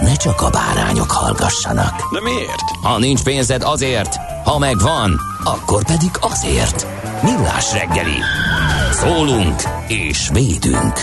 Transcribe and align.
ne 0.00 0.14
csak 0.14 0.40
a 0.40 0.50
bárányok 0.50 1.10
hallgassanak. 1.10 2.12
De 2.12 2.20
miért? 2.22 2.70
Ha 2.82 2.98
nincs 2.98 3.22
pénzed 3.22 3.62
azért, 3.62 4.16
ha 4.44 4.58
megvan, 4.58 5.20
akkor 5.44 5.84
pedig 5.84 6.10
azért. 6.20 6.86
Millás 7.22 7.72
reggeli. 7.72 8.18
Szólunk 8.92 9.62
és 9.88 10.28
védünk. 10.32 10.94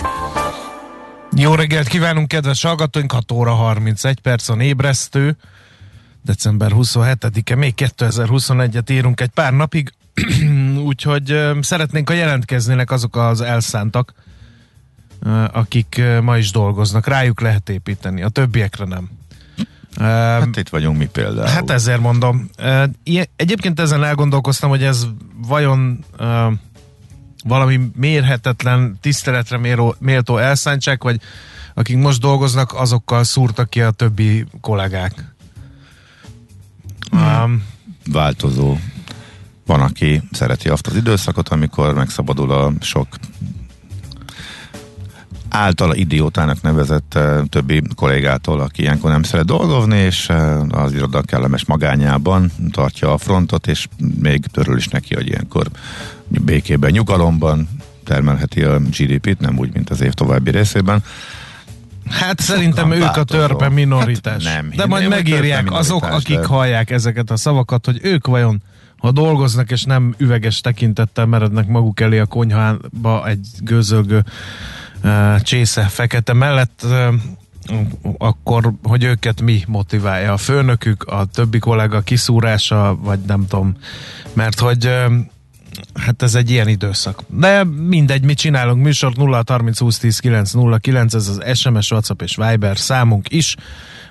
Jó 1.35 1.55
reggelt 1.55 1.87
kívánunk, 1.87 2.27
kedves 2.27 2.63
hallgatóink! 2.63 3.11
6 3.11 3.31
óra 3.31 3.53
31 3.53 4.19
perc 4.19 4.49
a 4.49 4.55
ébresztő. 4.61 5.37
December 6.23 6.71
27-e, 6.75 7.55
még 7.55 7.73
2021-et 7.77 8.91
írunk 8.91 9.21
egy 9.21 9.29
pár 9.29 9.53
napig, 9.53 9.93
úgyhogy 10.87 11.39
szeretnénk, 11.61 12.09
ha 12.09 12.15
jelentkeznének 12.15 12.91
azok 12.91 13.15
az 13.15 13.41
elszántak, 13.41 14.13
akik 15.51 16.01
ma 16.21 16.37
is 16.37 16.51
dolgoznak. 16.51 17.07
Rájuk 17.07 17.41
lehet 17.41 17.69
építeni, 17.69 18.23
a 18.23 18.29
többiekre 18.29 18.85
nem. 18.85 19.09
Hát 19.99 20.57
itt 20.57 20.69
vagyunk 20.69 20.97
mi 20.97 21.05
például. 21.05 21.47
Hát 21.47 21.69
ezért 21.69 21.99
mondom. 21.99 22.49
Egyébként 23.35 23.79
ezen 23.79 24.03
elgondolkoztam, 24.03 24.69
hogy 24.69 24.83
ez 24.83 25.07
vajon 25.47 26.05
valami 27.43 27.79
mérhetetlen, 27.95 28.97
tiszteletre 29.01 29.57
méltó, 29.57 29.95
méltó 29.99 30.37
elszántság, 30.37 31.03
vagy 31.03 31.21
akik 31.73 31.97
most 31.97 32.19
dolgoznak, 32.19 32.73
azokkal 32.73 33.23
szúrtak 33.23 33.69
ki 33.69 33.81
a 33.81 33.91
többi 33.91 34.45
kollégák. 34.61 35.33
Um, 37.11 37.63
Változó. 38.11 38.77
Van, 39.65 39.81
aki 39.81 40.21
szereti 40.31 40.69
azt 40.69 40.87
az 40.87 40.95
időszakot, 40.95 41.49
amikor 41.49 41.93
megszabadul 41.93 42.51
a 42.51 42.71
sok 42.79 43.07
általa 45.53 45.95
idiótának 45.95 46.61
nevezett 46.61 47.13
eh, 47.13 47.39
többi 47.49 47.81
kollégától, 47.95 48.59
aki 48.59 48.81
ilyenkor 48.81 49.11
nem 49.11 49.23
szeret 49.23 49.45
dolgozni, 49.45 49.97
és 49.97 50.29
eh, 50.29 50.61
az 50.69 50.93
iroda 50.93 51.21
kellemes 51.21 51.65
magányában 51.65 52.51
tartja 52.71 53.13
a 53.13 53.17
frontot, 53.17 53.67
és 53.67 53.87
még 54.21 54.45
törül 54.45 54.77
is 54.77 54.87
neki, 54.87 55.15
hogy 55.15 55.27
ilyenkor 55.27 55.67
békében, 56.27 56.91
nyugalomban 56.91 57.69
termelheti 58.03 58.63
a 58.63 58.79
GDP-t, 58.79 59.39
nem 59.39 59.57
úgy, 59.57 59.73
mint 59.73 59.89
az 59.89 60.01
év 60.01 60.13
további 60.13 60.51
részében. 60.51 61.03
hát 62.09 62.39
szerintem 62.39 62.91
ők 62.91 63.01
a 63.01 63.05
változó. 63.05 63.39
törpe 63.39 63.69
minoritás. 63.69 64.45
Hát 64.45 64.61
nem, 64.61 64.71
De 64.75 64.85
majd 64.85 65.09
megírják 65.09 65.71
azok, 65.71 66.03
akik 66.03 66.39
de- 66.39 66.45
hallják 66.45 66.89
ezeket 66.89 67.31
a 67.31 67.35
szavakat, 67.35 67.85
hogy 67.85 67.99
ők 68.03 68.27
vajon 68.27 68.61
ha 68.97 69.11
dolgoznak 69.11 69.71
és 69.71 69.83
nem 69.83 70.15
üveges 70.17 70.61
tekintettel 70.61 71.25
merednek 71.25 71.67
maguk 71.67 71.99
elé 71.99 72.19
a 72.19 72.25
konyhába 72.25 73.27
egy 73.27 73.47
gőzölgő 73.59 74.23
csésze 75.39 75.81
fekete 75.81 76.33
mellett, 76.33 76.85
akkor 78.17 78.71
hogy 78.83 79.03
őket 79.03 79.41
mi 79.41 79.63
motiválja? 79.67 80.33
A 80.33 80.37
főnökük, 80.37 81.03
a 81.03 81.25
többi 81.25 81.59
kollega 81.59 82.01
kiszúrása, 82.01 82.97
vagy 83.01 83.19
nem 83.27 83.47
tudom, 83.47 83.77
mert 84.33 84.59
hogy 84.59 84.93
hát 85.93 86.21
ez 86.21 86.35
egy 86.35 86.49
ilyen 86.49 86.67
időszak. 86.67 87.23
De 87.27 87.63
mindegy, 87.63 88.23
mit 88.23 88.37
csinálunk, 88.37 88.83
műsort 88.83 89.17
0 89.17 89.43
30 89.47 89.79
20 89.79 89.97
10 89.97 90.19
9 90.19 90.51
0 90.51 90.77
9, 90.77 91.13
ez 91.13 91.27
az 91.27 91.57
SMS, 91.57 91.91
WhatsApp 91.91 92.21
és 92.21 92.35
Viber 92.35 92.77
számunk 92.77 93.33
is, 93.33 93.55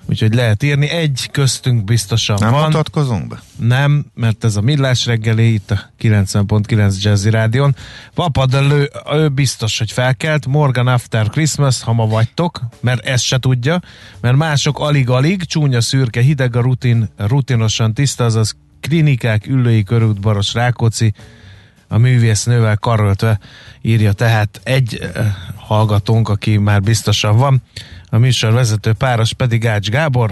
úgyhogy 0.07 0.35
lehet 0.35 0.63
írni. 0.63 0.89
Egy 0.89 1.29
köztünk 1.33 1.85
biztosan 1.85 2.37
Nem 2.41 2.51
van. 2.51 2.65
mutatkozunk 2.65 3.29
be? 3.29 3.43
Nem, 3.57 4.05
mert 4.15 4.45
ez 4.45 4.57
a 4.57 4.61
Millás 4.61 5.07
reggeli 5.07 5.53
itt 5.53 5.71
a 5.71 5.81
90.9 6.01 7.03
Jazzy 7.03 7.31
Rádion. 7.31 7.77
Papadelő, 8.15 8.91
ő 9.13 9.29
biztos, 9.29 9.79
hogy 9.79 9.93
felkelt. 9.93 10.47
Morgan 10.47 10.87
After 10.87 11.29
Christmas, 11.29 11.83
ha 11.83 11.93
ma 11.93 12.07
vagytok, 12.07 12.61
mert 12.81 13.07
ezt 13.07 13.25
se 13.25 13.39
tudja, 13.39 13.81
mert 14.21 14.37
mások 14.37 14.79
alig-alig, 14.79 15.45
csúnya 15.45 15.81
szürke, 15.81 16.21
hideg 16.21 16.57
a 16.57 16.61
rutin, 16.61 17.09
rutinosan 17.17 17.95
tiszta, 17.95 18.25
azaz 18.25 18.57
klinikák, 18.81 19.47
ülői 19.47 19.83
körút, 19.83 20.21
Baros 20.21 20.55
Rákóczi, 20.55 21.13
a 21.93 21.99
művésznővel 21.99 22.77
karöltve 22.77 23.39
írja 23.81 24.13
tehát 24.13 24.61
egy 24.63 24.99
uh, 25.03 25.27
hallgatónk, 25.57 26.29
aki 26.29 26.57
már 26.57 26.83
biztosan 26.83 27.37
van. 27.37 27.63
A 28.09 28.19
műsor 28.19 28.53
vezető 28.53 28.93
páros 28.93 29.33
pedig 29.33 29.67
Ács 29.67 29.89
Gábor. 29.89 30.31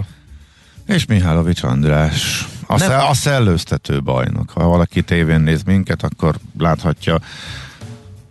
És 0.87 1.05
Mihálovics 1.05 1.63
András. 1.63 2.47
A, 2.65 2.77
Nem. 2.77 2.87
sze- 2.87 3.09
a 3.09 3.13
szellőztető 3.13 4.01
bajnok. 4.01 4.49
Ha 4.49 4.67
valaki 4.67 5.01
tévén 5.01 5.41
néz 5.41 5.63
minket, 5.63 6.03
akkor 6.03 6.35
láthatja, 6.59 7.19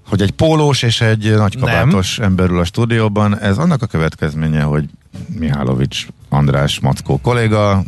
hogy 0.06 0.22
egy 0.22 0.30
pólós 0.30 0.82
és 0.82 1.00
egy 1.00 1.34
nagykabátos 1.36 2.18
ember 2.18 2.50
ül 2.50 2.58
a 2.60 2.64
stúdióban. 2.64 3.38
Ez 3.38 3.58
annak 3.58 3.82
a 3.82 3.86
következménye, 3.86 4.62
hogy 4.62 4.84
Mihálovics 5.38 6.06
András 6.28 6.80
Mackó 6.80 7.20
kolléga 7.20 7.84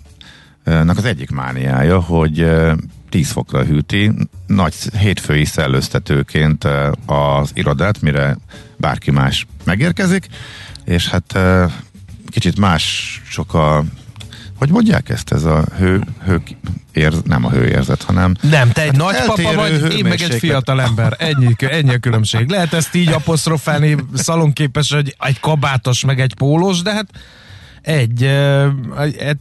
nak 0.64 0.96
az 0.96 1.04
egyik 1.04 1.30
mániája, 1.30 2.00
hogy 2.00 2.40
eh, 2.40 2.72
10 3.12 3.30
fokra 3.30 3.64
hűti 3.64 4.12
nagy 4.46 4.74
hétfői 4.98 5.44
szellőztetőként 5.44 6.64
eh, 6.64 6.90
az 7.06 7.50
irodát, 7.54 8.00
mire 8.00 8.36
bárki 8.76 9.10
más 9.10 9.46
megérkezik, 9.64 10.26
és 10.84 11.08
hát 11.08 11.32
eh, 11.32 11.72
kicsit 12.26 12.58
más 12.58 13.20
sok 13.28 13.54
a 13.54 13.84
hogy 14.54 14.70
mondják 14.70 15.08
ezt, 15.08 15.32
ez 15.32 15.44
a 15.44 15.64
hő, 15.78 16.02
hő 16.24 16.42
érz, 16.92 17.22
nem 17.24 17.44
a 17.44 17.50
hőérzet, 17.50 18.02
hanem 18.02 18.34
Nem, 18.40 18.70
te 18.70 18.82
egy 18.82 18.88
Hát 18.88 18.96
nagypapa 18.96 19.54
vagy, 19.54 19.92
én 19.92 20.04
meg 20.04 20.20
egy 20.20 20.38
fiatal 20.38 20.80
ember. 20.80 21.16
Ennyi, 21.18 21.54
ennyi 21.58 21.94
a 21.94 21.98
különbség. 21.98 22.48
Lehet 22.48 22.72
ezt 22.72 22.94
így 22.94 23.08
apostrofálni 23.08 23.96
szalonképes, 24.14 24.92
hogy 24.92 25.16
egy 25.18 25.40
kabátos, 25.40 26.04
meg 26.04 26.20
egy 26.20 26.34
pólós, 26.34 26.82
de 26.82 26.92
hát 26.92 27.06
egy, 27.82 28.22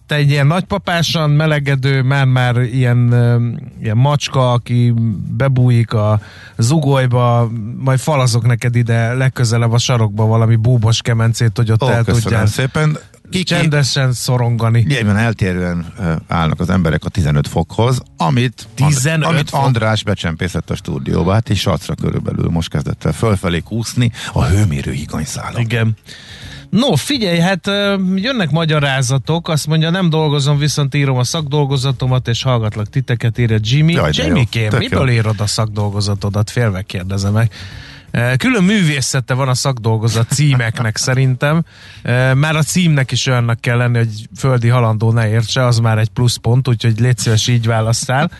egy, 0.07 0.29
ilyen 0.29 0.47
nagypapásan 0.47 1.29
melegedő, 1.29 2.01
már-már 2.01 2.61
ilyen, 2.61 3.07
ilyen 3.81 3.97
macska, 3.97 4.51
aki 4.51 4.93
bebújik 5.37 5.93
a 5.93 6.21
zugolyba, 6.57 7.51
majd 7.77 7.99
falazok 7.99 8.45
neked 8.45 8.75
ide 8.75 9.13
legközelebb 9.13 9.71
a 9.71 9.77
sarokba 9.77 10.25
valami 10.25 10.55
búbos 10.55 11.01
kemencét, 11.01 11.57
hogy 11.57 11.71
ott 11.71 11.83
Ó, 11.83 11.89
el 11.89 12.03
tudjál 12.03 12.45
szépen. 12.45 12.97
Ki, 13.29 13.43
csendesen 13.43 14.13
szorongani. 14.13 14.83
Nyilván 14.87 15.17
eltérően 15.17 15.93
állnak 16.27 16.59
az 16.59 16.69
emberek 16.69 17.05
a 17.05 17.09
15 17.09 17.47
fokhoz, 17.47 18.01
amit, 18.17 18.67
15 18.75 19.27
amit 19.27 19.49
fok? 19.49 19.63
András 19.63 20.03
becsempészett 20.03 20.69
a 20.69 20.75
stúdióba, 20.75 21.31
hát 21.31 21.49
és 21.49 21.59
sacra 21.59 21.95
körülbelül 21.95 22.49
most 22.49 22.69
kezdett 22.69 23.05
el 23.05 23.11
fölfelé 23.11 23.59
kúszni 23.59 24.11
a 24.33 24.45
hőmérő 24.45 24.91
higanyszálon. 24.91 25.61
Igen. 25.61 25.95
No, 26.71 26.95
figyelj, 26.95 27.39
hát 27.39 27.67
jönnek 28.15 28.51
magyarázatok, 28.51 29.49
azt 29.49 29.67
mondja, 29.67 29.89
nem 29.89 30.09
dolgozom, 30.09 30.57
viszont 30.57 30.95
írom 30.95 31.17
a 31.17 31.23
szakdolgozatomat, 31.23 32.27
és 32.27 32.43
hallgatlak 32.43 32.89
titeket, 32.89 33.37
írja 33.37 33.57
Jimmy. 33.61 33.93
Jaj, 33.93 34.11
Tök 34.69 34.77
miből 34.77 35.09
jó. 35.09 35.13
írod 35.13 35.39
a 35.39 35.47
szakdolgozatodat? 35.47 36.49
Félve 36.49 36.81
kérdezem 36.81 37.33
meg. 37.33 37.51
Külön 38.37 38.63
művészete 38.63 39.33
van 39.33 39.47
a 39.47 39.53
szakdolgozat 39.53 40.29
címeknek 40.29 40.97
szerintem. 41.07 41.63
Már 42.35 42.55
a 42.55 42.63
címnek 42.63 43.11
is 43.11 43.27
olyannak 43.27 43.61
kell 43.61 43.77
lenni, 43.77 43.97
hogy 43.97 44.27
földi 44.37 44.67
halandó 44.67 45.11
ne 45.11 45.29
értse, 45.29 45.65
az 45.65 45.79
már 45.79 45.97
egy 45.97 46.09
pluszpont, 46.09 46.67
úgyhogy 46.67 46.99
légy 46.99 47.17
szíves, 47.17 47.47
így 47.47 47.65
választál. 47.65 48.31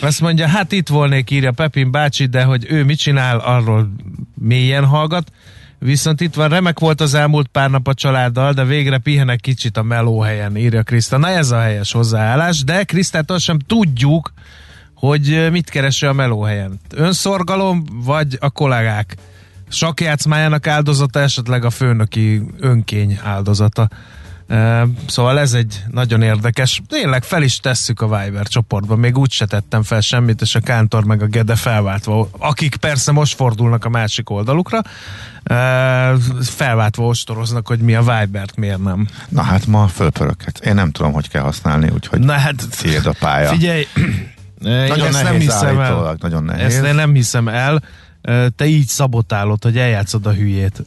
Azt 0.00 0.20
mondja, 0.20 0.46
hát 0.46 0.72
itt 0.72 0.88
volnék, 0.88 1.30
írja 1.30 1.52
Pepin 1.52 1.90
bácsi, 1.90 2.26
de 2.26 2.42
hogy 2.42 2.66
ő 2.68 2.84
mit 2.84 2.98
csinál, 2.98 3.38
arról 3.38 3.92
mélyen 4.34 4.84
hallgat. 4.84 5.32
Viszont 5.84 6.20
itt 6.20 6.34
van, 6.34 6.48
remek 6.48 6.78
volt 6.78 7.00
az 7.00 7.14
elmúlt 7.14 7.46
pár 7.46 7.70
nap 7.70 7.88
a 7.88 7.94
családdal, 7.94 8.52
de 8.52 8.64
végre 8.64 8.98
pihenek 8.98 9.40
kicsit 9.40 9.76
a 9.76 9.82
melóhelyen, 9.82 10.56
írja 10.56 10.82
Kriszta. 10.82 11.16
Na 11.16 11.28
ez 11.28 11.50
a 11.50 11.60
helyes 11.60 11.92
hozzáállás, 11.92 12.64
de 12.64 12.84
Krisztától 12.84 13.38
sem 13.38 13.58
tudjuk, 13.58 14.32
hogy 14.94 15.48
mit 15.50 15.70
keres 15.70 16.02
a 16.02 16.12
melóhelyen. 16.12 16.80
Önszorgalom, 16.94 17.84
vagy 17.92 18.36
a 18.40 18.50
kollégák? 18.50 19.16
Sakjátszmájának 19.68 20.66
áldozata, 20.66 21.20
esetleg 21.20 21.64
a 21.64 21.70
főnöki 21.70 22.42
önkény 22.58 23.18
áldozata. 23.22 23.88
Szóval 25.06 25.38
ez 25.38 25.52
egy 25.52 25.82
nagyon 25.90 26.22
érdekes. 26.22 26.82
Tényleg 26.88 27.22
fel 27.22 27.42
is 27.42 27.60
tesszük 27.60 28.00
a 28.00 28.18
Viber 28.18 28.46
csoportban. 28.46 28.98
Még 28.98 29.18
úgy 29.18 29.30
se 29.30 29.46
tettem 29.46 29.82
fel 29.82 30.00
semmit, 30.00 30.40
és 30.40 30.54
a 30.54 30.60
Kántor 30.60 31.04
meg 31.04 31.22
a 31.22 31.26
Gede 31.26 31.56
felváltva, 31.56 32.28
akik 32.38 32.76
persze 32.76 33.12
most 33.12 33.34
fordulnak 33.34 33.84
a 33.84 33.88
másik 33.88 34.30
oldalukra, 34.30 34.80
felváltva 36.42 37.06
ostoroznak, 37.06 37.66
hogy 37.66 37.78
mi 37.78 37.94
a 37.94 38.00
Vibert, 38.00 38.56
miért 38.56 38.82
nem. 38.82 39.08
Na 39.28 39.42
hát 39.42 39.66
ma 39.66 39.86
fölpöröket. 39.86 40.58
Én 40.58 40.74
nem 40.74 40.90
tudom, 40.90 41.12
hogy 41.12 41.28
kell 41.28 41.42
használni, 41.42 41.90
úgyhogy 41.94 42.20
Na 42.20 42.32
hát, 42.32 42.64
tiéd 42.80 43.06
a 43.06 43.14
pálya. 43.18 43.48
Figyelj, 43.48 43.86
nagyon 44.58 45.10
nehéz 45.10 45.22
nem 45.22 45.34
hiszem 45.34 45.78
állítólag, 45.78 46.06
el. 46.06 46.16
nagyon 46.20 46.44
nehéz. 46.44 46.74
Ezt 46.74 46.84
én 46.84 46.94
nem 46.94 47.12
hiszem 47.12 47.48
el. 47.48 47.82
Te 48.56 48.66
így 48.66 48.86
szabotálod, 48.86 49.62
hogy 49.62 49.78
eljátszod 49.78 50.26
a 50.26 50.32
hülyét. 50.32 50.82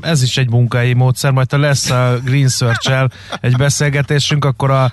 Ez 0.00 0.22
is 0.22 0.36
egy 0.36 0.50
munkai 0.50 0.92
módszer, 0.92 1.30
majd 1.30 1.50
ha 1.50 1.58
lesz 1.58 1.90
a 1.90 2.18
Green 2.24 2.48
search 2.48 3.08
egy 3.40 3.56
beszélgetésünk, 3.56 4.44
akkor 4.44 4.70
a, 4.70 4.84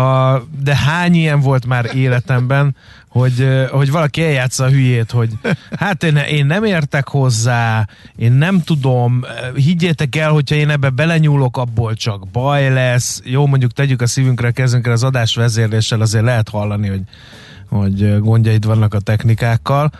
a, 0.00 0.42
de 0.62 0.76
hány 0.76 1.14
ilyen 1.14 1.40
volt 1.40 1.66
már 1.66 1.90
életemben, 1.94 2.76
hogy, 3.08 3.48
hogy 3.70 3.90
valaki 3.90 4.22
eljátsza 4.24 4.64
a 4.64 4.68
hülyét, 4.68 5.10
hogy 5.10 5.30
hát 5.78 6.02
én, 6.02 6.16
én 6.16 6.46
nem 6.46 6.64
értek 6.64 7.08
hozzá, 7.08 7.88
én 8.16 8.32
nem 8.32 8.62
tudom, 8.62 9.24
higgyétek 9.54 10.16
el, 10.16 10.30
hogyha 10.30 10.54
én 10.54 10.70
ebbe 10.70 10.90
belenyúlok, 10.90 11.56
abból 11.56 11.94
csak 11.94 12.28
baj 12.28 12.72
lesz. 12.72 13.20
Jó, 13.24 13.46
mondjuk 13.46 13.72
tegyük 13.72 14.02
a 14.02 14.06
szívünkre, 14.06 14.50
kezünkre 14.50 14.92
az 14.92 15.04
adás 15.04 15.34
vezérléssel, 15.34 16.00
azért 16.00 16.24
lehet 16.24 16.48
hallani, 16.48 16.88
hogy, 16.88 17.02
hogy 17.68 18.20
gondjaid 18.20 18.64
vannak 18.64 18.94
a 18.94 19.00
technikákkal 19.00 19.92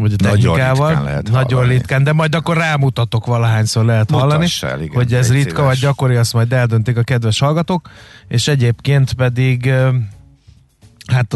vagy 0.00 0.12
a 0.12 0.22
Nagyon 0.22 0.38
technikával. 0.54 0.86
ritkán 0.88 1.04
lehet 1.04 1.30
Nagyon 1.30 1.58
hallani. 1.58 1.72
ritkán, 1.74 2.04
de 2.04 2.12
majd 2.12 2.34
akkor 2.34 2.56
rámutatok 2.56 3.26
valahányszor 3.26 3.84
lehet 3.84 4.10
Mutass 4.10 4.22
hallani, 4.22 4.46
el, 4.60 4.80
igen, 4.80 4.94
hogy 4.94 5.14
ez 5.14 5.32
ritka 5.32 5.48
szíves. 5.50 5.64
vagy 5.66 5.78
gyakori, 5.78 6.16
azt 6.16 6.32
majd 6.32 6.52
eldöntik 6.52 6.96
a 6.96 7.02
kedves 7.02 7.38
hallgatók, 7.38 7.88
és 8.28 8.48
egyébként 8.48 9.12
pedig 9.12 9.72
hát 11.12 11.32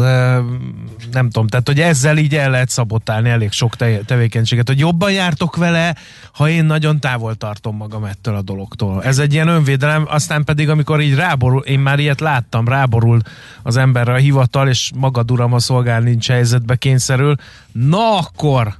nem 1.11 1.29
tudom, 1.29 1.47
tehát 1.47 1.67
hogy 1.67 1.79
ezzel 1.79 2.17
így 2.17 2.35
el 2.35 2.49
lehet 2.49 2.69
szabotálni 2.69 3.29
elég 3.29 3.51
sok 3.51 3.75
te- 3.75 4.01
tevékenységet, 4.05 4.67
hogy 4.67 4.79
jobban 4.79 5.11
jártok 5.11 5.55
vele, 5.55 5.95
ha 6.31 6.49
én 6.49 6.65
nagyon 6.65 6.99
távol 6.99 7.35
tartom 7.35 7.75
magam 7.75 8.03
ettől 8.03 8.35
a 8.35 8.41
dologtól. 8.41 9.03
Ez 9.03 9.19
egy 9.19 9.33
ilyen 9.33 9.47
önvédelem, 9.47 10.05
aztán 10.09 10.43
pedig 10.43 10.69
amikor 10.69 11.01
így 11.01 11.15
ráborul, 11.15 11.61
én 11.61 11.79
már 11.79 11.99
ilyet 11.99 12.19
láttam, 12.19 12.67
ráborul 12.67 13.21
az 13.63 13.77
emberre 13.77 14.13
a 14.13 14.17
hivatal, 14.17 14.67
és 14.67 14.91
magad 14.95 15.31
uram 15.31 15.53
a 15.53 15.59
szolgál 15.59 16.01
nincs 16.01 16.27
helyzetbe 16.27 16.75
kényszerül, 16.75 17.35
na 17.71 18.17
akkor 18.17 18.75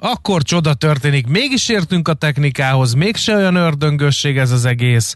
akkor 0.00 0.42
csoda 0.42 0.74
történik. 0.74 1.26
Mégis 1.26 1.68
értünk 1.68 2.08
a 2.08 2.14
technikához, 2.14 2.92
mégse 2.92 3.36
olyan 3.36 3.54
ördöngösség 3.54 4.38
ez 4.38 4.50
az 4.50 4.64
egész. 4.64 5.14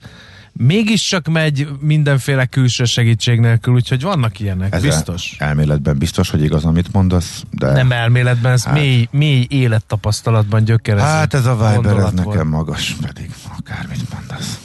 Mégiscsak 0.57 1.29
megy 1.29 1.69
mindenféle 1.81 2.47
külső 2.47 2.85
segítség 2.85 3.41
nélkül, 3.41 3.75
úgyhogy 3.75 4.03
vannak 4.03 4.41
ilyenek, 4.41 4.75
Ez 4.75 4.83
biztos. 4.83 5.35
Elméletben 5.39 5.99
biztos, 5.99 6.31
hogy 6.31 6.43
igaz, 6.43 6.65
amit 6.65 6.93
mondasz, 6.93 7.43
de... 7.51 7.73
Nem 7.73 7.93
elméletben, 7.93 8.53
ez 8.53 8.65
Hát. 8.65 8.75
mély, 8.75 9.09
mély 9.11 9.47
élettapasztalatban 9.49 10.65
gyökerező 10.65 11.07
Hát 11.07 11.35
ez 11.35 11.47
a 11.47 11.53
Viber, 11.55 11.97
ez 11.97 12.13
nekem 12.13 12.23
volt. 12.25 12.45
magas, 12.45 12.97
pedig 13.01 13.31
akármit 13.59 14.13
mondasz. 14.15 14.59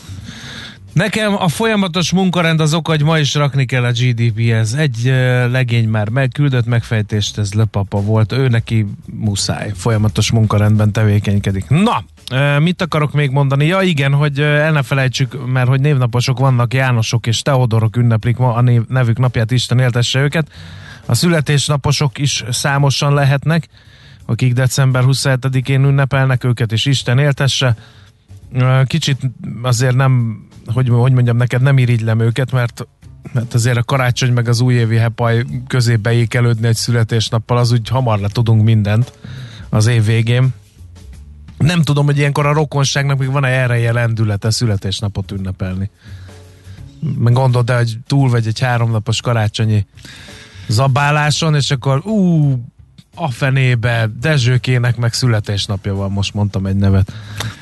Nekem 0.93 1.35
a 1.35 1.47
folyamatos 1.47 2.11
munkarend 2.11 2.59
az 2.59 2.73
oka, 2.73 2.91
hogy 2.91 3.03
ma 3.03 3.19
is 3.19 3.33
rakni 3.33 3.65
kell 3.65 3.83
a 3.83 3.91
GDP-hez. 3.91 4.73
Egy 4.73 5.03
legény 5.51 5.87
már 5.87 6.09
megküldött 6.09 6.65
megfejtést, 6.65 7.37
ez 7.37 7.53
lepapa 7.53 8.01
volt. 8.01 8.31
Ő 8.31 8.47
neki 8.47 8.85
muszáj. 9.13 9.71
Folyamatos 9.75 10.31
munkarendben 10.31 10.91
tevékenykedik. 10.91 11.65
Na, 11.69 12.03
mit 12.59 12.81
akarok 12.81 13.13
még 13.13 13.31
mondani? 13.31 13.65
Ja 13.65 13.81
igen, 13.81 14.13
hogy 14.13 14.39
el 14.39 14.71
ne 14.71 14.83
felejtsük, 14.83 15.45
mert 15.45 15.67
hogy 15.67 15.79
névnaposok 15.79 16.39
vannak, 16.39 16.73
Jánosok 16.73 17.27
és 17.27 17.41
Teodorok 17.41 17.95
ünneplik 17.95 18.37
ma 18.37 18.53
a 18.53 18.61
név, 18.61 18.81
nevük 18.87 19.17
napját, 19.17 19.51
Isten 19.51 19.79
éltesse 19.79 20.19
őket. 20.19 20.47
A 21.05 21.13
születésnaposok 21.13 22.17
is 22.17 22.43
számosan 22.49 23.13
lehetnek, 23.13 23.67
akik 24.25 24.53
december 24.53 25.03
27-én 25.05 25.83
ünnepelnek 25.83 26.43
őket, 26.43 26.71
és 26.71 26.85
Isten 26.85 27.17
éltesse. 27.17 27.75
Kicsit 28.85 29.17
azért 29.61 29.95
nem, 29.95 30.43
hogy, 30.73 30.89
hogy 30.89 31.11
mondjam 31.11 31.37
neked, 31.37 31.61
nem 31.61 31.77
irigylem 31.77 32.19
őket, 32.19 32.51
mert 32.51 32.87
mert 33.33 33.53
azért 33.53 33.77
a 33.77 33.83
karácsony 33.83 34.33
meg 34.33 34.47
az 34.47 34.61
újévi 34.61 34.95
hepaj 34.95 35.45
közé 35.67 35.95
beékelődni 35.95 36.67
egy 36.67 36.75
születésnappal, 36.75 37.57
az 37.57 37.71
úgy 37.71 37.89
hamar 37.89 38.19
le 38.19 38.27
tudunk 38.27 38.63
mindent 38.63 39.11
az 39.69 39.87
év 39.87 40.05
végén. 40.05 40.53
Nem 41.59 41.81
tudom, 41.81 42.05
hogy 42.05 42.17
ilyenkor 42.17 42.45
a 42.45 42.53
rokonságnak 42.53 43.17
még 43.17 43.31
van-e 43.31 43.47
erre 43.47 43.91
lendülete 43.91 44.49
születésnapot 44.49 45.31
ünnepelni. 45.31 45.89
Meg 47.17 47.33
gondold 47.33 47.69
el, 47.69 47.77
hogy 47.77 47.97
túl 48.07 48.29
vagy 48.29 48.47
egy 48.47 48.59
háromnapos 48.59 49.21
karácsonyi 49.21 49.85
zabáláson, 50.67 51.55
és 51.55 51.71
akkor 51.71 52.05
ú, 52.05 52.53
a 53.15 53.31
fenébe, 53.31 54.09
Dezsőkének 54.21 54.97
meg 54.97 55.13
születésnapja 55.13 55.95
van, 55.95 56.11
most 56.11 56.33
mondtam 56.33 56.65
egy 56.65 56.75
nevet. 56.75 57.13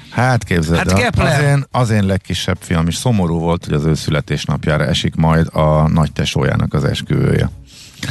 Hát 0.10 0.44
képzeld, 0.44 0.78
Hát 0.78 1.00
Kepler. 1.00 1.40
az, 1.40 1.48
én, 1.50 1.66
az 1.72 1.90
én 1.90 2.06
legkisebb 2.06 2.58
fiam 2.60 2.88
is 2.88 2.96
szomorú 2.96 3.40
volt, 3.40 3.66
hogy 3.66 3.74
az 3.74 3.86
ő 3.86 3.94
születésnapjára 3.94 4.86
esik 4.86 5.16
majd 5.16 5.48
a 5.56 5.88
nagy 5.88 6.12
tesójának 6.12 6.74
az 6.74 6.84
esküvője. 6.84 7.50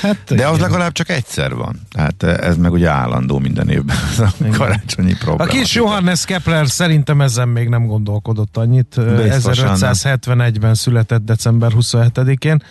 Hát, 0.00 0.34
De 0.34 0.48
az 0.48 0.58
legalább 0.58 0.92
csak 0.92 1.08
egyszer 1.08 1.54
van. 1.54 1.80
Tehát 1.90 2.22
ez 2.22 2.56
meg 2.56 2.72
ugye 2.72 2.88
állandó 2.88 3.38
minden 3.38 3.68
évben, 3.68 3.96
ez 4.10 4.18
a 4.18 4.32
karácsonyi 4.52 5.12
A 5.12 5.16
program. 5.18 5.48
kis 5.48 5.74
Johannes 5.74 6.24
Kepler 6.24 6.68
szerintem 6.68 7.20
ezen 7.20 7.48
még 7.48 7.68
nem 7.68 7.86
gondolkodott 7.86 8.56
annyit. 8.56 9.00
Biztosan 9.22 9.76
1571-ben 9.80 10.74
született 10.74 11.24
december 11.24 11.72
27-én. 11.74 12.62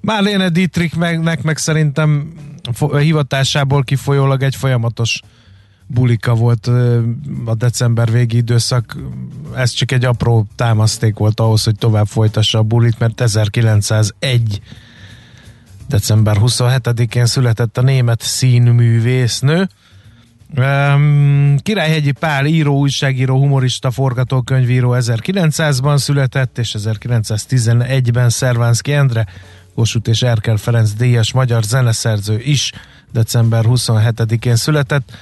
Marlene 0.00 0.48
Dietrich 0.48 0.96
meg, 0.96 1.42
meg 1.42 1.56
szerintem 1.58 2.32
hivatásából 2.98 3.82
kifolyólag 3.82 4.42
egy 4.42 4.56
folyamatos 4.56 5.20
bulika 5.86 6.34
volt 6.34 6.66
ö, 6.66 7.00
a 7.44 7.54
december 7.54 8.10
végi 8.10 8.36
időszak. 8.36 8.96
Ez 9.56 9.70
csak 9.70 9.92
egy 9.92 10.04
apró 10.04 10.46
támaszték 10.56 11.16
volt 11.16 11.40
ahhoz, 11.40 11.64
hogy 11.64 11.76
tovább 11.78 12.06
folytassa 12.06 12.58
a 12.58 12.62
bulit, 12.62 12.98
mert 12.98 13.20
1901 13.20 14.60
december 15.88 16.36
27-én 16.40 17.26
született 17.26 17.78
a 17.78 17.82
német 17.82 18.20
színművésznő. 18.20 19.68
Um, 20.56 21.56
Királyhegyi 21.62 22.12
Pál 22.12 22.46
író, 22.46 22.78
újságíró, 22.78 23.38
humorista, 23.38 23.90
forgatókönyvíró 23.90 24.96
1900-ban 24.98 25.96
született, 25.96 26.58
és 26.58 26.74
1911-ben 26.78 28.30
Szervánszki 28.30 28.92
Endre, 28.92 29.26
Kossuth 29.74 30.08
és 30.08 30.22
Erkel 30.22 30.56
Ferenc 30.56 30.92
díjas 30.92 31.32
magyar 31.32 31.62
zeneszerző 31.62 32.40
is 32.40 32.72
december 33.12 33.64
27-én 33.66 34.56
született. 34.56 35.12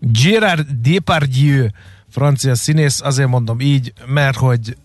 Gérard 0.00 0.66
Depardieu, 0.82 1.66
francia 2.08 2.54
színész, 2.54 3.00
azért 3.00 3.28
mondom 3.28 3.60
így, 3.60 3.92
mert 4.06 4.36
hogy 4.36 4.76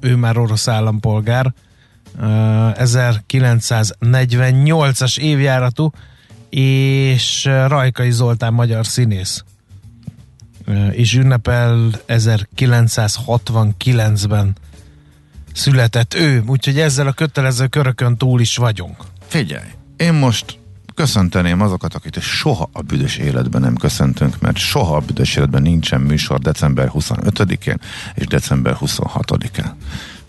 ő 0.00 0.16
már 0.16 0.38
orosz 0.38 0.68
állampolgár, 0.68 1.54
1948-as 2.18 5.18
évjáratú, 5.18 5.90
és 6.50 7.44
Rajkai 7.44 8.10
Zoltán 8.10 8.52
magyar 8.52 8.86
színész 8.86 9.44
is 10.92 11.14
ünnepel 11.14 11.90
1969-ben 12.08 14.56
született 15.52 16.14
ő, 16.14 16.42
úgyhogy 16.46 16.80
ezzel 16.80 17.06
a 17.06 17.12
kötelező 17.12 17.66
körökön 17.66 18.16
túl 18.16 18.40
is 18.40 18.56
vagyunk. 18.56 18.96
Figyelj, 19.26 19.68
én 19.96 20.12
most 20.12 20.58
köszönteném 20.94 21.60
azokat, 21.60 21.94
akit 21.94 22.20
soha 22.20 22.68
a 22.72 22.82
büdös 22.82 23.16
életben 23.16 23.60
nem 23.60 23.76
köszöntünk, 23.76 24.40
mert 24.40 24.56
soha 24.56 24.96
a 24.96 25.00
büdös 25.00 25.36
életben 25.36 25.62
nincsen 25.62 26.00
műsor 26.00 26.38
december 26.38 26.90
25-én 26.94 27.80
és 28.14 28.26
december 28.26 28.76
26-án. 28.80 29.70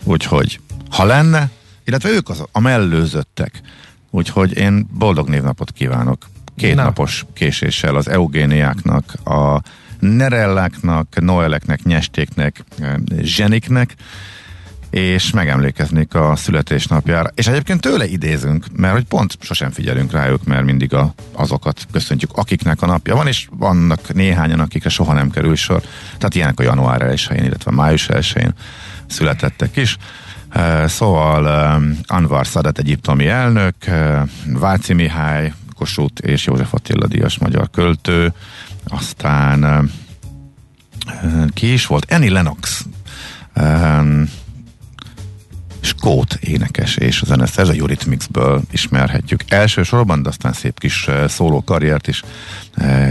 Úgyhogy, 0.04 0.60
ha 0.90 1.04
lenne, 1.04 1.50
illetve 1.90 2.10
ők 2.10 2.28
az 2.28 2.44
a 2.52 2.60
mellőzöttek, 2.60 3.60
úgyhogy 4.10 4.56
én 4.56 4.86
boldog 4.92 5.28
névnapot 5.28 5.70
kívánok. 5.70 6.28
Két 6.56 6.74
Na. 6.74 6.82
napos 6.82 7.24
késéssel 7.32 7.96
az 7.96 8.08
eugéniáknak, 8.08 9.12
a 9.24 9.62
nerelláknak, 9.98 11.20
noeleknek, 11.20 11.82
nyestéknek, 11.82 12.64
zseniknek, 13.20 13.94
és 14.90 15.30
megemlékeznék 15.30 16.14
a 16.14 16.36
születésnapjára. 16.36 17.30
És 17.34 17.46
egyébként 17.46 17.80
tőle 17.80 18.06
idézünk, 18.06 18.64
mert 18.76 18.94
hogy 18.94 19.04
pont 19.04 19.36
sosem 19.40 19.70
figyelünk 19.70 20.12
rájuk, 20.12 20.44
mert 20.44 20.64
mindig 20.64 20.94
a, 20.94 21.14
azokat 21.32 21.86
köszöntjük, 21.92 22.30
akiknek 22.34 22.82
a 22.82 22.86
napja 22.86 23.14
van, 23.14 23.26
és 23.26 23.48
vannak 23.50 24.14
néhányan, 24.14 24.60
akikre 24.60 24.88
soha 24.88 25.12
nem 25.12 25.30
kerül 25.30 25.56
sor. 25.56 25.82
Tehát 26.16 26.34
ilyenek 26.34 26.60
a 26.60 26.62
január 26.62 27.00
1-én, 27.14 27.44
illetve 27.44 27.70
május 27.70 28.06
1-én 28.12 28.54
születettek 29.06 29.76
is. 29.76 29.96
Szóval 30.86 31.46
Anwar 32.06 32.44
Sadat 32.44 32.78
egyiptomi 32.78 33.26
elnök, 33.28 33.74
Váci 34.46 34.92
Mihály, 34.92 35.52
Kossuth 35.76 36.26
és 36.26 36.46
József 36.46 36.74
Attila 36.74 37.06
Díjas 37.06 37.38
magyar 37.38 37.70
költő, 37.70 38.32
aztán 38.88 39.90
ki 41.54 41.72
is 41.72 41.86
volt? 41.86 42.12
Annie 42.12 42.30
Lennox 42.30 42.84
Skót 45.80 46.34
énekes 46.34 46.96
és 46.96 47.22
zeneszerző, 47.26 47.72
a 47.72 47.74
Eurythmicsből 47.74 48.62
ismerhetjük 48.70 49.40
elsősorban, 49.48 50.22
de 50.22 50.28
aztán 50.28 50.52
szép 50.52 50.78
kis 50.78 51.08
szóló 51.28 51.64
karriert 51.64 52.08
is 52.08 52.22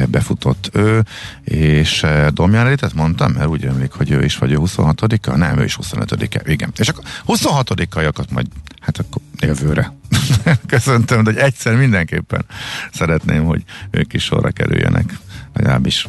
befutott 0.08 0.70
ő, 0.74 1.04
és 1.44 2.06
Domján 2.34 2.66
Elitet 2.66 2.94
mondtam, 2.94 3.32
mert 3.32 3.48
úgy 3.48 3.66
emlék, 3.66 3.92
hogy 3.92 4.12
ő 4.12 4.24
is 4.24 4.38
vagy 4.38 4.52
ő 4.52 4.58
26-a, 4.60 5.36
nem, 5.36 5.60
ő 5.60 5.64
is 5.64 5.78
25-e, 5.82 6.52
igen. 6.52 6.72
És 6.78 6.88
akkor 6.88 7.04
26-aiakat 7.28 8.30
majd, 8.32 8.48
hát 8.80 8.98
akkor 8.98 9.22
jövőre 9.40 9.94
köszöntöm, 10.68 11.24
de 11.24 11.44
egyszer 11.44 11.76
mindenképpen 11.76 12.46
szeretném, 12.94 13.44
hogy 13.44 13.64
ők 13.92 14.14
is 14.14 14.24
sorra 14.24 14.50
kerüljenek, 14.50 15.18
legalábbis 15.54 16.08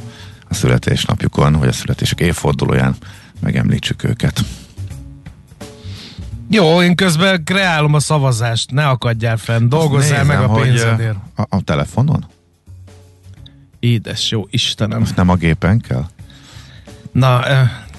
a 0.49 0.55
születésnapjukon, 0.55 1.53
vagy 1.53 1.69
a 1.69 1.73
születésük 1.73 2.21
évfordulóján 2.21 2.97
megemlítsük 3.41 4.05
őket. 4.05 4.45
Jó, 6.53 6.83
én 6.83 6.95
közben 6.95 7.45
kreálom 7.45 7.95
a 7.95 8.01
szavazást, 8.01 8.71
ne 8.71 8.89
akadjál 8.89 9.37
fenn, 9.37 9.69
dolgozzál 9.69 10.25
meg 10.25 10.41
a 10.41 10.49
pénzedért. 10.49 11.17
A, 11.37 11.43
a 11.49 11.63
telefonon? 11.63 12.27
Édes 13.79 14.31
jó 14.31 14.47
Istenem. 14.51 15.03
Azt 15.03 15.17
nem 15.17 15.29
a 15.29 15.35
gépen 15.35 15.81
kell? 15.81 16.05
Na, 17.13 17.43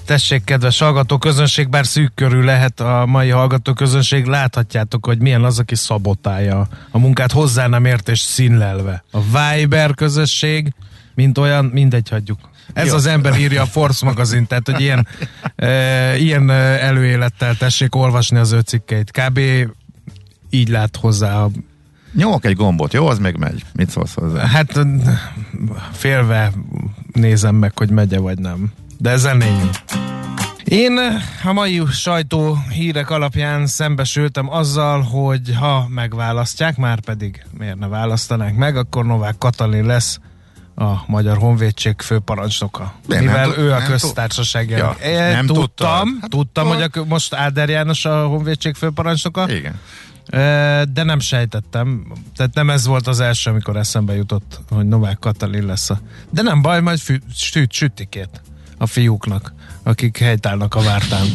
tessék, 0.04 0.44
kedves 0.44 0.78
hallgató 0.78 1.18
közönség, 1.18 1.68
bár 1.68 1.86
szűk 1.86 2.14
körül 2.14 2.44
lehet 2.44 2.80
a 2.80 3.06
mai 3.06 3.28
hallgató 3.28 3.72
közönség, 3.72 4.24
láthatjátok, 4.24 5.06
hogy 5.06 5.18
milyen 5.18 5.44
az, 5.44 5.58
aki 5.58 5.74
szabotálja 5.74 6.68
a 6.90 6.98
munkát 6.98 7.32
hozzá 7.32 7.66
nem 7.66 7.84
ért 7.84 8.08
és 8.08 8.20
színlelve. 8.20 9.04
A 9.10 9.18
Viber 9.20 9.94
közösség, 9.94 10.74
mint 11.14 11.38
olyan, 11.38 11.64
mindegy, 11.64 12.08
hagyjuk. 12.08 12.38
Ez 12.72 12.86
Jó. 12.86 12.94
az 12.94 13.06
ember 13.06 13.38
írja 13.38 13.62
a 13.62 13.66
Force 13.66 14.04
magazin, 14.04 14.46
tehát 14.46 14.70
hogy 14.70 14.80
ilyen, 14.80 15.06
e, 15.56 16.16
ilyen 16.16 16.50
előélettel 16.50 17.56
tessék 17.56 17.94
olvasni 17.94 18.38
az 18.38 18.52
ő 18.52 18.60
cikkeit. 18.60 19.10
Kb. 19.10 19.40
így 20.50 20.68
lát 20.68 20.96
hozzá 20.96 21.42
a 21.42 21.50
Nyomok 22.14 22.44
egy 22.44 22.56
gombot, 22.56 22.92
jó? 22.92 23.06
Az 23.06 23.18
még 23.18 23.36
megy. 23.36 23.64
Mit 23.72 23.90
szólsz 23.90 24.14
hozzá? 24.14 24.46
Hát 24.46 24.78
félve 25.92 26.52
nézem 27.12 27.54
meg, 27.54 27.78
hogy 27.78 27.90
megye 27.90 28.18
vagy 28.18 28.38
nem. 28.38 28.72
De 28.98 29.32
lényeg. 29.32 29.70
Én 30.64 30.98
a 31.44 31.52
mai 31.52 31.82
sajtó 31.90 32.58
hírek 32.70 33.10
alapján 33.10 33.66
szembesültem 33.66 34.50
azzal, 34.50 35.00
hogy 35.00 35.54
ha 35.58 35.86
megválasztják, 35.88 36.76
már 36.76 37.00
pedig 37.00 37.44
miért 37.58 37.78
ne 37.78 37.88
választanák 37.88 38.54
meg, 38.54 38.76
akkor 38.76 39.06
Novák 39.06 39.38
Katalin 39.38 39.84
lesz 39.84 40.18
a 40.82 41.04
Magyar 41.06 41.36
Honvédség 41.36 42.00
főparancsnoka. 42.00 42.94
De 43.06 43.20
mivel 43.20 43.48
nem, 43.48 43.58
ő 43.58 43.72
a 43.72 43.82
köztársaság 43.82 44.70
ja, 44.70 44.96
e, 45.00 45.32
nem 45.32 45.46
tudtam, 45.46 46.18
hát, 46.20 46.30
tudtam, 46.30 46.66
hogy 46.66 46.82
a, 46.82 47.04
most 47.04 47.34
Áder 47.34 47.68
János 47.68 48.04
a 48.04 48.26
Honvédség 48.26 48.74
főparancsnoka. 48.74 49.50
Igen. 49.50 49.78
E, 50.26 50.84
de 50.84 51.02
nem 51.02 51.20
sejtettem, 51.20 52.12
tehát 52.36 52.54
nem 52.54 52.70
ez 52.70 52.86
volt 52.86 53.06
az 53.06 53.20
első, 53.20 53.50
amikor 53.50 53.76
eszembe 53.76 54.14
jutott, 54.14 54.60
hogy 54.70 54.86
Novák 54.86 55.18
Katalin 55.18 55.66
lesz 55.66 55.90
a... 55.90 56.00
De 56.30 56.42
nem 56.42 56.62
baj, 56.62 56.80
majd 56.80 56.98
fü, 56.98 57.16
süt, 57.34 57.72
sütikét 57.72 58.40
a 58.78 58.86
fiúknak, 58.86 59.52
akik 59.82 60.18
helytállnak 60.18 60.74
a 60.74 60.80
vártán. 60.80 61.26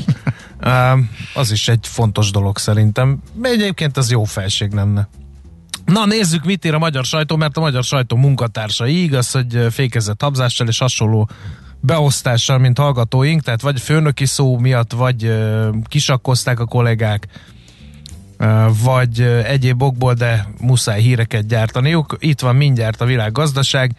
az 1.33 1.51
is 1.51 1.67
egy 1.67 1.87
fontos 1.87 2.31
dolog 2.31 2.57
szerintem. 2.57 3.21
Egyébként 3.41 3.97
az 3.97 4.11
jó 4.11 4.23
felség 4.23 4.71
lenne. 4.71 5.07
Na 5.87 6.05
nézzük, 6.05 6.45
mit 6.45 6.65
ír 6.65 6.73
a 6.73 6.79
magyar 6.79 7.05
sajtó, 7.05 7.35
mert 7.35 7.57
a 7.57 7.59
magyar 7.59 7.83
sajtó 7.83 8.15
munkatársai 8.15 9.03
igaz, 9.03 9.31
hogy 9.31 9.67
fékezett 9.69 10.21
habzással 10.21 10.67
és 10.67 10.77
hasonló 10.77 11.29
beosztással, 11.79 12.57
mint 12.57 12.77
hallgatóink, 12.77 13.41
tehát 13.41 13.61
vagy 13.61 13.81
főnöki 13.81 14.25
szó 14.25 14.57
miatt, 14.57 14.91
vagy 14.91 15.33
kisakkozták 15.83 16.59
a 16.59 16.65
kollégák, 16.65 17.27
vagy 18.83 19.21
egyéb 19.43 19.81
okból, 19.81 20.13
de 20.13 20.47
muszáj 20.61 21.01
híreket 21.01 21.47
gyártaniuk. 21.47 22.17
Itt 22.19 22.39
van 22.39 22.55
mindjárt 22.55 23.01
a 23.01 23.05
világgazdaság. 23.05 23.91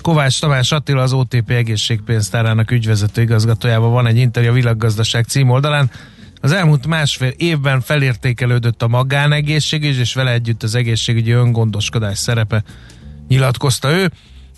Kovács 0.00 0.40
Tamás 0.40 0.72
Attila, 0.72 1.02
az 1.02 1.12
OTP 1.12 1.50
egészségpénztárának 1.50 2.70
ügyvezető 2.70 3.22
igazgatójában 3.22 3.92
van 3.92 4.06
egy 4.06 4.16
interjú 4.16 4.50
a 4.50 4.54
világgazdaság 4.54 5.24
címoldalán. 5.24 5.90
Az 6.42 6.52
elmúlt 6.52 6.86
másfél 6.86 7.32
évben 7.36 7.80
felértékelődött 7.80 8.82
a 8.82 8.88
magánegészségügy, 8.88 9.98
és 9.98 10.14
vele 10.14 10.32
együtt 10.32 10.62
az 10.62 10.74
egészségügyi 10.74 11.30
öngondoskodás 11.30 12.18
szerepe, 12.18 12.62
nyilatkozta 13.28 13.90
ő. 13.90 14.10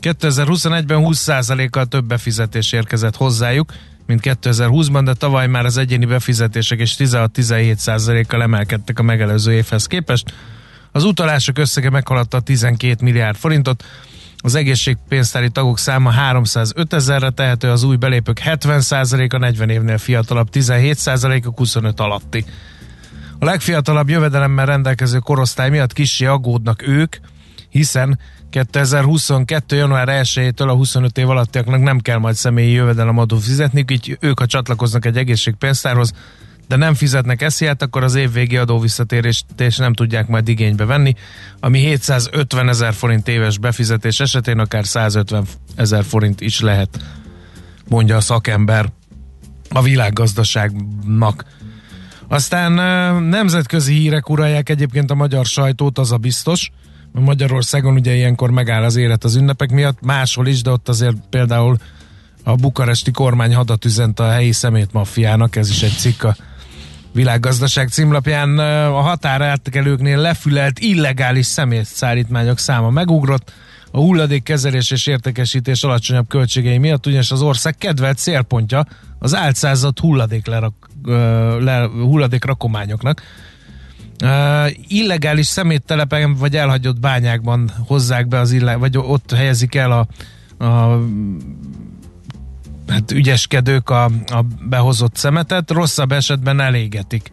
2021-ben 0.03 1.03
20%-kal 1.05 1.87
több 1.87 2.05
befizetés 2.05 2.73
érkezett 2.73 3.17
hozzájuk, 3.17 3.73
mint 4.07 4.21
2020-ban, 4.23 5.03
de 5.05 5.15
tavaly 5.15 5.47
már 5.47 5.65
az 5.65 5.77
egyéni 5.77 6.05
befizetések 6.05 6.81
is 6.81 6.95
16-17%-kal 6.99 8.43
emelkedtek 8.43 8.99
a 8.99 9.03
megelőző 9.03 9.53
évhez 9.53 9.87
képest. 9.87 10.35
Az 10.93 11.05
utalások 11.05 11.59
összege 11.59 11.91
meghaladta 11.91 12.41
12 12.41 12.97
milliárd 13.01 13.37
forintot, 13.37 13.85
az 14.45 14.55
egészségpénztári 14.55 15.51
tagok 15.51 15.79
száma 15.79 16.11
305 16.11 16.93
ezerre 16.93 17.31
tehető, 17.31 17.71
az 17.71 17.83
új 17.83 17.97
belépők 17.97 18.41
70%-a 18.45 19.39
40 19.39 19.69
évnél 19.69 19.99
fiatalabb, 19.99 20.49
17%-a 20.53 21.51
25 21.57 22.01
alatti. 22.01 22.45
A 23.39 23.45
legfiatalabb 23.45 24.09
jövedelemmel 24.09 24.67
rendelkező 24.67 25.19
korosztály 25.19 25.71
miatt 25.71 25.93
kicsi 25.93 26.27
aggódnak 26.27 26.87
ők, 26.87 27.17
hiszen 27.69 28.19
2022. 28.51 29.77
január 29.77 30.09
1-től 30.11 30.69
a 30.69 30.75
25 30.75 31.19
év 31.19 31.31
alattiaknak 31.31 31.83
nem 31.83 31.99
kell 31.99 32.19
majd 32.19 32.35
személyi 32.35 32.73
jövedelemadó 32.73 33.37
fizetni, 33.37 33.85
így 33.89 34.17
ők, 34.21 34.39
ha 34.39 34.47
csatlakoznak 34.47 35.05
egy 35.05 35.17
egészségpénztárhoz, 35.17 36.13
de 36.69 36.77
nem 36.77 36.95
fizetnek 36.95 37.43
esziát, 37.43 37.83
akkor 37.83 38.03
az 38.03 38.15
évvégi 38.15 38.57
adóvisszatérést 38.57 39.45
nem 39.77 39.93
tudják 39.93 40.29
majd 40.29 40.49
igénybe 40.49 40.85
venni, 40.85 41.15
ami 41.61 41.79
750 41.79 42.69
ezer 42.69 42.93
forint 42.93 43.29
éves 43.29 43.59
befizetés 43.59 44.21
esetén 44.21 44.59
akár 44.59 44.87
150 44.87 45.45
ezer 45.75 46.05
forint 46.05 46.41
is 46.41 46.61
lehet, 46.61 47.05
mondja 47.89 48.17
a 48.17 48.21
szakember 48.21 48.93
a 49.71 49.83
világgazdaságnak. 49.83 51.45
Aztán 52.29 52.73
nemzetközi 53.23 53.95
hírek 53.95 54.31
uralják 54.31 54.69
egyébként 54.69 55.11
a 55.11 55.15
magyar 55.15 55.47
sajtót, 55.47 55.99
az 55.99 56.13
a 56.13 56.17
biztos. 56.17 56.71
Magyarországon 57.13 57.95
ugye 57.95 58.15
ilyenkor 58.15 58.51
megáll 58.51 58.83
az 58.83 58.97
élet 58.97 59.25
az 59.25 59.35
ünnepek 59.35 59.71
miatt, 59.71 60.01
máshol 60.01 60.47
is, 60.47 60.63
de 60.63 60.71
ott 60.71 60.89
azért 60.89 61.17
például 61.31 61.77
a 62.45 62.55
bukaresti 62.55 63.11
kormány 63.11 63.55
hadat 63.55 63.85
üzent 63.85 64.21
a 64.21 64.31
helyi 64.31 64.53
szemétmaffiának, 64.53 65.57
ez 65.57 65.69
is 65.71 65.83
egy 65.83 65.97
cikk 65.97 66.23
a 66.23 66.37
világgazdaság 67.15 67.89
címlapján 67.89 68.59
a 68.89 69.01
határátkelőknél 69.01 70.19
lefülelt 70.19 70.79
illegális 70.79 71.47
szemétszállítmányok 71.47 72.59
száma 72.59 72.91
megugrott, 72.91 73.53
a 73.91 73.99
hulladékkezelés 73.99 74.91
és 74.91 75.07
értékesítés 75.07 75.83
alacsonyabb 75.83 76.29
költségei 76.29 76.79
miatt, 76.79 77.07
ugyanis 77.07 77.31
az 77.31 77.43
ország 77.43 77.77
kedvelt 77.77 78.19
célpontja 78.19 78.87
az 79.19 79.35
álcázott 79.35 80.01
hulladék, 80.01 80.47
lerak, 80.47 80.89
le, 81.61 81.87
hulladék 81.87 82.45
rakományoknak. 82.45 83.23
Uh, 84.23 84.71
illegális 84.89 85.47
szeméttelepen 85.47 86.35
vagy 86.35 86.57
elhagyott 86.57 87.01
bányákban 87.01 87.71
hozzák 87.87 88.29
be 88.29 88.39
az 88.39 88.53
ille- 88.53 88.79
vagy 88.79 88.99
ott 88.99 89.33
helyezik 89.33 89.75
el 89.75 89.93
a, 89.93 90.07
a 90.65 91.01
hát 92.89 93.11
ügyeskedők 93.11 93.91
a, 93.91 94.05
a 94.27 94.45
behozott 94.69 95.17
szemetet, 95.17 95.71
rosszabb 95.71 96.13
esetben 96.13 96.61
elégetik. 96.61 97.33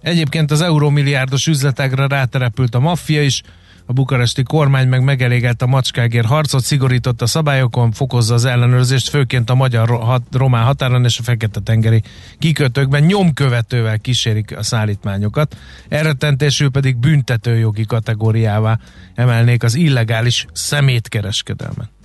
Egyébként 0.00 0.50
az 0.50 0.60
eurómilliárdos 0.60 1.46
üzletekre 1.46 2.06
ráterepült 2.06 2.74
a 2.74 2.80
maffia 2.80 3.22
is, 3.22 3.42
a 3.90 3.92
bukaresti 3.92 4.42
kormány 4.42 4.88
meg 4.88 5.04
megelégelt 5.04 5.62
a 5.62 5.66
macskágér 5.66 6.24
harcot, 6.24 6.64
szigorított 6.64 7.22
a 7.22 7.26
szabályokon, 7.26 7.92
fokozza 7.92 8.34
az 8.34 8.44
ellenőrzést, 8.44 9.08
főként 9.08 9.50
a 9.50 9.54
magyar-román 9.54 10.64
határon 10.64 11.04
és 11.04 11.18
a 11.18 11.22
Fekete-tengeri 11.22 12.02
kikötőkben 12.38 13.02
nyomkövetővel 13.02 13.98
kísérik 13.98 14.56
a 14.56 14.62
szállítmányokat. 14.62 15.56
Erretentésül 15.88 16.70
pedig 16.70 16.96
büntetőjogi 16.96 17.84
kategóriává 17.84 18.78
emelnék 19.14 19.62
az 19.62 19.74
illegális 19.74 20.46
szemétkereskedelmet. 20.52 21.99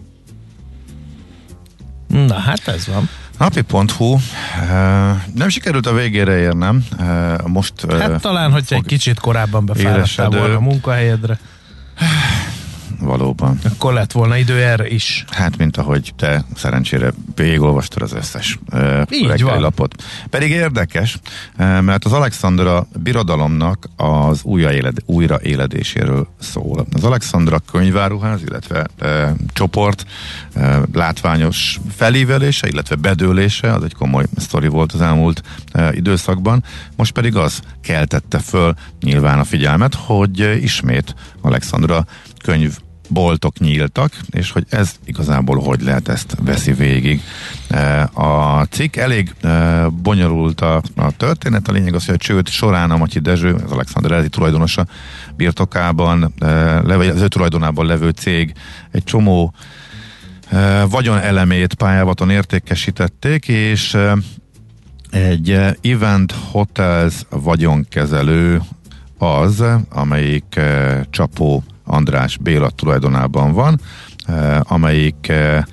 Na 2.15 2.39
hát 2.39 2.67
ez 2.67 2.87
van. 2.87 3.09
Napi.hu 3.37 4.17
nem 5.33 5.49
sikerült 5.49 5.85
a 5.85 5.93
végére 5.93 6.37
érnem. 6.37 6.85
Most 7.45 7.73
hát 7.91 8.21
talán, 8.21 8.51
hogyha 8.51 8.75
egy 8.75 8.85
kicsit 8.85 9.19
korábban 9.19 9.65
befáradtál 9.65 10.29
volna 10.29 10.55
a 10.55 10.59
munkahelyedre. 10.59 11.39
Valóban. 13.05 13.59
Akkor 13.63 13.93
lett 13.93 14.11
volna 14.11 14.37
idő 14.37 14.63
erre 14.63 14.87
is. 14.87 15.25
Hát, 15.29 15.57
mint 15.57 15.77
ahogy 15.77 16.13
te 16.15 16.45
szerencsére 16.55 17.13
végigolvastad 17.35 18.01
az 18.01 18.13
összes 18.13 18.59
uh, 18.71 19.59
lapot. 19.59 20.03
Pedig 20.29 20.49
érdekes, 20.49 21.19
mert 21.57 22.05
az 22.05 22.11
Alexandra 22.11 22.87
birodalomnak 23.03 23.89
az 23.95 24.43
újraéled, 24.43 24.97
újraéledéséről 25.05 26.27
szól. 26.39 26.85
Az 26.93 27.03
Alexandra 27.03 27.59
könyváruház, 27.71 28.41
illetve 28.41 28.87
uh, 29.01 29.29
csoport 29.53 30.05
uh, 30.55 30.75
látványos 30.93 31.79
felívelése, 31.95 32.67
illetve 32.67 32.95
bedőlése, 32.95 33.73
az 33.73 33.83
egy 33.83 33.93
komoly 33.93 34.25
sztori 34.37 34.67
volt 34.67 34.91
az 34.91 35.01
elmúlt 35.01 35.41
uh, 35.73 35.95
időszakban. 35.95 36.63
Most 36.95 37.11
pedig 37.11 37.35
az 37.35 37.59
keltette 37.81 38.39
föl 38.39 38.73
nyilván 39.01 39.39
a 39.39 39.43
figyelmet, 39.43 39.93
hogy 39.95 40.63
ismét 40.63 41.15
Alexandra 41.41 42.05
könyv 42.43 42.77
boltok 43.07 43.59
nyíltak, 43.59 44.11
és 44.29 44.51
hogy 44.51 44.65
ez 44.69 44.95
igazából 45.05 45.59
hogy 45.59 45.81
lehet, 45.81 46.07
ezt 46.07 46.35
veszi 46.41 46.73
végig. 46.73 47.21
E, 47.69 48.09
a 48.13 48.63
cikk 48.69 48.95
elég 48.95 49.33
e, 49.41 49.87
bonyolult 49.87 50.61
a, 50.61 50.81
a 50.95 51.11
történet, 51.11 51.67
a 51.67 51.71
lényeg 51.71 51.93
az, 51.93 52.05
hogy 52.05 52.15
a 52.15 52.17
csőd 52.17 52.47
során 52.47 52.91
a 52.91 52.97
Matyi 52.97 53.19
Dezső, 53.19 53.53
az 53.53 53.71
Alexander 53.71 54.11
Elzi 54.11 54.29
tulajdonosa 54.29 54.85
birtokában, 55.35 56.33
e, 56.39 56.79
az 56.79 57.21
ő 57.21 57.27
tulajdonában 57.27 57.85
levő 57.85 58.09
cég 58.09 58.53
egy 58.91 59.03
csomó 59.03 59.53
vagyon 60.89 61.17
elemét 61.17 61.73
pályávaton 61.73 62.29
értékesítették, 62.29 63.47
és 63.47 63.97
egy 65.11 65.59
Event 65.81 66.31
Hotels 66.51 67.13
vagyonkezelő 67.29 68.61
az, 69.17 69.63
amelyik 69.89 70.59
csapó 71.09 71.63
András 71.85 72.37
Béla 72.37 72.69
tulajdonában 72.69 73.53
van, 73.53 73.79
eh, 74.25 74.71
amelyik 74.71 75.27
eh, 75.27 75.63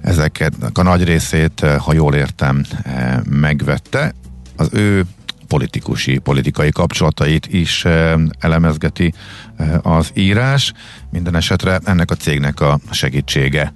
ezeket 0.00 0.54
a 0.72 0.82
nagy 0.82 1.04
részét, 1.04 1.62
eh, 1.62 1.78
ha 1.78 1.92
jól 1.92 2.14
értem, 2.14 2.64
megvette. 3.24 4.14
Az 4.56 4.68
ő 4.72 5.04
politikusi, 5.46 6.18
politikai 6.18 6.70
kapcsolatait 6.70 7.46
is 7.46 7.84
elemezgeti 8.38 9.14
az 9.82 10.10
írás. 10.14 10.72
Minden 11.10 11.36
esetre 11.36 11.80
ennek 11.84 12.10
a 12.10 12.14
cégnek 12.14 12.60
a 12.60 12.78
segítsége 12.90 13.72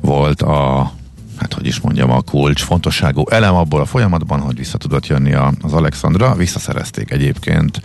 volt 0.00 0.42
a 0.42 0.92
hát 1.36 1.52
hogy 1.52 1.66
is 1.66 1.80
mondjam, 1.80 2.10
a 2.10 2.20
kulcs 2.20 2.62
fontosságú 2.62 3.24
elem 3.30 3.54
abból 3.54 3.80
a 3.80 3.84
folyamatban, 3.84 4.40
hogy 4.40 4.56
vissza 4.56 4.78
tudott 4.78 5.06
jönni 5.06 5.32
az 5.62 5.72
Alexandra. 5.72 6.34
Visszaszerezték 6.34 7.10
egyébként 7.10 7.82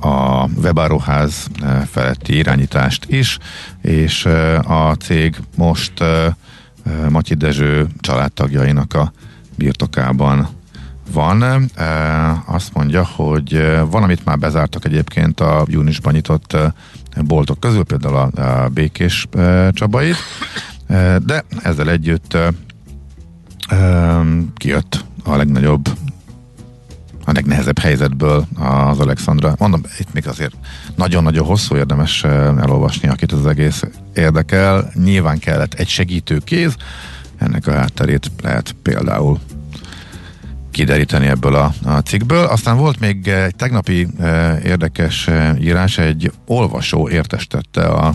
a 0.00 0.48
webáruház 0.62 1.46
eh, 1.62 1.82
feletti 1.90 2.36
irányítást 2.36 3.04
is, 3.08 3.38
és 3.82 4.26
eh, 4.26 4.70
a 4.70 4.94
cég 4.94 5.36
most 5.56 6.00
eh, 6.00 6.34
Matyi 7.08 7.34
Dezső 7.34 7.86
családtagjainak 8.00 8.94
a 8.94 9.12
birtokában 9.56 10.48
van. 11.12 11.70
Azt 12.46 12.74
mondja, 12.74 13.04
hogy 13.04 13.76
van, 13.90 14.02
amit 14.02 14.24
már 14.24 14.38
bezártak 14.38 14.84
egyébként 14.84 15.40
a 15.40 15.64
júniusban 15.68 16.12
nyitott 16.12 16.56
boltok 17.20 17.60
közül, 17.60 17.84
például 17.84 18.14
a 18.14 18.68
Békés 18.68 19.26
Csabait, 19.72 20.16
de 21.24 21.44
ezzel 21.62 21.90
együtt 21.90 22.36
kijött 24.56 25.04
a 25.24 25.36
legnagyobb 25.36 25.88
a 27.28 27.32
legnehezebb 27.32 27.78
helyzetből 27.78 28.46
az 28.58 28.98
Alexandra. 28.98 29.54
Mondom, 29.58 29.82
itt 29.98 30.12
még 30.12 30.28
azért 30.28 30.54
nagyon-nagyon 30.96 31.46
hosszú 31.46 31.76
érdemes 31.76 32.24
eh, 32.24 32.46
elolvasni, 32.46 33.08
akit 33.08 33.32
az 33.32 33.46
egész 33.46 33.82
érdekel. 34.14 34.90
Nyilván 34.94 35.38
kellett 35.38 35.74
egy 35.74 35.88
segítő 35.88 36.38
kéz, 36.44 36.76
ennek 37.38 37.66
a 37.66 37.72
hátterét 37.72 38.30
lehet 38.42 38.74
például 38.82 39.38
kideríteni 40.70 41.26
ebből 41.26 41.54
a, 41.54 41.72
a 41.84 41.98
cikkből. 41.98 42.44
Aztán 42.44 42.76
volt 42.76 43.00
még 43.00 43.28
egy 43.28 43.56
tegnapi 43.56 44.08
e, 44.20 44.58
érdekes 44.64 45.28
e, 45.28 45.56
írás, 45.60 45.98
egy 45.98 46.32
olvasó 46.46 47.08
értestette 47.08 47.84
a 47.84 48.14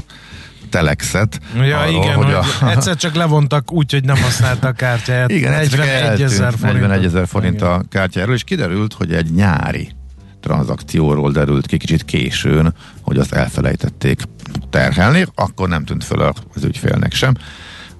telexet. 0.73 1.39
Ja, 1.55 1.79
arról, 1.79 2.03
igen, 2.03 2.15
hogy 2.15 2.33
a... 2.33 2.69
egyszer 2.69 2.95
csak 2.95 3.15
levontak 3.15 3.71
úgy, 3.71 3.91
hogy 3.91 4.03
nem 4.03 4.17
használta 4.21 4.67
a 4.67 4.71
kártyáját. 4.71 5.31
Igen, 5.31 5.51
41 5.51 6.21
ezer 6.21 6.53
forint. 6.57 6.79
41 6.79 7.05
ezer 7.05 7.27
forint 7.27 7.61
a 7.61 7.83
kártyáról, 7.89 8.35
és 8.35 8.43
kiderült, 8.43 8.93
hogy 8.93 9.13
egy 9.13 9.31
nyári 9.31 9.91
tranzakcióról 10.39 11.31
derült 11.31 11.65
ki 11.65 11.77
kicsit 11.77 12.05
későn, 12.05 12.73
hogy 13.01 13.17
azt 13.17 13.33
elfelejtették 13.33 14.21
terhelni, 14.69 15.25
akkor 15.35 15.69
nem 15.69 15.85
tűnt 15.85 16.03
föl 16.03 16.31
az 16.55 16.63
ügyfélnek 16.63 17.13
sem. 17.13 17.33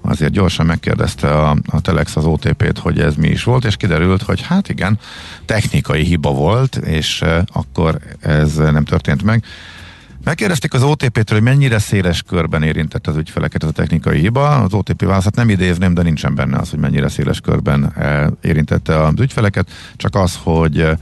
Azért 0.02 0.32
gyorsan 0.32 0.66
megkérdezte 0.66 1.28
a, 1.28 1.56
a 1.66 1.80
Telex 1.80 2.16
az 2.16 2.24
OTP-t, 2.24 2.78
hogy 2.78 3.00
ez 3.00 3.14
mi 3.14 3.28
is 3.28 3.42
volt, 3.42 3.64
és 3.64 3.76
kiderült, 3.76 4.22
hogy 4.22 4.42
hát 4.42 4.68
igen, 4.68 4.98
technikai 5.44 6.02
hiba 6.02 6.32
volt, 6.32 6.76
és 6.76 7.20
uh, 7.20 7.38
akkor 7.52 7.98
ez 8.20 8.54
nem 8.54 8.84
történt 8.84 9.22
meg. 9.22 9.44
Megkérdezték 10.24 10.74
az 10.74 10.82
OTP-től, 10.82 11.38
hogy 11.38 11.42
mennyire 11.42 11.78
széles 11.78 12.22
körben 12.22 12.62
érintett 12.62 13.06
az 13.06 13.16
ügyfeleket 13.16 13.62
ez 13.62 13.68
a 13.68 13.72
technikai 13.72 14.18
hiba. 14.18 14.48
Az 14.48 14.74
OTP 14.74 15.04
válaszát 15.04 15.34
nem 15.34 15.48
idézném, 15.48 15.94
de 15.94 16.02
nincsen 16.02 16.34
benne 16.34 16.58
az, 16.58 16.70
hogy 16.70 16.78
mennyire 16.78 17.08
széles 17.08 17.40
körben 17.40 17.92
eh, 17.96 18.26
érintette 18.40 19.02
az 19.02 19.20
ügyfeleket, 19.20 19.70
csak 19.96 20.14
az, 20.14 20.38
hogy 20.42 20.80
eh, 20.80 20.96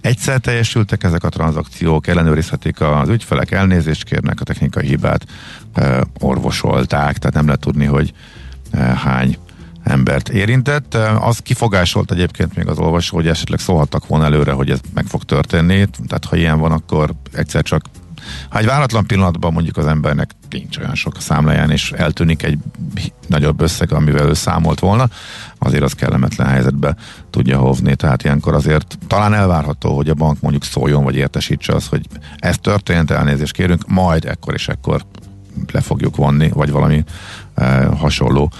egyszer 0.00 0.38
teljesültek 0.38 1.02
ezek 1.02 1.24
a 1.24 1.28
tranzakciók, 1.28 2.06
ellenőrizhetik 2.06 2.80
az 2.80 3.08
ügyfelek, 3.08 3.50
elnézést 3.50 4.04
kérnek, 4.04 4.40
a 4.40 4.44
technikai 4.44 4.86
hibát 4.86 5.26
eh, 5.74 6.00
orvosolták, 6.18 7.18
tehát 7.18 7.36
nem 7.36 7.44
lehet 7.44 7.60
tudni, 7.60 7.84
hogy 7.84 8.12
hány 8.94 9.36
embert 9.84 10.28
érintett. 10.28 10.94
Az 11.20 11.38
kifogásolt 11.38 12.10
egyébként 12.10 12.56
még 12.56 12.66
az 12.66 12.78
olvasó, 12.78 13.16
hogy 13.16 13.28
esetleg 13.28 13.58
szólhattak 13.58 14.06
volna 14.06 14.24
előre, 14.24 14.52
hogy 14.52 14.70
ez 14.70 14.80
meg 14.94 15.06
fog 15.06 15.24
történni. 15.24 15.86
Tehát 16.06 16.24
ha 16.24 16.36
ilyen 16.36 16.58
van, 16.58 16.72
akkor 16.72 17.10
egyszer 17.32 17.62
csak 17.62 17.82
ha 18.48 18.58
egy 18.58 18.66
váratlan 18.66 19.06
pillanatban 19.06 19.52
mondjuk 19.52 19.76
az 19.76 19.86
embernek 19.86 20.30
nincs 20.50 20.78
olyan 20.78 20.94
sok 20.94 21.16
a 21.16 21.20
számláján, 21.20 21.70
és 21.70 21.92
eltűnik 21.92 22.42
egy 22.42 22.58
nagyobb 23.26 23.60
összeg, 23.60 23.92
amivel 23.92 24.28
ő 24.28 24.34
számolt 24.34 24.80
volna, 24.80 25.08
azért 25.58 25.82
az 25.82 25.92
kellemetlen 25.92 26.48
helyzetbe 26.48 26.96
tudja 27.30 27.58
hovni. 27.58 27.94
Tehát 27.94 28.24
ilyenkor 28.24 28.54
azért 28.54 28.98
talán 29.06 29.34
elvárható, 29.34 29.96
hogy 29.96 30.08
a 30.08 30.14
bank 30.14 30.40
mondjuk 30.40 30.64
szóljon, 30.64 31.04
vagy 31.04 31.16
értesítse 31.16 31.74
az, 31.74 31.86
hogy 31.86 32.06
ez 32.36 32.58
történt, 32.58 33.10
elnézést 33.10 33.52
kérünk, 33.52 33.88
majd 33.88 34.24
ekkor 34.24 34.54
és 34.54 34.68
ekkor 34.68 35.04
le 35.72 35.80
fogjuk 35.80 36.16
vonni, 36.16 36.50
vagy 36.50 36.70
valami 36.70 37.04
eh, 37.54 37.88
hasonló. 37.98 38.50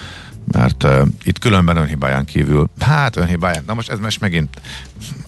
Mert 0.52 0.84
uh, 0.84 1.06
itt 1.22 1.38
különben 1.38 1.76
önhibáján 1.76 2.24
kívül, 2.24 2.70
hát 2.80 3.16
önhibáján, 3.16 3.62
na 3.66 3.74
most 3.74 3.90
ez 3.90 3.98
most 3.98 4.20
megint, 4.20 4.60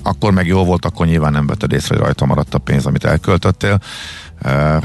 akkor 0.03 0.33
meg 0.33 0.47
jó 0.47 0.65
volt, 0.65 0.85
akkor 0.85 1.07
nyilván 1.07 1.33
nem 1.33 1.47
vetted 1.47 1.73
észre, 1.73 1.95
hogy 1.95 2.05
rajta 2.05 2.27
maradt 2.27 2.55
a 2.55 2.59
pénz, 2.59 2.87
amit 2.87 3.05
elköltöttél, 3.05 3.81
Uh, 4.45 4.83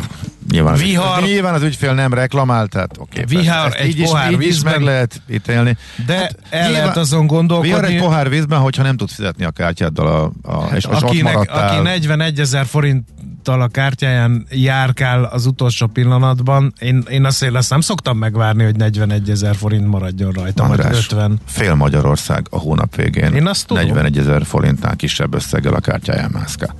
nyilván, 0.52 0.76
Vihar, 0.78 1.24
az, 1.24 1.30
nyilván 1.30 1.54
az 1.54 1.64
ügyfél 1.64 1.94
nem 1.94 2.14
reklamált, 2.14 2.70
tehát 2.70 2.98
oké. 2.98 3.22
Okay, 3.22 3.42
Vihar 3.42 3.74
egy 3.78 3.88
így 3.88 4.04
pohár 4.04 4.32
is, 4.32 4.38
vízben, 4.38 4.74
így 4.74 4.80
meg 4.80 4.88
lehet 4.88 5.22
ítélni. 5.30 5.78
De 6.06 6.16
hát, 6.16 6.38
el 6.50 6.62
nyilván, 6.62 6.82
lehet 6.82 6.98
azon 6.98 7.28
gondolkodni. 7.28 7.70
Vihar 7.70 7.86
egy 7.86 8.00
pohár 8.00 8.30
vízben, 8.30 8.60
hogyha 8.60 8.84
nem 8.84 8.98
tudsz 8.98 9.16
fizetni 9.16 9.44
a 9.44 9.52
kártyáddal, 9.52 10.08
a, 10.08 10.32
a, 10.52 10.62
hát 10.62 10.76
és 10.76 10.84
akinek, 10.84 11.38
ott 11.38 11.50
Aki 11.50 11.82
41 11.82 12.40
ezer 12.40 12.66
forinttal 12.66 13.62
a 13.62 13.68
kártyáján 13.68 14.48
járkál 14.50 15.24
az 15.24 15.46
utolsó 15.46 15.88
pillanatban, 15.88 16.74
én, 16.80 17.04
én 17.10 17.26
azt 17.26 17.44
én 17.44 17.56
ezt 17.56 17.70
nem 17.70 17.82
szoktam 17.82 18.18
megvárni, 18.18 18.64
hogy 18.64 18.76
41 18.76 19.30
ezer 19.30 19.56
forint 19.56 19.88
maradjon 19.88 20.32
rajta, 20.32 20.64
András, 20.64 20.88
vagy 20.88 20.98
50. 20.98 21.40
fél 21.46 21.76
Magyarország 21.76 22.48
a 22.50 22.58
hónap 22.58 22.96
végén 22.96 23.34
én 23.34 23.48
azt 23.48 23.70
41 23.70 24.18
ezer 24.18 24.46
forintnál 24.46 24.96
kisebb 24.96 25.34
összeggel 25.34 25.74
a 25.74 25.80
kártyáján 25.80 26.30
mászkál. 26.34 26.76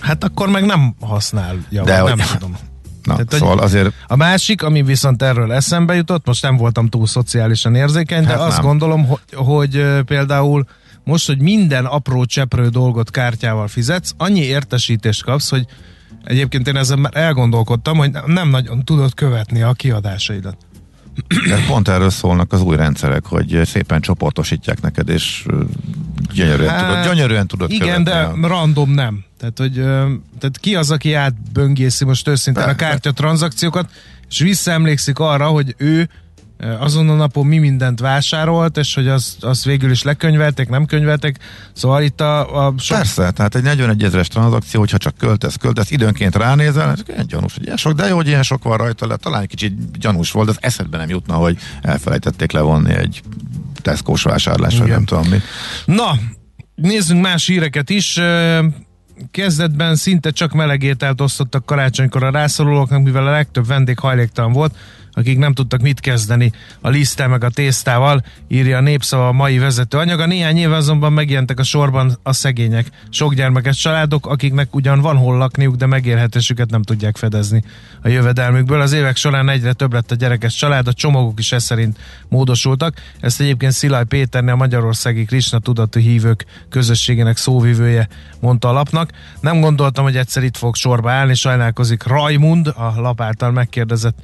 Hát 0.00 0.24
akkor 0.24 0.48
meg 0.48 0.64
nem 0.64 0.94
használ 1.00 1.56
javar, 1.70 1.88
De, 1.88 2.02
nem 2.02 2.18
hogy... 2.18 2.26
tudom. 2.38 2.56
Na, 3.02 3.12
Tehát, 3.12 3.32
szóval 3.32 3.58
azért... 3.58 3.92
A 4.06 4.16
másik, 4.16 4.62
ami 4.62 4.82
viszont 4.82 5.22
erről 5.22 5.52
eszembe 5.52 5.94
jutott, 5.94 6.26
most 6.26 6.42
nem 6.42 6.56
voltam 6.56 6.88
túl 6.88 7.06
szociálisan 7.06 7.74
érzékeny, 7.74 8.24
hát 8.24 8.36
de 8.36 8.42
azt 8.42 8.56
nem. 8.56 8.66
gondolom, 8.66 9.06
hogy, 9.06 9.20
hogy 9.34 9.86
például 10.04 10.64
most, 11.04 11.26
hogy 11.26 11.40
minden 11.40 11.84
apró 11.84 12.24
cseprő 12.24 12.68
dolgot 12.68 13.10
kártyával 13.10 13.68
fizetsz, 13.68 14.12
annyi 14.16 14.40
értesítést 14.40 15.24
kapsz, 15.24 15.50
hogy 15.50 15.66
egyébként 16.24 16.68
én 16.68 16.76
ezen 16.76 16.98
már 16.98 17.16
elgondolkodtam, 17.16 17.96
hogy 17.96 18.10
nem 18.26 18.48
nagyon 18.48 18.84
tudod 18.84 19.14
követni 19.14 19.62
a 19.62 19.72
kiadásaidat. 19.72 20.56
De 21.48 21.64
pont 21.66 21.88
erről 21.88 22.10
szólnak 22.10 22.52
az 22.52 22.60
új 22.60 22.76
rendszerek, 22.76 23.26
hogy 23.26 23.60
szépen 23.64 24.00
csoportosítják 24.00 24.80
neked, 24.80 25.08
és 25.08 25.46
gyönyörűen, 26.32 26.70
hát, 26.70 26.86
tudod, 26.86 27.04
gyönyörűen 27.04 27.46
tudod 27.46 27.70
Igen, 27.70 28.04
de 28.04 28.14
a... 28.14 28.46
random 28.46 28.90
nem. 28.90 29.24
Tehát, 29.38 29.58
hogy 29.58 29.72
tehát 30.38 30.58
ki 30.60 30.74
az, 30.74 30.90
aki 30.90 31.14
átböngészi 31.14 32.04
most 32.04 32.28
őszintén 32.28 32.62
a 32.62 32.74
kártya 32.74 33.12
tranzakciókat, 33.12 33.90
és 34.28 34.38
visszaemlékszik 34.38 35.18
arra, 35.18 35.46
hogy 35.46 35.74
ő 35.76 36.08
azon 36.78 37.08
a 37.08 37.14
napon 37.14 37.46
mi 37.46 37.58
mindent 37.58 38.00
vásárolt, 38.00 38.76
és 38.76 38.94
hogy 38.94 39.08
azt, 39.08 39.44
azt 39.44 39.64
végül 39.64 39.90
is 39.90 40.02
lekönyvelték, 40.02 40.68
nem 40.68 40.86
könyvelték. 40.86 41.36
Szóval 41.72 42.02
itt 42.02 42.20
a... 42.20 42.66
a 42.66 42.74
sok... 42.78 42.96
Persze, 42.96 43.30
tehát 43.30 43.54
egy 43.54 43.62
41 43.62 44.02
ezeres 44.02 44.28
tranzakció, 44.28 44.80
hogyha 44.80 44.98
csak 44.98 45.16
költesz, 45.16 45.56
költesz, 45.56 45.90
időnként 45.90 46.36
ránézel, 46.36 46.96
egy 47.16 47.26
gyanús, 47.26 47.54
hogy 47.54 47.64
ilyen 47.64 47.76
sok, 47.76 47.92
de 47.92 48.06
jó, 48.06 48.16
hogy 48.16 48.26
ilyen 48.26 48.42
sok 48.42 48.62
van 48.62 48.76
rajta, 48.76 49.06
le, 49.06 49.16
talán 49.16 49.42
egy 49.42 49.48
kicsit 49.48 49.98
gyanús 49.98 50.30
volt, 50.30 50.48
az 50.48 50.58
eszedbe 50.60 50.96
nem 50.96 51.08
jutna, 51.08 51.34
hogy 51.34 51.58
elfelejtették 51.82 52.52
levonni 52.52 52.94
egy 52.94 53.22
Tesco-s 53.82 54.22
vásárlás, 54.22 54.78
vagy 54.78 54.88
nem 54.88 55.04
tudom 55.04 55.28
mi. 55.28 55.40
Na, 55.84 56.14
nézzünk 56.74 57.20
más 57.20 57.46
híreket 57.46 57.90
is 57.90 58.20
kezdetben 59.30 59.96
szinte 59.96 60.30
csak 60.30 60.52
melegételt 60.52 61.20
osztottak 61.20 61.66
karácsonykor 61.66 62.22
a 62.22 62.30
rászorulóknak, 62.30 63.02
mivel 63.02 63.26
a 63.26 63.30
legtöbb 63.30 63.66
vendég 63.66 63.98
hajléktalan 63.98 64.52
volt, 64.52 64.76
akik 65.18 65.38
nem 65.38 65.52
tudtak 65.52 65.80
mit 65.80 66.00
kezdeni 66.00 66.52
a 66.80 66.88
liszttel 66.88 67.28
meg 67.28 67.44
a 67.44 67.50
tésztával, 67.50 68.22
írja 68.48 68.76
a 68.76 68.80
népszava 68.80 69.28
a 69.28 69.32
mai 69.32 69.58
vezető 69.58 69.98
anyaga. 69.98 70.26
Néhány 70.26 70.56
éve 70.56 70.76
azonban 70.76 71.12
megjelentek 71.12 71.58
a 71.58 71.62
sorban 71.62 72.18
a 72.22 72.32
szegények, 72.32 72.86
sok 73.10 73.34
gyermekes 73.34 73.76
családok, 73.76 74.26
akiknek 74.26 74.74
ugyan 74.74 75.00
van 75.00 75.16
hol 75.16 75.36
lakniuk, 75.36 75.74
de 75.74 75.86
megélhetésüket 75.86 76.70
nem 76.70 76.82
tudják 76.82 77.16
fedezni 77.16 77.62
a 78.02 78.08
jövedelmükből. 78.08 78.80
Az 78.80 78.92
évek 78.92 79.16
során 79.16 79.48
egyre 79.48 79.72
több 79.72 79.92
lett 79.92 80.10
a 80.10 80.14
gyerekes 80.14 80.54
család, 80.54 80.86
a 80.86 80.92
csomagok 80.92 81.38
is 81.38 81.52
ez 81.52 81.64
szerint 81.64 81.98
módosultak. 82.28 82.94
Ezt 83.20 83.40
egyébként 83.40 83.72
Szilaj 83.72 84.04
Péternél 84.04 84.52
a 84.52 84.56
Magyarországi 84.56 85.24
Krisna 85.24 85.58
tudatú 85.58 86.00
hívők 86.00 86.44
közösségének 86.68 87.36
szóvivője 87.36 88.08
mondta 88.40 88.68
a 88.68 88.72
lapnak. 88.72 89.10
Nem 89.40 89.60
gondoltam, 89.60 90.04
hogy 90.04 90.16
egyszer 90.16 90.42
itt 90.42 90.56
fog 90.56 90.74
sorba 90.74 91.10
állni, 91.10 91.34
sajnálkozik 91.34 92.02
Rajmund, 92.02 92.66
a 92.66 93.00
lap 93.00 93.20
által 93.20 93.50
megkérdezett 93.50 94.16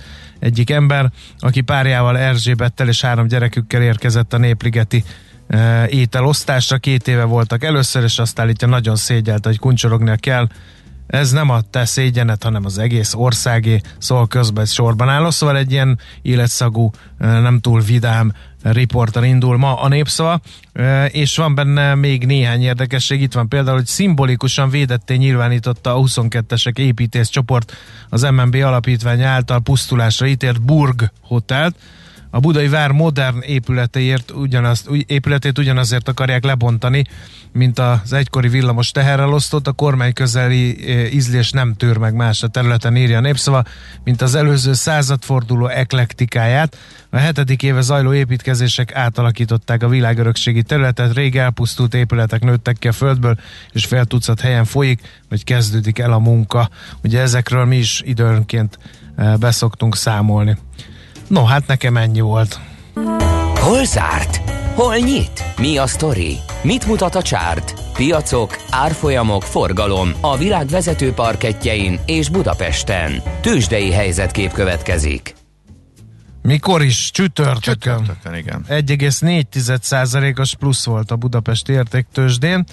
egyik 0.44 0.70
ember, 0.70 1.10
aki 1.38 1.60
párjával 1.60 2.18
Erzsébettel 2.18 2.88
és 2.88 3.00
három 3.00 3.26
gyerekükkel 3.26 3.82
érkezett 3.82 4.32
a 4.32 4.38
Népligeti 4.38 5.04
e, 5.46 5.86
ételosztásra. 5.88 6.78
Két 6.78 7.08
éve 7.08 7.24
voltak 7.24 7.64
először, 7.64 8.02
és 8.02 8.18
azt 8.18 8.38
állítja, 8.38 8.68
nagyon 8.68 8.96
szégyelte, 8.96 9.48
hogy 9.48 9.58
kuncsorognia 9.58 10.16
kell. 10.16 10.46
Ez 11.06 11.30
nem 11.30 11.50
a 11.50 11.60
te 11.60 11.84
szégyenet, 11.84 12.42
hanem 12.42 12.64
az 12.64 12.78
egész 12.78 13.14
országé, 13.14 13.80
szól 13.98 14.26
közben 14.26 14.64
sorban 14.64 15.08
álló, 15.08 15.30
szóval 15.30 15.56
egy 15.56 15.72
ilyen 15.72 15.98
életszagú, 16.22 16.90
e, 17.18 17.26
nem 17.26 17.60
túl 17.60 17.80
vidám 17.80 18.32
riporter 18.72 19.22
indul 19.22 19.56
ma 19.56 19.74
a 19.80 19.88
népszava, 19.88 20.40
és 21.08 21.36
van 21.36 21.54
benne 21.54 21.94
még 21.94 22.26
néhány 22.26 22.62
érdekesség. 22.62 23.20
Itt 23.20 23.32
van 23.32 23.48
például, 23.48 23.76
hogy 23.76 23.86
szimbolikusan 23.86 24.70
védetté 24.70 25.14
nyilvánította 25.14 25.94
a 25.94 26.00
22-esek 26.00 26.78
építész 26.78 27.28
csoport 27.28 27.76
az 28.08 28.22
MNB 28.22 28.54
alapítvány 28.54 29.22
által 29.22 29.60
pusztulásra 29.60 30.26
ítélt 30.26 30.62
Burg 30.62 31.10
Hotelt, 31.20 31.76
a 32.34 32.40
budai 32.40 32.68
vár 32.68 32.90
modern 32.90 33.40
épületéért 33.40 34.30
ugyanazt, 34.30 34.88
épületét 35.06 35.58
ugyanazért 35.58 36.08
akarják 36.08 36.44
lebontani, 36.44 37.04
mint 37.52 37.78
az 37.78 38.12
egykori 38.12 38.48
villamos 38.48 38.90
teherelosztót, 38.90 39.66
a 39.68 39.72
kormány 39.72 40.12
közeli 40.12 40.86
eh, 40.86 41.14
ízlés 41.14 41.50
nem 41.50 41.74
tűr 41.74 41.96
meg 41.96 42.14
más 42.14 42.42
a 42.42 42.48
területen, 42.48 42.96
írja 42.96 43.16
a 43.16 43.20
népszava, 43.20 43.62
mint 44.04 44.22
az 44.22 44.34
előző 44.34 44.72
századforduló 44.72 45.66
eklektikáját. 45.66 46.76
A 47.10 47.16
hetedik 47.16 47.62
éve 47.62 47.80
zajló 47.80 48.12
építkezések 48.12 48.94
átalakították 48.94 49.82
a 49.82 49.88
világörökségi 49.88 50.62
területet, 50.62 51.14
rég 51.14 51.36
elpusztult 51.36 51.94
épületek 51.94 52.42
nőttek 52.42 52.78
ki 52.78 52.88
a 52.88 52.92
földből, 52.92 53.38
és 53.72 53.84
fél 53.84 54.04
tucat 54.04 54.40
helyen 54.40 54.64
folyik, 54.64 55.22
vagy 55.28 55.44
kezdődik 55.44 55.98
el 55.98 56.12
a 56.12 56.18
munka. 56.18 56.68
Ugye 57.02 57.20
ezekről 57.20 57.64
mi 57.64 57.76
is 57.76 58.02
időnként 58.04 58.78
eh, 59.16 59.36
beszoktunk 59.36 59.96
számolni. 59.96 60.56
No, 61.28 61.44
hát 61.44 61.66
nekem 61.66 61.96
ennyi 61.96 62.20
volt. 62.20 62.60
Hol 63.54 63.84
zárt? 63.84 64.50
Hol 64.74 64.96
nyit? 64.96 65.44
Mi 65.56 65.76
a 65.76 65.86
sztori? 65.86 66.36
Mit 66.62 66.86
mutat 66.86 67.14
a 67.14 67.22
csárt? 67.22 67.74
Piacok, 67.92 68.56
árfolyamok, 68.70 69.42
forgalom 69.42 70.12
a 70.20 70.36
világ 70.36 70.66
vezető 70.66 71.12
parketjein 71.12 71.98
és 72.06 72.28
Budapesten. 72.28 73.22
Tősdei 73.40 73.92
helyzetkép 73.92 74.52
következik. 74.52 75.34
Mikor 76.42 76.82
is? 76.82 77.10
Csütörtökön. 77.10 77.98
Csütörtökön, 77.98 78.34
igen. 78.34 78.64
1,4%-os 78.68 80.54
plusz 80.56 80.84
volt 80.84 81.10
a 81.10 81.16
Budapesti 81.16 81.72
értéktősdén. 81.72 82.64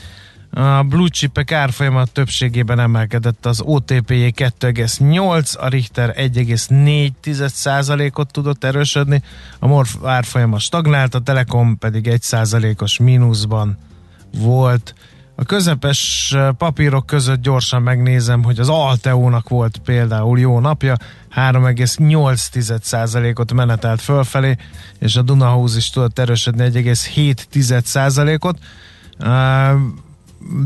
A 0.53 0.83
blue 0.83 1.07
chipek 1.07 1.51
árfolyama 1.51 2.05
többségében 2.05 2.79
emelkedett, 2.79 3.45
az 3.45 3.61
otp 3.61 4.09
2,8, 4.09 5.57
a 5.57 5.67
Richter 5.67 6.13
1,4%-ot 6.17 8.31
tudott 8.31 8.63
erősödni, 8.63 9.23
a 9.59 9.67
MORF 9.67 9.95
árfolyama 10.03 10.59
stagnált, 10.59 11.15
a 11.15 11.19
Telekom 11.19 11.77
pedig 11.77 12.07
1%-os 12.09 12.99
mínuszban 12.99 13.77
volt. 14.37 14.95
A 15.35 15.43
közepes 15.43 16.35
papírok 16.57 17.05
között 17.05 17.41
gyorsan 17.41 17.81
megnézem, 17.81 18.43
hogy 18.43 18.59
az 18.59 18.69
Alteónak 18.69 19.49
volt 19.49 19.77
például 19.77 20.39
jó 20.39 20.59
napja, 20.59 20.95
3,8%-ot 21.35 23.53
menetelt 23.53 24.01
fölfelé, 24.01 24.55
és 24.99 25.15
a 25.15 25.21
Dunahouse 25.21 25.77
is 25.77 25.89
tudott 25.89 26.19
erősödni 26.19 26.69
1,7%-ot 26.71 28.59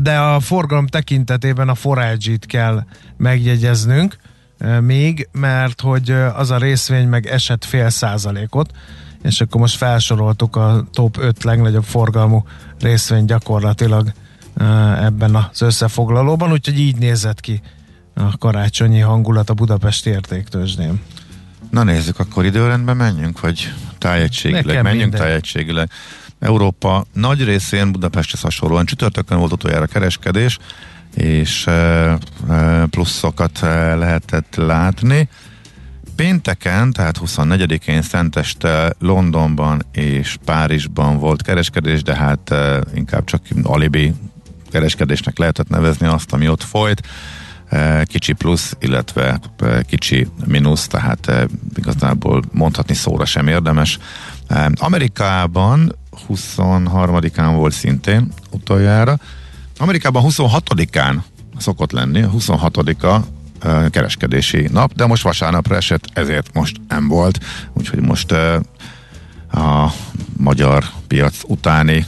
de 0.02 0.18
a 0.18 0.40
forgalom 0.40 0.86
tekintetében 0.86 1.68
a 1.68 1.74
forage 1.74 2.36
kell 2.46 2.84
megjegyeznünk 3.16 4.16
még, 4.80 5.28
mert 5.32 5.80
hogy 5.80 6.10
az 6.10 6.50
a 6.50 6.58
részvény 6.58 7.08
meg 7.08 7.26
esett 7.26 7.64
fél 7.64 7.90
százalékot, 7.90 8.70
és 9.22 9.40
akkor 9.40 9.60
most 9.60 9.76
felsoroltuk 9.76 10.56
a 10.56 10.84
top 10.92 11.16
5 11.18 11.44
legnagyobb 11.44 11.84
forgalmú 11.84 12.44
részvény 12.80 13.24
gyakorlatilag 13.24 14.12
ebben 15.00 15.34
az 15.34 15.62
összefoglalóban, 15.62 16.52
úgyhogy 16.52 16.78
így 16.78 16.96
nézett 16.96 17.40
ki 17.40 17.60
a 18.14 18.38
karácsonyi 18.38 19.00
hangulat 19.00 19.50
a 19.50 19.54
Budapesti 19.54 20.10
értéktősdén. 20.10 21.00
Na 21.70 21.82
nézzük, 21.82 22.18
akkor 22.18 22.44
időrendben 22.44 22.96
menjünk, 22.96 23.40
vagy 23.40 23.72
tájegységileg? 23.98 24.82
Menjünk 24.82 25.02
minden. 25.02 25.20
tájegységileg. 25.20 25.90
Európa 26.38 27.04
nagy 27.12 27.44
részén 27.44 27.92
Budapesthez 27.92 28.40
hasonlóan 28.40 28.86
csütörtökön 28.86 29.38
volt 29.38 29.52
utoljára 29.52 29.86
kereskedés, 29.86 30.58
és 31.14 31.66
e, 31.66 31.72
e, 31.72 32.18
pluszokat 32.90 33.62
e, 33.62 33.94
lehetett 33.94 34.54
látni. 34.54 35.28
Pénteken, 36.16 36.92
tehát 36.92 37.20
24-én 37.24 38.02
Szenteste 38.02 38.92
Londonban 38.98 39.82
és 39.92 40.36
Párizsban 40.44 41.18
volt 41.18 41.42
kereskedés, 41.42 42.02
de 42.02 42.14
hát 42.14 42.54
inkább 42.94 43.24
csak 43.24 43.42
alibi 43.62 44.14
kereskedésnek 44.70 45.38
lehetett 45.38 45.68
nevezni 45.68 46.06
azt, 46.06 46.32
ami 46.32 46.48
ott 46.48 46.62
folyt. 46.62 47.02
Kicsi 48.02 48.32
plusz, 48.32 48.76
illetve 48.80 49.40
kicsi 49.86 50.28
mínusz, 50.44 50.86
tehát 50.86 51.48
igazából 51.74 52.42
mondhatni 52.52 52.94
szóra 52.94 53.24
sem 53.24 53.48
érdemes. 53.48 53.98
Amerikában 54.74 55.96
23-án 56.28 57.52
volt 57.54 57.72
szintén 57.72 58.32
utoljára. 58.50 59.18
Amerikában 59.78 60.24
26-án 60.26 61.16
szokott 61.58 61.92
lenni, 61.92 62.24
26-a 62.32 63.16
kereskedési 63.90 64.68
nap, 64.72 64.92
de 64.94 65.06
most 65.06 65.22
vasárnapra 65.22 65.76
esett, 65.76 66.04
ezért 66.12 66.54
most 66.54 66.76
nem 66.88 67.08
volt. 67.08 67.44
Úgyhogy 67.72 68.00
most 68.00 68.32
a 69.52 69.92
magyar 70.36 70.84
piac 71.06 71.34
utáni 71.46 72.06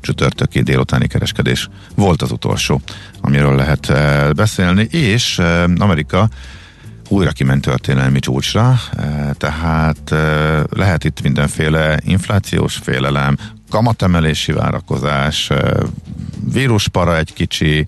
csütörtöki 0.00 0.62
délutáni 0.62 1.06
kereskedés 1.06 1.68
volt 1.94 2.22
az 2.22 2.30
utolsó, 2.30 2.80
amiről 3.20 3.54
lehet 3.54 3.92
beszélni, 4.34 4.82
és 4.82 5.38
Amerika 5.78 6.28
újra 7.08 7.30
kiment 7.30 7.62
történelmi 7.62 8.18
csúcsra, 8.18 8.80
e, 8.96 9.32
tehát 9.32 10.12
e, 10.12 10.62
lehet 10.70 11.04
itt 11.04 11.22
mindenféle 11.22 11.98
inflációs 12.04 12.76
félelem, 12.76 13.36
kamatemelési 13.70 14.52
várakozás, 14.52 15.50
e, 15.50 15.76
víruspara 16.52 17.16
egy 17.16 17.32
kicsi, 17.32 17.86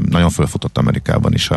nagyon 0.00 0.30
fölfutott 0.30 0.78
Amerikában 0.78 1.32
is 1.32 1.50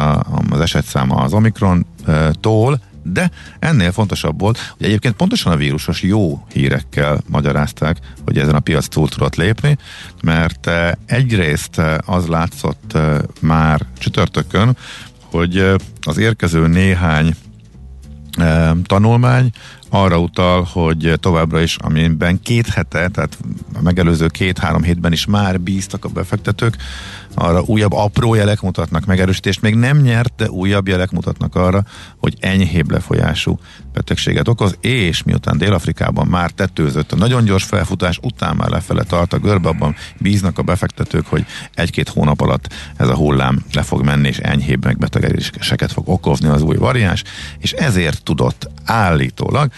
az 0.50 0.60
esetszáma 0.60 1.16
az 1.16 1.34
Omikron-tól, 1.34 2.80
de 3.04 3.32
ennél 3.60 3.92
fontosabb 3.92 4.40
volt, 4.40 4.74
hogy 4.78 4.86
egyébként 4.86 5.16
pontosan 5.16 5.52
a 5.52 5.56
vírusos 5.56 6.02
jó 6.02 6.46
hírekkel 6.54 7.22
magyarázták, 7.28 7.98
hogy 8.26 8.38
ezen 8.38 8.56
a 8.56 8.60
piac 8.60 8.88
túl 8.88 9.10
tudott 9.10 9.36
lépni, 9.36 9.78
mert 10.24 10.70
egyrészt 11.06 11.82
az 12.06 12.28
látszott 12.28 12.98
már 13.42 13.82
csütörtökön, 13.98 14.78
hogy 15.36 15.76
az 16.02 16.18
érkező 16.18 16.68
néhány 16.68 17.36
tanulmány 18.84 19.52
arra 19.90 20.20
utal, 20.20 20.68
hogy 20.72 21.14
továbbra 21.20 21.62
is, 21.62 21.76
amiben 21.76 22.42
két 22.42 22.68
hete, 22.68 23.08
tehát 23.08 23.38
a 23.74 23.82
megelőző 23.82 24.28
két-három 24.28 24.84
hétben 24.84 25.12
is 25.12 25.26
már 25.26 25.60
bíztak 25.60 26.06
a 26.06 26.10
befektetők, 26.10 26.78
arra 27.36 27.62
újabb 27.66 27.94
apró 27.94 28.34
jelek 28.34 28.62
mutatnak 28.62 29.06
megerősítést, 29.06 29.62
még 29.62 29.76
nem 29.76 29.98
nyert, 29.98 30.34
de 30.36 30.50
újabb 30.50 30.88
jelek 30.88 31.12
mutatnak 31.12 31.56
arra, 31.56 31.84
hogy 32.18 32.36
enyhébb 32.40 32.92
lefolyású 32.92 33.60
betegséget 33.94 34.48
okoz, 34.48 34.78
és 34.82 35.24
miután 35.24 35.58
Dél-Afrikában 35.58 36.28
már 36.28 36.52
tetőzött 36.52 37.12
a 37.12 37.16
nagyon 37.16 37.44
gyors 37.44 37.64
felfutás, 37.64 38.20
után 38.22 38.56
már 38.56 38.70
lefele 38.70 39.04
tart 39.04 39.34
a 39.34 39.40
görbe, 39.40 39.70
abban 39.70 39.96
bíznak 40.18 40.58
a 40.58 40.64
befektetők, 40.64 41.26
hogy 41.26 41.46
egy-két 41.74 42.10
hónap 42.10 42.42
alatt 42.42 42.74
ez 42.98 43.08
a 43.08 43.16
hullám 43.16 43.64
le 43.74 43.82
fog 43.82 44.04
menni, 44.04 44.28
és 44.28 44.38
enyhébb 44.38 44.86
megbetegedéseket 44.86 45.92
fog 45.92 46.10
okozni 46.10 46.48
az 46.48 46.62
új 46.62 46.76
variáns, 46.76 47.24
és 47.60 47.72
ezért 47.72 48.24
tudott 48.24 48.70
állítólag 48.86 49.72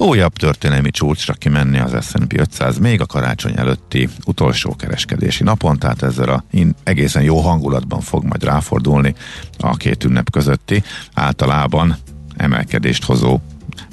újabb 0.00 0.32
történelmi 0.32 0.90
csúcsra 0.90 1.32
kimenni 1.32 1.78
az 1.78 2.06
S&P 2.06 2.38
500 2.38 2.78
még 2.78 3.00
a 3.00 3.06
karácsony 3.06 3.52
előtti 3.56 4.08
utolsó 4.24 4.76
kereskedési 4.76 5.42
napon, 5.42 5.78
tehát 5.78 6.02
ezzel 6.02 6.28
a 6.28 6.44
egészen 6.84 7.22
jó 7.22 7.40
hangulatban 7.40 8.00
fog 8.00 8.24
majd 8.24 8.44
ráfordulni 8.44 9.14
a 9.58 9.76
két 9.76 10.04
ünnep 10.04 10.30
közötti 10.30 10.82
általában 11.14 11.96
emelkedést 12.36 13.04
hozó, 13.04 13.38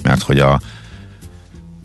mert 0.02 0.22
hogy 0.22 0.38
a 0.38 0.60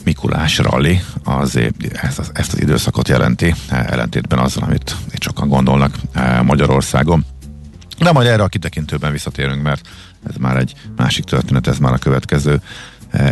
Mikulás 0.03 0.57
rally 0.57 1.01
az, 1.23 1.59
ezt, 1.93 2.19
az, 2.19 2.31
ezt 2.33 2.53
az 2.53 2.62
időszakot 2.62 3.07
jelenti, 3.07 3.53
ellentétben 3.69 4.39
azzal, 4.39 4.63
amit 4.63 4.95
sokan 5.19 5.47
gondolnak 5.47 5.95
eh, 6.13 6.41
Magyarországon. 6.41 7.25
De 7.99 8.12
majd 8.12 8.27
erre 8.27 8.43
a 8.43 8.47
kitekintőben 8.47 9.12
visszatérünk, 9.12 9.63
mert 9.63 9.88
ez 10.29 10.36
már 10.36 10.57
egy 10.57 10.73
másik 10.95 11.23
történet, 11.23 11.67
ez 11.67 11.77
már 11.77 11.93
a 11.93 11.97
következő 11.97 12.62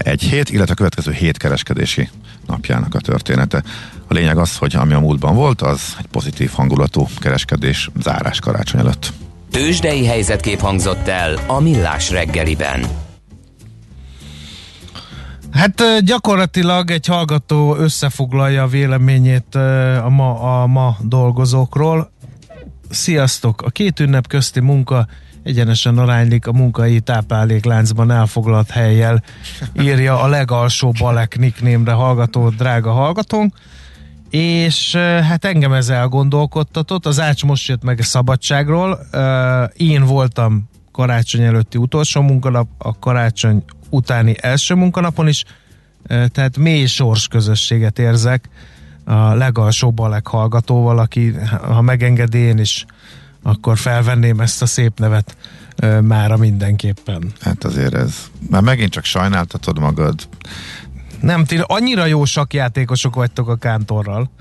egy 0.03 0.21
hét, 0.21 0.49
illetve 0.49 0.73
a 0.73 0.75
következő 0.75 1.11
hét 1.11 1.37
kereskedési 1.37 2.09
napjának 2.47 2.95
a 2.95 2.99
története. 2.99 3.63
A 4.07 4.13
lényeg 4.13 4.37
az, 4.37 4.57
hogy 4.57 4.75
ami 4.75 4.93
a 4.93 4.99
múltban 4.99 5.35
volt, 5.35 5.61
az 5.61 5.95
egy 5.99 6.07
pozitív 6.07 6.51
hangulatú 6.51 7.07
kereskedés 7.19 7.89
zárás 8.01 8.39
karácsony 8.39 8.79
előtt. 8.79 9.13
Tőzsdei 9.51 10.05
helyzetkép 10.05 10.59
hangzott 10.59 11.07
el 11.07 11.39
a 11.47 11.59
Millás 11.59 12.09
reggeliben. 12.09 12.85
Hát 15.51 16.03
gyakorlatilag 16.03 16.91
egy 16.91 17.05
hallgató 17.05 17.75
összefoglalja 17.75 18.63
a 18.63 18.67
véleményét 18.67 19.55
a 20.03 20.09
ma, 20.09 20.61
a 20.61 20.67
ma 20.67 20.97
dolgozókról. 21.01 22.11
Sziasztok! 22.89 23.61
A 23.61 23.69
két 23.69 23.99
ünnep 23.99 24.27
közti 24.27 24.59
munka 24.59 25.07
egyenesen 25.43 25.97
aránylik 25.97 26.47
a 26.47 26.51
munkai 26.51 26.99
táplálékláncban 26.99 28.11
elfoglalt 28.11 28.69
helyjel, 28.69 29.23
írja 29.81 30.21
a 30.21 30.27
legalsó 30.27 30.91
Balek 30.99 31.37
nicknémre 31.37 31.91
hallgató 31.91 32.49
drága 32.49 32.91
hallgatónk, 32.91 33.53
és 34.29 34.95
hát 34.95 35.45
engem 35.45 35.73
ez 35.73 35.89
elgondolkodtatott, 35.89 37.05
az 37.05 37.19
Ács 37.19 37.43
most 37.43 37.67
jött 37.67 37.83
meg 37.83 37.99
a 37.99 38.03
szabadságról, 38.03 38.99
én 39.73 40.03
voltam 40.03 40.69
karácsony 40.91 41.41
előtti 41.41 41.77
utolsó 41.77 42.21
munkanap, 42.21 42.67
a 42.77 42.99
karácsony 42.99 43.63
utáni 43.89 44.35
első 44.41 44.75
munkanapon 44.75 45.27
is, 45.27 45.43
tehát 46.07 46.57
mély 46.57 46.85
sors 46.85 47.27
közösséget 47.27 47.99
érzek 47.99 48.49
a 49.05 49.33
legalsó 49.33 49.91
Balek 49.91 50.27
hallgatóval, 50.27 50.99
aki 50.99 51.33
ha 51.61 51.81
megengedi 51.81 52.37
én 52.37 52.57
is 52.57 52.85
akkor 53.43 53.77
felvenném 53.77 54.39
ezt 54.39 54.61
a 54.61 54.65
szép 54.65 54.99
nevet 54.99 55.37
mára 56.01 56.37
mindenképpen. 56.37 57.31
Hát 57.41 57.63
azért 57.63 57.93
ez, 57.93 58.15
már 58.49 58.61
megint 58.61 58.91
csak 58.91 59.03
sajnáltatod 59.03 59.79
magad. 59.79 60.27
Nem, 61.21 61.45
ti 61.45 61.59
annyira 61.63 62.05
jó 62.05 62.25
sakjátékosok 62.25 63.15
vagytok 63.15 63.49
a 63.49 63.55
kántorral, 63.55 64.31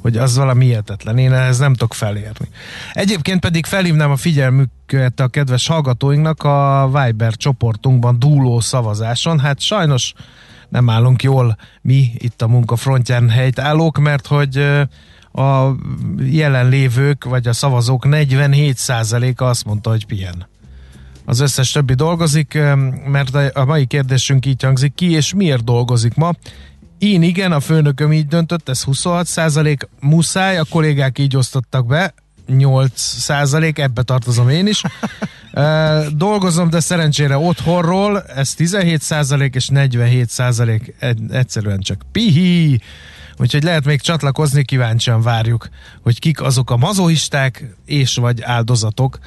hogy 0.00 0.16
az 0.16 0.36
valami 0.36 0.64
hihetetlen. 0.64 1.18
Én 1.18 1.32
ehhez 1.32 1.58
nem 1.58 1.72
tudok 1.72 1.94
felérni. 1.94 2.48
Egyébként 2.92 3.40
pedig 3.40 3.66
felhívnám 3.66 4.10
a 4.10 4.16
figyelmüket 4.16 5.20
a 5.20 5.28
kedves 5.28 5.66
hallgatóinknak 5.66 6.42
a 6.42 6.90
Viber 6.92 7.36
csoportunkban 7.36 8.18
dúló 8.18 8.60
szavazáson. 8.60 9.38
Hát 9.40 9.60
sajnos 9.60 10.12
nem 10.68 10.90
állunk 10.90 11.22
jól 11.22 11.56
mi 11.82 12.12
itt 12.14 12.42
a 12.42 12.48
munkafrontján 12.48 13.28
helytállók, 13.28 13.98
mert 13.98 14.26
hogy 14.26 14.66
a 15.32 15.70
jelenlévők, 16.18 17.24
vagy 17.24 17.48
a 17.48 17.52
szavazók 17.52 18.04
47%-a 18.08 19.44
azt 19.44 19.64
mondta, 19.64 19.90
hogy 19.90 20.06
pihen. 20.06 20.48
Az 21.24 21.40
összes 21.40 21.70
többi 21.70 21.94
dolgozik, 21.94 22.58
mert 23.06 23.34
a 23.56 23.64
mai 23.64 23.86
kérdésünk 23.86 24.46
így 24.46 24.62
hangzik, 24.62 24.94
ki 24.94 25.10
és 25.10 25.34
miért 25.34 25.64
dolgozik 25.64 26.14
ma. 26.14 26.32
Én 26.98 27.22
igen, 27.22 27.52
a 27.52 27.60
főnököm 27.60 28.12
így 28.12 28.26
döntött, 28.26 28.68
ez 28.68 28.82
26 28.82 29.26
százalék, 29.26 29.88
muszáj, 30.00 30.58
a 30.58 30.64
kollégák 30.70 31.18
így 31.18 31.36
osztottak 31.36 31.86
be, 31.86 32.14
8 32.46 33.00
százalék, 33.00 33.78
ebbe 33.78 34.02
tartozom 34.02 34.48
én 34.48 34.66
is. 34.66 34.82
Dolgozom, 36.12 36.70
de 36.70 36.80
szerencsére 36.80 37.36
otthonról, 37.38 38.22
ez 38.22 38.54
17 38.54 39.02
százalék 39.02 39.54
és 39.54 39.68
47 39.68 40.28
százalék 40.28 40.94
egyszerűen 41.30 41.80
csak 41.80 42.02
pihi. 42.12 42.80
Úgyhogy 43.40 43.62
lehet 43.62 43.84
még 43.84 44.00
csatlakozni, 44.00 44.64
kíváncsian 44.64 45.22
várjuk, 45.22 45.68
hogy 46.02 46.18
kik 46.18 46.40
azok 46.40 46.70
a 46.70 46.76
mazoisták 46.76 47.64
és 47.84 48.14
vagy 48.14 48.42
áldozatok, 48.42 49.18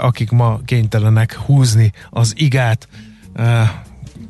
akik 0.00 0.30
ma 0.30 0.60
kénytelenek 0.64 1.34
húzni 1.34 1.92
az 2.10 2.32
igát. 2.36 2.88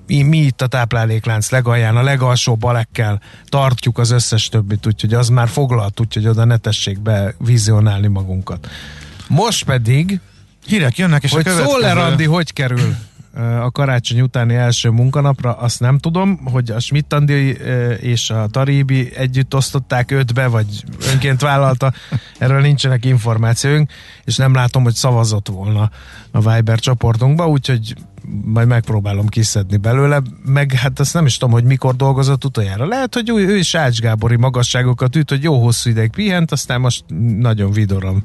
Mi 0.07 0.37
itt 0.37 0.63
a 0.63 0.67
tápláléklánc 0.67 1.51
legalján, 1.51 1.97
a 1.97 2.03
legalsó 2.03 2.57
balekkel 2.57 3.23
tartjuk 3.45 3.99
az 3.99 4.11
összes 4.11 4.49
többit, 4.49 4.87
úgyhogy 4.87 5.15
az 5.15 5.29
már 5.29 5.49
foglalt, 5.49 6.01
úgyhogy 6.01 6.27
oda 6.27 6.45
ne 6.45 6.57
tessék 6.57 7.01
be 7.01 7.35
vizionálni 7.39 8.07
magunkat. 8.07 8.69
Most 9.29 9.65
pedig 9.65 10.21
Hírek 10.67 10.99
jönnek, 10.99 11.23
és 11.23 11.31
hogy 11.31 11.41
a 11.41 11.43
következő... 11.43 11.71
Szoller 11.71 11.99
Andi 11.99 12.25
hogy 12.25 12.53
kerül 12.53 12.97
a 13.39 13.71
karácsony 13.71 14.21
utáni 14.21 14.55
első 14.55 14.89
munkanapra, 14.89 15.53
azt 15.53 15.81
nem 15.81 15.99
tudom, 15.99 16.41
hogy 16.45 16.71
a 16.71 16.81
schmidt 16.81 17.15
és 18.01 18.31
a 18.31 18.47
Taribi 18.47 19.17
együtt 19.17 19.55
osztották 19.55 20.11
ötbe, 20.11 20.47
vagy 20.47 20.85
önként 21.13 21.41
vállalta, 21.41 21.93
erről 22.39 22.61
nincsenek 22.61 23.05
információink, 23.05 23.91
és 24.25 24.37
nem 24.37 24.55
látom, 24.55 24.83
hogy 24.83 24.95
szavazott 24.95 25.49
volna 25.49 25.91
a 26.31 26.55
Viber 26.55 26.79
csoportunkba, 26.79 27.49
úgyhogy 27.49 27.95
majd 28.45 28.69
megpróbálom 28.69 29.27
kiszedni 29.27 29.77
belőle, 29.77 30.23
meg 30.45 30.73
hát 30.73 31.01
azt 31.01 31.15
nem 31.15 31.27
is 31.27 31.37
tudom, 31.37 31.55
hogy 31.55 31.65
mikor 31.65 31.97
dolgozott 31.97 32.45
utoljára. 32.45 32.87
Lehet, 32.87 33.15
hogy 33.15 33.29
ő, 33.29 33.57
is 33.57 33.75
Ács 33.75 34.01
Gábori 34.01 34.37
magasságokat 34.37 35.17
üt, 35.17 35.29
hogy 35.29 35.43
jó 35.43 35.63
hosszú 35.63 35.91
ideig 35.91 36.11
pihent, 36.11 36.53
aztán 36.53 36.81
most 36.81 37.05
nagyon 37.39 37.73
vidorom 37.73 38.23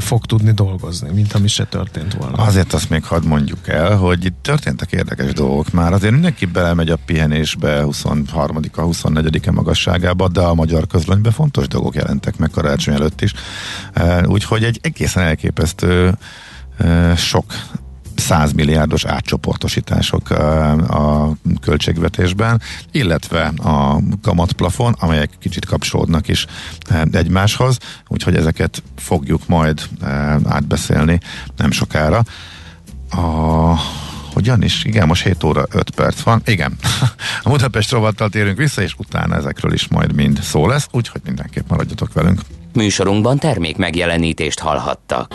fog 0.00 0.26
tudni 0.26 0.52
dolgozni, 0.52 1.12
mint 1.12 1.32
ami 1.32 1.48
se 1.48 1.64
történt 1.64 2.14
volna. 2.14 2.36
Azért 2.36 2.72
azt 2.72 2.90
még 2.90 3.04
hadd 3.04 3.26
mondjuk 3.26 3.68
el, 3.68 3.96
hogy 3.96 4.24
itt 4.24 4.36
történtek 4.42 4.92
érdekes 4.92 5.32
dolgok 5.32 5.72
már. 5.72 5.92
Azért 5.92 6.12
mindenki 6.12 6.46
belemegy 6.46 6.88
a 6.88 6.98
pihenésbe 7.06 7.82
23-a, 7.84 8.82
24-e 8.82 9.50
magasságába, 9.50 10.28
de 10.28 10.40
a 10.40 10.54
magyar 10.54 10.86
közlönyben 10.86 11.32
fontos 11.32 11.68
dolgok 11.68 11.94
jelentek 11.94 12.36
meg 12.36 12.50
karácsony 12.50 12.94
előtt 12.94 13.20
is. 13.20 13.34
Úgyhogy 14.24 14.64
egy 14.64 14.78
egészen 14.82 15.22
elképesztő 15.22 16.18
sok 17.16 17.44
százmilliárdos 18.14 19.04
átcsoportosítások 19.04 20.30
a 20.30 21.30
költségvetésben, 21.60 22.60
illetve 22.90 23.52
a 23.56 24.00
kamatplafon, 24.22 24.96
amelyek 24.98 25.30
kicsit 25.38 25.66
kapcsolódnak 25.66 26.28
is 26.28 26.46
egymáshoz, 27.12 27.78
úgyhogy 28.08 28.36
ezeket 28.36 28.82
fogjuk 28.96 29.46
majd 29.46 29.88
átbeszélni 30.44 31.20
nem 31.56 31.70
sokára. 31.70 32.22
A 33.10 33.74
hogyan 34.32 34.62
is? 34.62 34.84
Igen, 34.84 35.06
most 35.06 35.22
7 35.22 35.44
óra 35.44 35.64
5 35.70 35.90
perc 35.90 36.20
van. 36.20 36.42
Igen, 36.44 36.72
a 37.42 37.48
Budapest 37.48 37.90
rovattal 37.90 38.28
térünk 38.28 38.56
vissza, 38.56 38.82
és 38.82 38.94
utána 38.98 39.34
ezekről 39.34 39.72
is 39.72 39.88
majd 39.88 40.14
mind 40.14 40.40
szó 40.42 40.66
lesz, 40.66 40.88
úgyhogy 40.90 41.20
mindenképp 41.24 41.68
maradjatok 41.68 42.12
velünk. 42.12 42.40
Műsorunkban 42.72 43.38
termék 43.38 43.76
megjelenítést 43.76 44.58
hallhattak. 44.58 45.34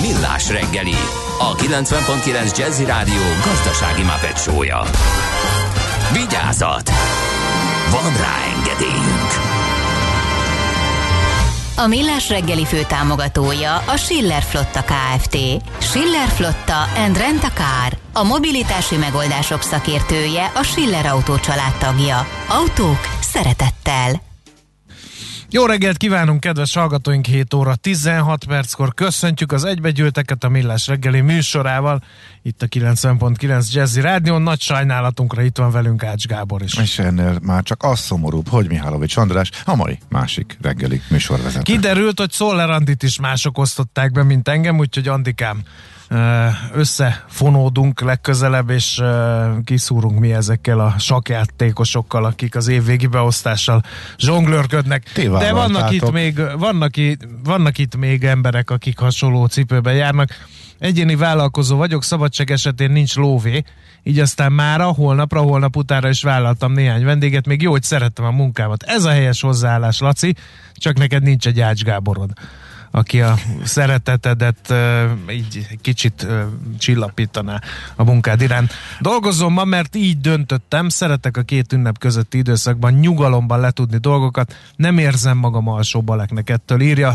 Millás 0.00 0.48
reggeli, 0.48 0.94
a 1.38 1.54
90.9 1.54 2.56
Jazzy 2.56 2.84
Rádió 2.84 3.22
gazdasági 3.44 4.02
mapetsója. 4.02 4.82
Vigyázat! 6.12 6.90
Van 7.90 8.16
rá 8.16 8.36
engedélyünk. 8.56 9.54
A 11.76 11.86
Millás 11.86 12.28
reggeli 12.28 12.64
fő 12.64 12.82
támogatója 12.82 13.76
a 13.76 13.96
Schiller 13.96 14.42
Flotta 14.42 14.84
KFT. 14.84 15.36
Schiller 15.78 16.28
Flotta 16.28 16.88
and 16.96 17.16
Rent 17.16 17.44
a 17.44 17.50
Car. 17.54 17.98
A 18.12 18.24
mobilitási 18.24 18.96
megoldások 18.96 19.62
szakértője 19.62 20.50
a 20.54 20.62
Schiller 20.62 21.06
Autó 21.06 21.34
tagja. 21.78 22.26
Autók 22.48 23.00
szeretettel. 23.20 24.23
Jó 25.54 25.66
reggelt 25.66 25.96
kívánunk, 25.96 26.40
kedves 26.40 26.74
hallgatóink, 26.74 27.26
7 27.26 27.54
óra 27.54 27.74
16 27.74 28.44
perckor 28.44 28.94
köszöntjük 28.94 29.52
az 29.52 29.64
egybegyűlteket 29.64 30.44
a 30.44 30.48
Millás 30.48 30.86
reggeli 30.86 31.20
műsorával, 31.20 32.02
itt 32.42 32.62
a 32.62 32.66
90.9 32.66 33.72
Jazzy 33.72 34.00
Rádion, 34.00 34.42
nagy 34.42 34.60
sajnálatunkra 34.60 35.42
itt 35.42 35.56
van 35.56 35.70
velünk 35.70 36.04
Ács 36.04 36.26
Gábor 36.26 36.62
is. 36.62 36.74
És 36.78 36.98
ennél 36.98 37.38
már 37.42 37.62
csak 37.62 37.82
az 37.82 38.00
szomorúbb, 38.00 38.48
hogy 38.48 38.68
Mihálovics 38.68 39.16
András, 39.16 39.50
a 39.64 39.74
mai 39.74 39.98
másik 40.08 40.58
reggeli 40.60 41.00
műsorvezető. 41.08 41.62
Kiderült, 41.62 42.18
hogy 42.18 42.30
Szoller 42.30 42.70
Andit 42.70 43.02
is 43.02 43.20
mások 43.20 43.58
osztották 43.58 44.12
be, 44.12 44.22
mint 44.22 44.48
engem, 44.48 44.78
úgyhogy 44.78 45.08
Andikám, 45.08 45.62
összefonódunk 46.72 48.00
legközelebb, 48.00 48.70
és 48.70 49.02
kiszúrunk 49.64 50.18
mi 50.18 50.32
ezekkel 50.32 50.80
a 50.80 50.94
sakjátékosokkal, 50.98 52.24
akik 52.24 52.56
az 52.56 52.68
évvégi 52.68 53.06
beosztással 53.06 53.82
zsonglőrködnek. 54.18 55.10
De 55.14 55.52
vannak 55.52 55.92
itt, 55.92 56.12
még, 56.12 56.40
vannak, 56.58 56.96
itt, 56.96 57.26
vannak 57.44 57.78
itt 57.78 57.96
még 57.96 58.24
emberek, 58.24 58.70
akik 58.70 58.98
hasonló 58.98 59.46
cipőben 59.46 59.94
járnak. 59.94 60.28
Egyéni 60.78 61.16
vállalkozó 61.16 61.76
vagyok, 61.76 62.02
szabadság 62.02 62.50
esetén 62.50 62.90
nincs 62.90 63.14
lóvé, 63.14 63.64
így 64.02 64.18
aztán 64.18 64.52
mára, 64.52 64.84
holnapra, 64.84 65.40
holnap 65.40 65.76
utára 65.76 66.08
is 66.08 66.22
vállaltam 66.22 66.72
néhány 66.72 67.04
vendéget, 67.04 67.46
még 67.46 67.62
jó, 67.62 67.70
hogy 67.70 67.82
szerettem 67.82 68.24
a 68.24 68.30
munkámat. 68.30 68.82
Ez 68.82 69.04
a 69.04 69.10
helyes 69.10 69.40
hozzáállás, 69.40 70.00
Laci, 70.00 70.34
csak 70.74 70.98
neked 70.98 71.22
nincs 71.22 71.46
egy 71.46 71.60
Ács 71.60 71.82
Gáborod 71.82 72.30
aki 72.94 73.20
a 73.20 73.34
szeretetedet 73.64 74.74
így 75.30 75.66
kicsit 75.80 76.26
csillapítaná 76.78 77.60
a 77.96 78.04
munkád 78.04 78.40
iránt. 78.40 78.72
Dolgozom 79.00 79.52
ma, 79.52 79.64
mert 79.64 79.96
így 79.96 80.20
döntöttem, 80.20 80.88
szeretek 80.88 81.36
a 81.36 81.42
két 81.42 81.72
ünnep 81.72 81.98
közötti 81.98 82.38
időszakban 82.38 82.92
nyugalomban 82.92 83.60
letudni 83.60 83.96
dolgokat, 83.96 84.54
nem 84.76 84.98
érzem 84.98 85.38
magam 85.38 85.68
alsó 85.68 86.02
baleknek 86.02 86.50
ettől, 86.50 86.80
írja 86.80 87.14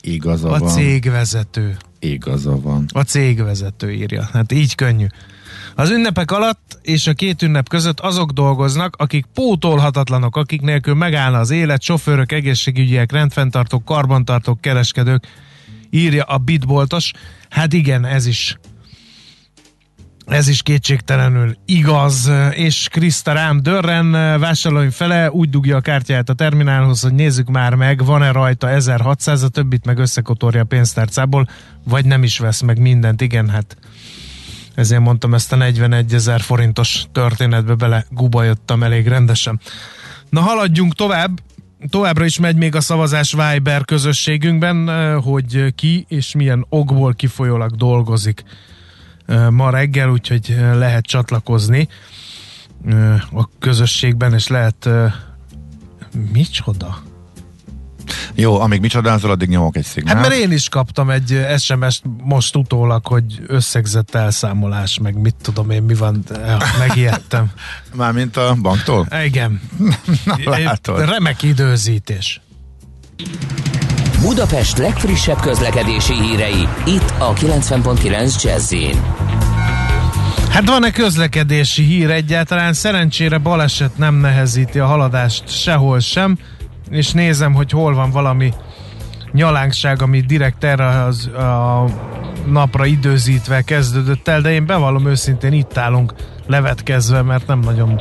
Igaza 0.00 0.50
a 0.50 0.58
van. 0.58 0.68
cégvezető. 0.68 1.76
Igaza 1.98 2.60
van. 2.60 2.84
A 2.92 3.02
cégvezető 3.02 3.92
írja. 3.92 4.28
Hát 4.32 4.52
így 4.52 4.74
könnyű. 4.74 5.06
Az 5.78 5.90
ünnepek 5.90 6.30
alatt 6.30 6.78
és 6.82 7.06
a 7.06 7.12
két 7.12 7.42
ünnep 7.42 7.68
között 7.68 8.00
azok 8.00 8.30
dolgoznak, 8.30 8.96
akik 8.98 9.24
pótolhatatlanok, 9.34 10.36
akik 10.36 10.60
nélkül 10.60 10.94
megállna 10.94 11.38
az 11.38 11.50
élet, 11.50 11.82
sofőrök, 11.82 12.32
egészségügyiek, 12.32 13.12
rendfenntartók, 13.12 13.84
karbantartók, 13.84 14.60
kereskedők, 14.60 15.26
írja 15.90 16.24
a 16.24 16.38
bitboltos. 16.38 17.12
Hát 17.50 17.72
igen, 17.72 18.04
ez 18.04 18.26
is 18.26 18.56
ez 20.26 20.48
is 20.48 20.62
kétségtelenül 20.62 21.56
igaz, 21.66 22.30
és 22.50 22.88
Kriszta 22.90 23.32
rám 23.32 23.62
dörren, 23.62 24.10
vásárolóim 24.40 24.90
fele 24.90 25.30
úgy 25.30 25.50
dugja 25.50 25.76
a 25.76 25.80
kártyáját 25.80 26.28
a 26.28 26.34
terminálhoz, 26.34 27.02
hogy 27.02 27.14
nézzük 27.14 27.48
már 27.48 27.74
meg, 27.74 28.04
van-e 28.04 28.32
rajta 28.32 28.70
1600, 28.70 29.42
a 29.42 29.48
többit 29.48 29.84
meg 29.84 29.98
összekotorja 29.98 30.60
a 30.60 30.64
pénztárcából, 30.64 31.48
vagy 31.84 32.04
nem 32.04 32.22
is 32.22 32.38
vesz 32.38 32.60
meg 32.60 32.80
mindent. 32.80 33.20
Igen, 33.20 33.48
hát 33.48 33.76
ezért 34.76 35.00
mondtam 35.00 35.34
ezt 35.34 35.52
a 35.52 35.56
41 35.56 36.14
ezer 36.14 36.40
forintos 36.40 37.04
történetbe 37.12 37.74
bele 37.74 38.06
gubajottam 38.10 38.82
elég 38.82 39.06
rendesen. 39.06 39.60
Na 40.30 40.40
haladjunk 40.40 40.94
tovább, 40.94 41.40
továbbra 41.88 42.24
is 42.24 42.38
megy 42.38 42.56
még 42.56 42.74
a 42.74 42.80
szavazás 42.80 43.32
Viber 43.32 43.84
közösségünkben, 43.84 44.88
eh, 44.88 45.22
hogy 45.22 45.74
ki 45.74 46.04
és 46.08 46.34
milyen 46.34 46.66
okból 46.68 47.14
kifolyólag 47.14 47.74
dolgozik 47.74 48.42
eh, 49.26 49.50
ma 49.50 49.70
reggel, 49.70 50.10
úgyhogy 50.10 50.50
eh, 50.50 50.74
lehet 50.74 51.04
csatlakozni 51.04 51.88
a 53.32 53.48
közösségben, 53.58 54.34
és 54.34 54.46
lehet 54.46 54.88
micsoda? 56.32 57.02
Jó, 58.34 58.60
amíg 58.60 58.80
mi 58.80 58.88
csodázol, 58.88 59.30
addig 59.30 59.48
nyomok 59.48 59.76
egy 59.76 59.84
szignált. 59.84 60.18
Hát 60.18 60.28
mert 60.28 60.40
én 60.40 60.52
is 60.52 60.68
kaptam 60.68 61.10
egy 61.10 61.46
SMS-t 61.58 62.02
most 62.22 62.56
utólag, 62.56 63.06
hogy 63.06 63.42
összegzett 63.46 64.14
elszámolás, 64.14 64.98
meg 64.98 65.18
mit 65.18 65.34
tudom 65.42 65.70
én, 65.70 65.82
mi 65.82 65.94
van, 65.94 66.24
megijedtem. 66.78 67.50
Mármint 67.94 68.36
a 68.36 68.56
banktól? 68.62 69.06
Igen. 69.24 69.60
Na, 70.24 70.58
látod. 70.58 71.08
Remek 71.08 71.42
időzítés. 71.42 72.40
Budapest 74.20 74.78
legfrissebb 74.78 75.40
közlekedési 75.40 76.12
hírei, 76.12 76.68
itt 76.86 77.12
a 77.18 77.32
90.9 77.32 78.42
jazz 78.42 78.74
Hát 80.56 80.66
van-e 80.68 80.90
közlekedési 80.90 81.82
hír 81.82 82.10
egyáltalán? 82.10 82.72
Szerencsére 82.72 83.38
baleset 83.38 83.98
nem 83.98 84.14
nehezíti 84.14 84.78
a 84.78 84.86
haladást 84.86 85.62
sehol 85.62 86.00
sem 86.00 86.38
és 86.90 87.12
nézem, 87.12 87.54
hogy 87.54 87.70
hol 87.70 87.94
van 87.94 88.10
valami 88.10 88.52
nyalánkság, 89.32 90.02
ami 90.02 90.20
direkt 90.20 90.64
erre 90.64 90.86
az, 90.86 91.26
a 91.26 91.84
napra 92.46 92.84
időzítve 92.84 93.62
kezdődött 93.62 94.28
el, 94.28 94.40
de 94.40 94.52
én 94.52 94.66
bevallom 94.66 95.06
őszintén 95.06 95.52
itt 95.52 95.76
állunk 95.76 96.14
levetkezve, 96.46 97.22
mert 97.22 97.46
nem 97.46 97.58
nagyon 97.58 98.00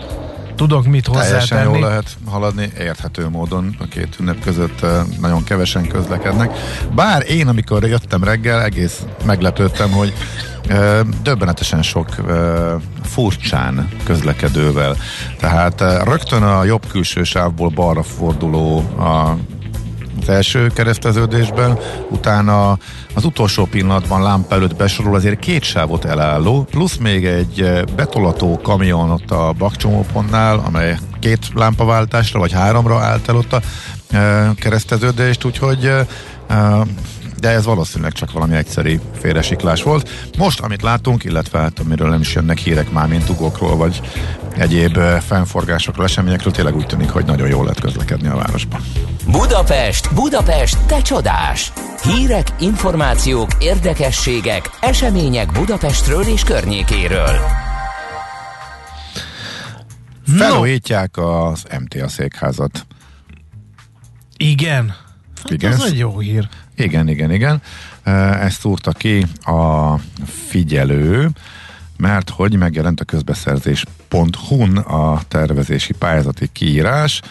tudok 0.55 0.85
mit 0.85 1.07
hozzátenni. 1.07 1.47
Teljesen 1.47 1.63
jól 1.63 1.79
lehet 1.79 2.17
haladni, 2.25 2.71
érthető 2.79 3.29
módon 3.29 3.75
a 3.79 3.85
két 3.85 4.15
ünnep 4.19 4.43
között 4.43 4.81
eh, 4.81 5.01
nagyon 5.19 5.43
kevesen 5.43 5.87
közlekednek. 5.87 6.57
Bár 6.95 7.29
én, 7.29 7.47
amikor 7.47 7.83
jöttem 7.83 8.23
reggel, 8.23 8.61
egész 8.61 9.03
meglepődtem, 9.25 9.91
hogy 9.91 10.13
eh, 10.67 10.99
döbbenetesen 11.23 11.81
sok 11.81 12.09
eh, 12.27 12.35
furcsán 13.03 13.89
közlekedővel. 14.03 14.95
Tehát 15.39 15.81
rögtön 16.03 16.43
a 16.43 16.63
jobb 16.63 16.87
külső 16.87 17.23
sávból 17.23 17.69
balra 17.69 18.03
forduló 18.03 18.77
a 18.99 19.37
az 20.21 20.29
első 20.29 20.67
kereszteződésben, 20.67 21.77
utána 22.09 22.77
az 23.13 23.25
utolsó 23.25 23.65
pillanatban 23.65 24.21
lámpa 24.21 24.55
előtt 24.55 24.75
besorol 24.75 25.15
azért 25.15 25.39
két 25.39 25.63
sávot 25.63 26.05
elálló, 26.05 26.63
plusz 26.63 26.95
még 26.95 27.25
egy 27.25 27.83
betolató 27.95 28.59
kamion 28.63 29.09
ott 29.09 29.31
a 29.31 29.53
bakcsomópontnál, 29.57 30.61
amely 30.65 30.97
két 31.19 31.47
lámpaváltásra 31.53 32.39
vagy 32.39 32.51
háromra 32.51 32.99
állt 32.99 33.29
el 33.29 33.35
ott 33.35 33.53
a 33.53 33.61
kereszteződést, 34.55 35.45
úgyhogy 35.45 35.91
de 37.39 37.49
ez 37.49 37.65
valószínűleg 37.65 38.11
csak 38.11 38.31
valami 38.31 38.55
egyszeri 38.55 38.99
félresiklás 39.19 39.83
volt. 39.83 40.09
Most, 40.37 40.59
amit 40.59 40.81
látunk, 40.81 41.23
illetve 41.23 41.59
hát 41.59 41.79
amiről 41.79 42.09
nem 42.09 42.21
is 42.21 42.33
jönnek 42.33 42.57
hírek 42.57 42.91
már, 42.91 43.07
mint 43.07 43.29
ugokról, 43.29 43.75
vagy 43.75 44.01
egyéb 44.57 44.99
fennforgásokról, 45.27 46.05
eseményekről, 46.05 46.53
tényleg 46.53 46.75
úgy 46.75 46.85
tűnik, 46.85 47.09
hogy 47.09 47.25
nagyon 47.25 47.47
jól 47.47 47.63
lehet 47.63 47.79
közlekedni 47.79 48.27
a 48.27 48.35
városban. 48.35 48.81
Budapest, 49.37 50.13
Budapest, 50.13 50.85
te 50.85 51.01
csodás! 51.01 51.73
Hírek, 52.03 52.47
információk, 52.59 53.49
érdekességek, 53.59 54.69
események 54.81 55.51
Budapestről 55.51 56.23
és 56.23 56.43
környékéről. 56.43 57.39
Felújítják 60.37 61.17
az 61.17 61.65
MTA 61.79 62.07
székházat. 62.07 62.85
Igen. 64.37 64.95
Hát 65.35 65.51
igen. 65.51 65.71
Ez 65.71 65.83
egy 65.83 65.97
jó 65.97 66.19
hír. 66.19 66.47
Igen, 66.75 67.07
igen, 67.07 67.31
igen. 67.31 67.61
Ezt 68.39 68.59
szúrta 68.59 68.91
ki 68.91 69.25
a 69.41 69.95
figyelő, 70.47 71.29
mert 71.97 72.29
hogy 72.29 72.57
megjelent 72.57 72.99
a 72.99 73.05
közbeszerzés.hu-n 73.05 74.77
a 74.77 75.21
tervezési 75.27 75.93
pályázati 75.93 76.49
kiírás, 76.51 77.21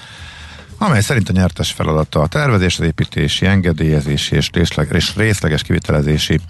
amely 0.84 1.00
szerint 1.00 1.28
a 1.28 1.32
nyertes 1.32 1.72
feladata 1.72 2.20
a 2.20 2.26
tervezés, 2.26 2.78
az 2.78 2.84
építési, 2.84 3.46
engedélyezési 3.46 4.34
és, 4.34 4.50
részleg, 4.52 4.88
és 4.92 5.16
részleges 5.16 5.62
kivitelezési 5.62 6.40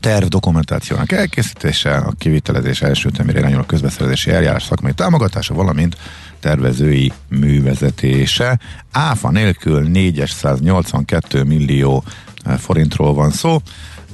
terv 0.00 0.26
dokumentációnak 0.26 1.12
elkészítése, 1.12 1.96
a 1.96 2.12
kivitelezés 2.18 2.82
első 2.82 3.10
tömére 3.10 3.38
irányuló 3.38 3.62
közbeszerzési 3.62 4.30
eljárás 4.30 4.62
szakmai 4.62 4.92
támogatása, 4.92 5.54
valamint 5.54 5.96
tervezői 6.40 7.12
művezetése. 7.28 8.58
Áfa 8.92 9.30
nélkül 9.30 9.88
482 9.88 11.44
millió 11.44 12.04
eh, 12.44 12.56
forintról 12.56 13.14
van 13.14 13.30
szó. 13.30 13.58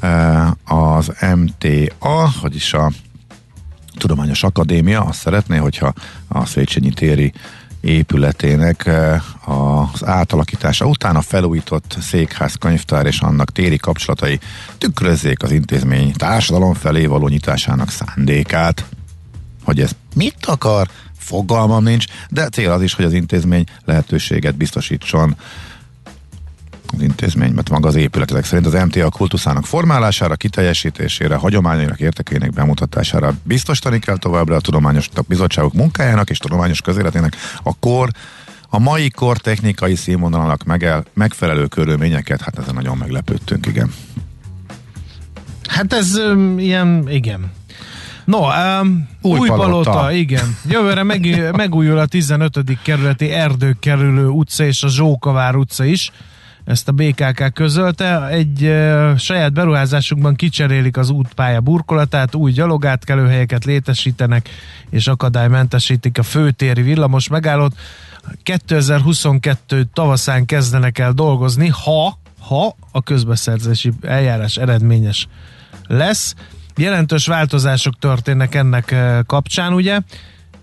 Eh, 0.01 0.51
az 0.65 1.13
MTA, 1.37 2.33
vagyis 2.41 2.73
a 2.73 2.91
Tudományos 3.97 4.43
Akadémia 4.43 5.05
azt 5.05 5.21
szeretné, 5.21 5.57
hogyha 5.57 5.93
a 6.29 6.47
Széchenyi 6.47 6.91
téri 6.91 7.33
épületének 7.81 8.87
eh, 8.87 9.21
az 9.49 10.07
átalakítása 10.07 10.87
után 10.87 11.17
a 11.17 11.21
felújított 11.21 11.97
székház, 12.01 12.55
könyvtár 12.55 13.07
és 13.07 13.21
annak 13.21 13.53
téri 13.53 13.77
kapcsolatai 13.77 14.39
tükrözzék 14.79 15.43
az 15.43 15.51
intézmény 15.51 16.13
társadalom 16.13 16.75
felé 16.75 17.07
való 17.07 17.29
nyitásának 17.29 17.91
szándékát. 17.91 18.85
Hogy 19.65 19.81
ez 19.81 19.91
mit 20.15 20.47
akar? 20.47 20.89
fogalmam 21.31 21.83
nincs, 21.83 22.05
de 22.31 22.49
cél 22.49 22.71
az 22.71 22.83
is, 22.83 22.95
hogy 22.95 23.05
az 23.05 23.13
intézmény 23.13 23.65
lehetőséget 23.85 24.57
biztosítson 24.57 25.37
az 26.93 27.03
intézmény, 27.03 27.53
mert 27.53 27.71
maga 27.71 27.89
az 27.89 27.95
épületek 27.95 28.45
szerint 28.45 28.67
az 28.67 28.85
MTA 28.85 29.11
kultuszának 29.11 29.67
formálására, 29.67 30.35
kiteljesítésére, 30.35 31.35
hagyományainak 31.35 32.01
értekének 32.01 32.51
bemutatására 32.51 33.35
biztosítani 33.43 33.99
kell 33.99 34.17
továbbra 34.19 34.57
a 34.57 34.61
tudományos 34.61 35.09
bizottságok 35.29 35.73
munkájának 35.73 36.31
és 36.31 36.39
tudományos 36.39 36.81
közéletének 36.81 37.37
a 37.63 37.79
kor 37.79 38.11
a 38.73 38.79
mai 38.79 39.11
kor 39.11 39.39
technikai 39.39 39.95
színvonalak 39.95 40.65
megel, 40.65 41.05
megfelelő 41.15 41.67
körülményeket, 41.67 42.41
hát 42.41 42.59
ezen 42.59 42.75
nagyon 42.75 42.97
meglepődtünk, 42.97 43.67
igen. 43.67 43.93
Hát 45.69 45.93
ez 45.93 46.15
um, 46.15 46.59
ilyen, 46.59 47.07
igen. 47.09 47.53
No, 48.25 48.39
um, 48.39 49.09
új, 49.21 49.39
új 49.39 49.49
palota. 49.49 49.91
palota, 49.91 50.13
igen. 50.13 50.57
Jövőre 50.69 51.03
meg, 51.03 51.53
megújul 51.57 51.99
a 51.99 52.07
15. 52.07 52.59
kerületi 52.83 53.31
erdőkerülő 53.31 54.27
utca 54.27 54.65
és 54.65 54.83
a 54.83 54.89
Zsókavár 54.89 55.55
utca 55.57 55.85
is 55.85 56.13
ezt 56.65 56.89
a 56.89 56.93
BKK 56.93 57.53
közölte. 57.53 58.27
Egy 58.27 58.65
e, 58.65 59.17
saját 59.17 59.53
beruházásukban 59.53 60.35
kicserélik 60.35 60.97
az 60.97 61.11
útpálya 61.11 61.61
burkolatát, 61.61 62.35
új 62.35 62.53
gyalogátkelőhelyeket 62.53 63.65
létesítenek, 63.65 64.49
és 64.91 65.07
akadálymentesítik 65.07 66.19
a 66.19 66.23
főtéri 66.23 66.83
villamos 66.83 67.29
megállót. 67.29 67.77
2022 68.43 69.89
tavaszán 69.93 70.47
kezdenek 70.47 70.99
el 70.99 71.13
dolgozni, 71.13 71.69
ha, 71.69 72.19
ha 72.39 72.77
a 72.93 73.03
közbeszerzési 73.03 73.93
eljárás 74.03 74.57
eredményes 74.57 75.29
lesz. 75.87 76.35
Jelentős 76.77 77.27
változások 77.27 77.99
történnek 77.99 78.55
ennek 78.55 78.95
kapcsán, 79.27 79.73
ugye? 79.73 80.01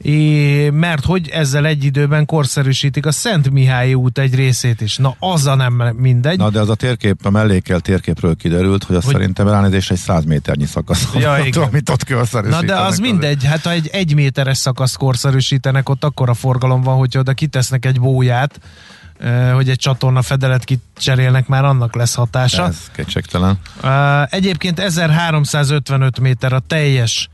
É, 0.02 0.70
mert 0.70 1.06
hogy 1.06 1.30
ezzel 1.30 1.66
egy 1.66 1.84
időben 1.84 2.26
korszerűsítik 2.26 3.06
a 3.06 3.12
Szent 3.12 3.50
Mihály 3.50 3.94
út 3.94 4.18
egy 4.18 4.36
részét 4.36 4.82
is. 4.82 4.98
Na, 4.98 5.16
az 5.20 5.46
a 5.46 5.56
nem 5.56 5.94
mindegy. 5.96 6.38
Na, 6.38 6.50
de 6.50 6.60
az 6.60 6.70
a 6.70 6.76
térkép, 6.76 7.26
a 7.26 7.30
mellékel 7.30 7.80
térképről 7.80 8.36
kiderült, 8.36 8.84
hogy 8.84 8.96
az 8.96 9.04
hogy... 9.04 9.14
szerintem 9.14 9.48
elnézést 9.48 9.92
egy 9.92 9.98
100 9.98 10.26
méternyi 10.26 10.66
szakasz, 10.66 11.08
ja, 11.20 11.38
igen. 11.46 11.64
amit 11.64 11.90
ott 11.90 12.30
Na, 12.32 12.62
de 12.62 12.76
az 12.76 12.98
mindegy, 12.98 13.46
hát 13.46 13.64
ha 13.64 13.72
egy 13.72 13.90
egy 13.92 14.16
méteres 14.16 14.58
szakasz 14.58 14.96
korszerűsítenek, 14.96 15.90
ott 15.90 16.04
akkor 16.04 16.30
a 16.30 16.34
forgalom 16.34 16.82
van, 16.82 16.98
hogy 16.98 17.18
oda 17.18 17.34
kitesznek 17.34 17.86
egy 17.86 18.00
bóját, 18.00 18.60
hogy 19.54 19.70
egy 19.70 19.78
csatorna 19.78 20.22
fedelet 20.22 20.64
kicserélnek, 20.64 21.48
már 21.48 21.66
annak 21.66 21.96
lesz 21.96 22.14
hatása. 22.14 22.66
Ez 22.66 22.92
kétségtelen. 22.96 23.60
Egyébként 24.30 24.80
1355 24.80 26.20
méter 26.20 26.54
a 26.54 26.60
teljes 26.60 27.30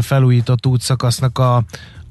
felújított 0.00 0.66
útszakasznak 0.66 1.38
a 1.38 1.64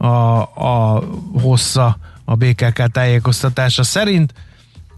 a, 0.06 0.42
a 0.42 1.04
hossza 1.42 1.98
a 2.26 2.36
BKK 2.36 2.92
tájékoztatása 2.92 3.84
szerint, 3.84 4.34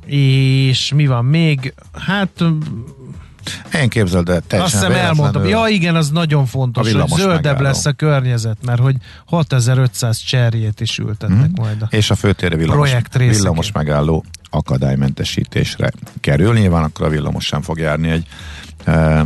és 0.05 0.93
mi 0.95 1.07
van 1.07 1.25
még? 1.25 1.73
Hát 1.93 2.43
én 3.73 3.89
képzeld 3.89 4.29
el, 4.29 4.41
Azt 4.49 4.71
hiszem 4.73 4.91
elmondtam. 4.91 5.45
Ja 5.45 5.67
igen, 5.67 5.95
az 5.95 6.09
nagyon 6.09 6.45
fontos, 6.45 6.91
hogy 6.91 7.07
zöldebb 7.07 7.43
megálló. 7.43 7.61
lesz 7.61 7.85
a 7.85 7.91
környezet, 7.91 8.57
mert 8.65 8.79
hogy 8.79 8.95
6500 9.25 10.17
cserjét 10.17 10.81
is 10.81 10.97
ültetnek 10.97 11.45
hmm. 11.45 11.53
majd 11.55 11.81
a 11.81 11.87
És 11.89 12.09
a 12.09 12.15
főtéri 12.15 12.55
villamos, 12.55 12.91
villamos 13.13 13.71
megálló 13.71 14.25
akadálymentesítésre 14.49 15.91
kerül. 16.21 16.53
Nyilván 16.53 16.83
akkor 16.83 17.05
a 17.05 17.09
villamos 17.09 17.45
sem 17.45 17.61
fog 17.61 17.79
járni 17.79 18.09
egy 18.09 18.25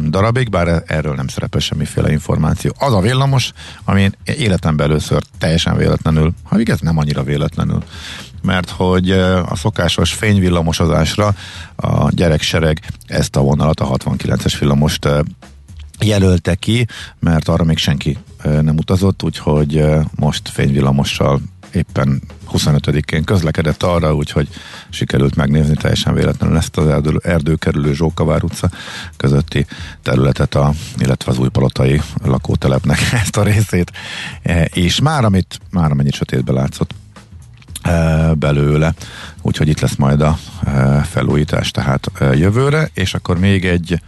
darabig, 0.07 0.49
bár 0.49 0.83
erről 0.87 1.15
nem 1.15 1.27
szerepel 1.27 1.59
semmiféle 1.59 2.11
információ. 2.11 2.73
Az 2.79 2.93
a 2.93 2.99
villamos, 2.99 3.51
ami 3.83 4.09
életemben 4.23 4.89
először 4.89 5.21
teljesen 5.37 5.77
véletlenül, 5.77 6.33
ha 6.43 6.59
igaz, 6.59 6.79
nem 6.79 6.97
annyira 6.97 7.23
véletlenül, 7.23 7.83
mert 8.41 8.69
hogy 8.69 9.11
a 9.11 9.55
szokásos 9.55 10.13
fényvillamosozásra 10.13 11.35
a 11.75 12.09
gyereksereg 12.11 12.81
ezt 13.05 13.35
a 13.35 13.41
vonalat, 13.41 13.79
a 13.79 13.97
69-es 13.97 14.55
villamost 14.59 15.07
jelölte 15.99 16.55
ki, 16.55 16.87
mert 17.19 17.47
arra 17.47 17.63
még 17.63 17.77
senki 17.77 18.17
nem 18.43 18.77
utazott, 18.77 19.23
úgyhogy 19.23 19.85
most 20.15 20.49
fényvillamossal 20.49 21.41
éppen 21.73 22.21
25-én 22.51 23.23
közlekedett 23.23 23.83
arra, 23.83 24.15
úgyhogy 24.15 24.47
sikerült 24.89 25.35
megnézni 25.35 25.75
teljesen 25.75 26.13
véletlenül 26.13 26.57
ezt 26.57 26.77
az 26.77 26.87
erdő, 26.87 27.19
erdőkerülő 27.23 27.93
Zsókavár 27.93 28.43
utca 28.43 28.69
közötti 29.17 29.65
területet, 30.03 30.55
a, 30.55 30.73
illetve 30.97 31.31
az 31.31 31.37
újpalotai 31.37 32.01
lakótelepnek 32.23 32.99
ezt 33.23 33.37
a 33.37 33.43
részét, 33.43 33.91
e, 34.43 34.63
és 34.63 34.99
már 34.99 35.25
amit, 35.25 35.59
már 35.71 35.91
amennyit 35.91 36.13
sötétbe 36.15 36.51
látszott, 36.51 36.91
e, 37.81 38.33
belőle, 38.33 38.93
úgyhogy 39.41 39.67
itt 39.67 39.79
lesz 39.79 39.95
majd 39.95 40.21
a 40.21 40.37
e, 40.63 41.01
felújítás 41.01 41.71
tehát 41.71 42.11
jövőre, 42.19 42.89
és 42.93 43.13
akkor 43.13 43.39
még 43.39 43.65
egy 43.65 44.01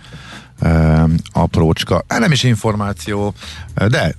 aprócska, 1.31 2.03
nem 2.07 2.31
is 2.31 2.43
információ, 2.43 3.33
de 3.87 4.15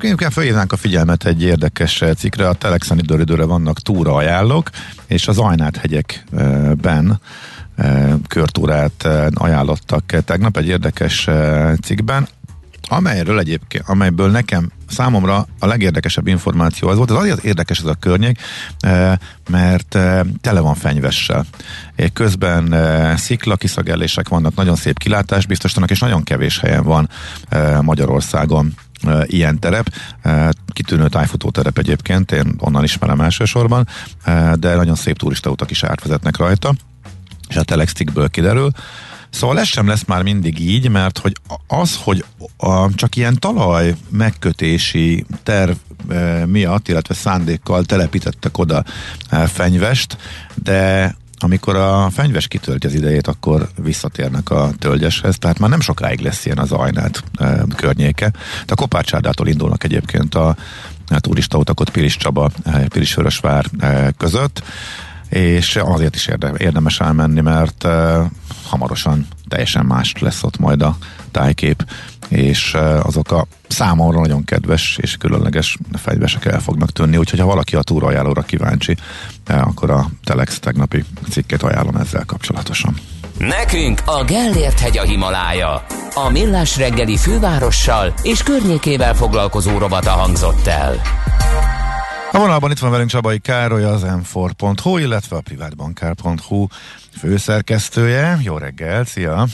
inkább 0.00 0.32
felhívnánk 0.32 0.72
a 0.72 0.76
figyelmet 0.76 1.24
egy 1.24 1.42
érdekes 1.42 2.04
cikkre, 2.16 2.48
a 2.48 2.52
Telexen 2.52 2.98
időre 2.98 3.44
vannak 3.44 3.80
túra 3.80 4.14
ajánlók, 4.14 4.70
és 5.06 5.28
az 5.28 5.38
Ajnát 5.38 5.76
hegyekben 5.76 7.20
körtúrát 8.26 9.08
ajánlottak 9.34 10.04
tegnap 10.24 10.56
egy 10.56 10.68
érdekes 10.68 11.28
cikkben, 11.82 12.28
amelyről 12.88 13.38
egyébként, 13.38 13.84
amelyből 13.86 14.30
nekem 14.30 14.70
számomra 14.88 15.46
a 15.58 15.66
legérdekesebb 15.66 16.26
információ 16.26 16.88
az 16.88 16.96
volt, 16.96 17.10
az 17.10 17.16
azért 17.16 17.44
érdekes 17.44 17.78
ez 17.78 17.84
a 17.84 17.94
környék, 17.94 18.40
eh, 18.80 19.14
mert 19.50 19.94
eh, 19.94 20.20
tele 20.40 20.60
van 20.60 20.74
fenyvessel. 20.74 21.44
Közben 22.12 22.72
eh, 22.72 23.16
szikla 23.16 23.56
kiszagellések 23.56 24.28
vannak, 24.28 24.54
nagyon 24.54 24.76
szép 24.76 24.98
kilátás 24.98 25.46
biztosítanak, 25.46 25.90
és 25.90 25.98
nagyon 25.98 26.22
kevés 26.22 26.58
helyen 26.58 26.82
van 26.82 27.08
Magyarországon 27.80 28.74
ilyen 29.24 29.58
terep, 29.58 29.92
kitűnő 30.72 31.08
tájfutó 31.08 31.50
terep 31.50 31.78
egyébként, 31.78 32.32
én 32.32 32.54
onnan 32.58 32.84
ismerem 32.84 33.20
elsősorban, 33.20 33.88
de 34.54 34.74
nagyon 34.74 34.94
szép 34.94 35.18
turistautak 35.18 35.70
is 35.70 35.84
átvezetnek 35.84 36.36
rajta, 36.36 36.74
és 37.48 37.56
a 37.56 37.62
Telextikből 37.62 38.28
kiderül, 38.28 38.70
Szóval 39.30 39.58
ez 39.58 39.66
sem 39.66 39.86
lesz 39.86 40.04
már 40.04 40.22
mindig 40.22 40.60
így, 40.60 40.88
mert 40.88 41.18
hogy 41.18 41.36
az, 41.66 41.98
hogy 42.02 42.24
a, 42.56 42.94
csak 42.94 43.16
ilyen 43.16 43.38
talaj 43.38 43.94
megkötési 44.08 45.26
terv 45.42 45.76
e, 46.08 46.46
miatt, 46.46 46.88
illetve 46.88 47.14
szándékkal 47.14 47.84
telepítettek 47.84 48.58
oda 48.58 48.84
e, 49.28 49.46
fenyvest, 49.46 50.16
de 50.62 51.14
amikor 51.40 51.76
a 51.76 52.10
fenyves 52.10 52.48
kitölti 52.48 52.86
az 52.86 52.94
idejét, 52.94 53.26
akkor 53.26 53.68
visszatérnek 53.82 54.50
a 54.50 54.70
tölgyeshez, 54.78 55.36
tehát 55.38 55.58
már 55.58 55.70
nem 55.70 55.80
sokáig 55.80 56.20
lesz 56.20 56.44
ilyen 56.44 56.58
az 56.58 56.72
ajnát 56.72 57.22
e, 57.38 57.64
környéke. 57.76 58.30
De 58.66 58.72
a 58.72 58.76
Kopácsárdától 58.76 59.48
indulnak 59.48 59.84
egyébként 59.84 60.34
a, 60.34 60.56
a 61.08 61.20
turista 61.20 61.58
utak 61.58 61.80
ott 61.80 61.90
Pilis 61.90 62.16
Csaba, 62.16 62.50
e, 62.64 62.88
Pilis 62.88 63.14
Vörösvár 63.14 63.66
e, 63.78 64.10
között, 64.16 64.62
és 65.28 65.76
azért 65.76 66.14
is 66.14 66.26
érde, 66.26 66.52
érdemes 66.56 67.00
elmenni, 67.00 67.40
mert 67.40 67.84
uh, 67.84 68.24
hamarosan 68.68 69.26
teljesen 69.48 69.86
más 69.86 70.12
lesz 70.20 70.42
ott 70.42 70.58
majd 70.58 70.82
a 70.82 70.96
tájkép, 71.30 71.86
és 72.28 72.76
azok 73.02 73.32
a 73.32 73.46
számomra 73.68 74.20
nagyon 74.20 74.44
kedves 74.44 74.98
és 75.00 75.16
különleges 75.16 75.78
fegyvesek 75.92 76.44
el 76.44 76.60
fognak 76.60 76.90
tűnni, 76.90 77.16
úgyhogy 77.16 77.38
ha 77.38 77.46
valaki 77.46 77.76
a 77.76 77.82
túraajánlóra 77.82 78.42
kíváncsi, 78.42 78.96
akkor 79.46 79.90
a 79.90 80.10
Telex 80.24 80.58
tegnapi 80.58 81.04
cikket 81.30 81.62
ajánlom 81.62 81.96
ezzel 81.96 82.24
kapcsolatosan. 82.24 82.96
Nekünk 83.38 84.02
a 84.04 84.24
Gellért 84.24 84.80
hegy 84.80 84.98
a 84.98 85.02
Himalája. 85.02 85.84
A 86.14 86.28
Millás 86.30 86.76
reggeli 86.76 87.16
fővárossal 87.16 88.14
és 88.22 88.42
környékével 88.42 89.14
foglalkozó 89.14 89.78
robata 89.78 90.10
hangzott 90.10 90.66
el. 90.66 91.00
A 92.32 92.38
vonalban 92.38 92.70
itt 92.70 92.78
van 92.78 92.90
velünk 92.90 93.10
Csabai 93.10 93.38
Károly, 93.38 93.84
az 93.84 94.06
m4.hu, 94.06 94.98
illetve 94.98 95.36
a 95.36 95.40
privátbankár.hu 95.40 96.66
főszerkesztője. 97.18 98.38
Jó 98.42 98.56
reggel, 98.56 99.04
szia! 99.04 99.44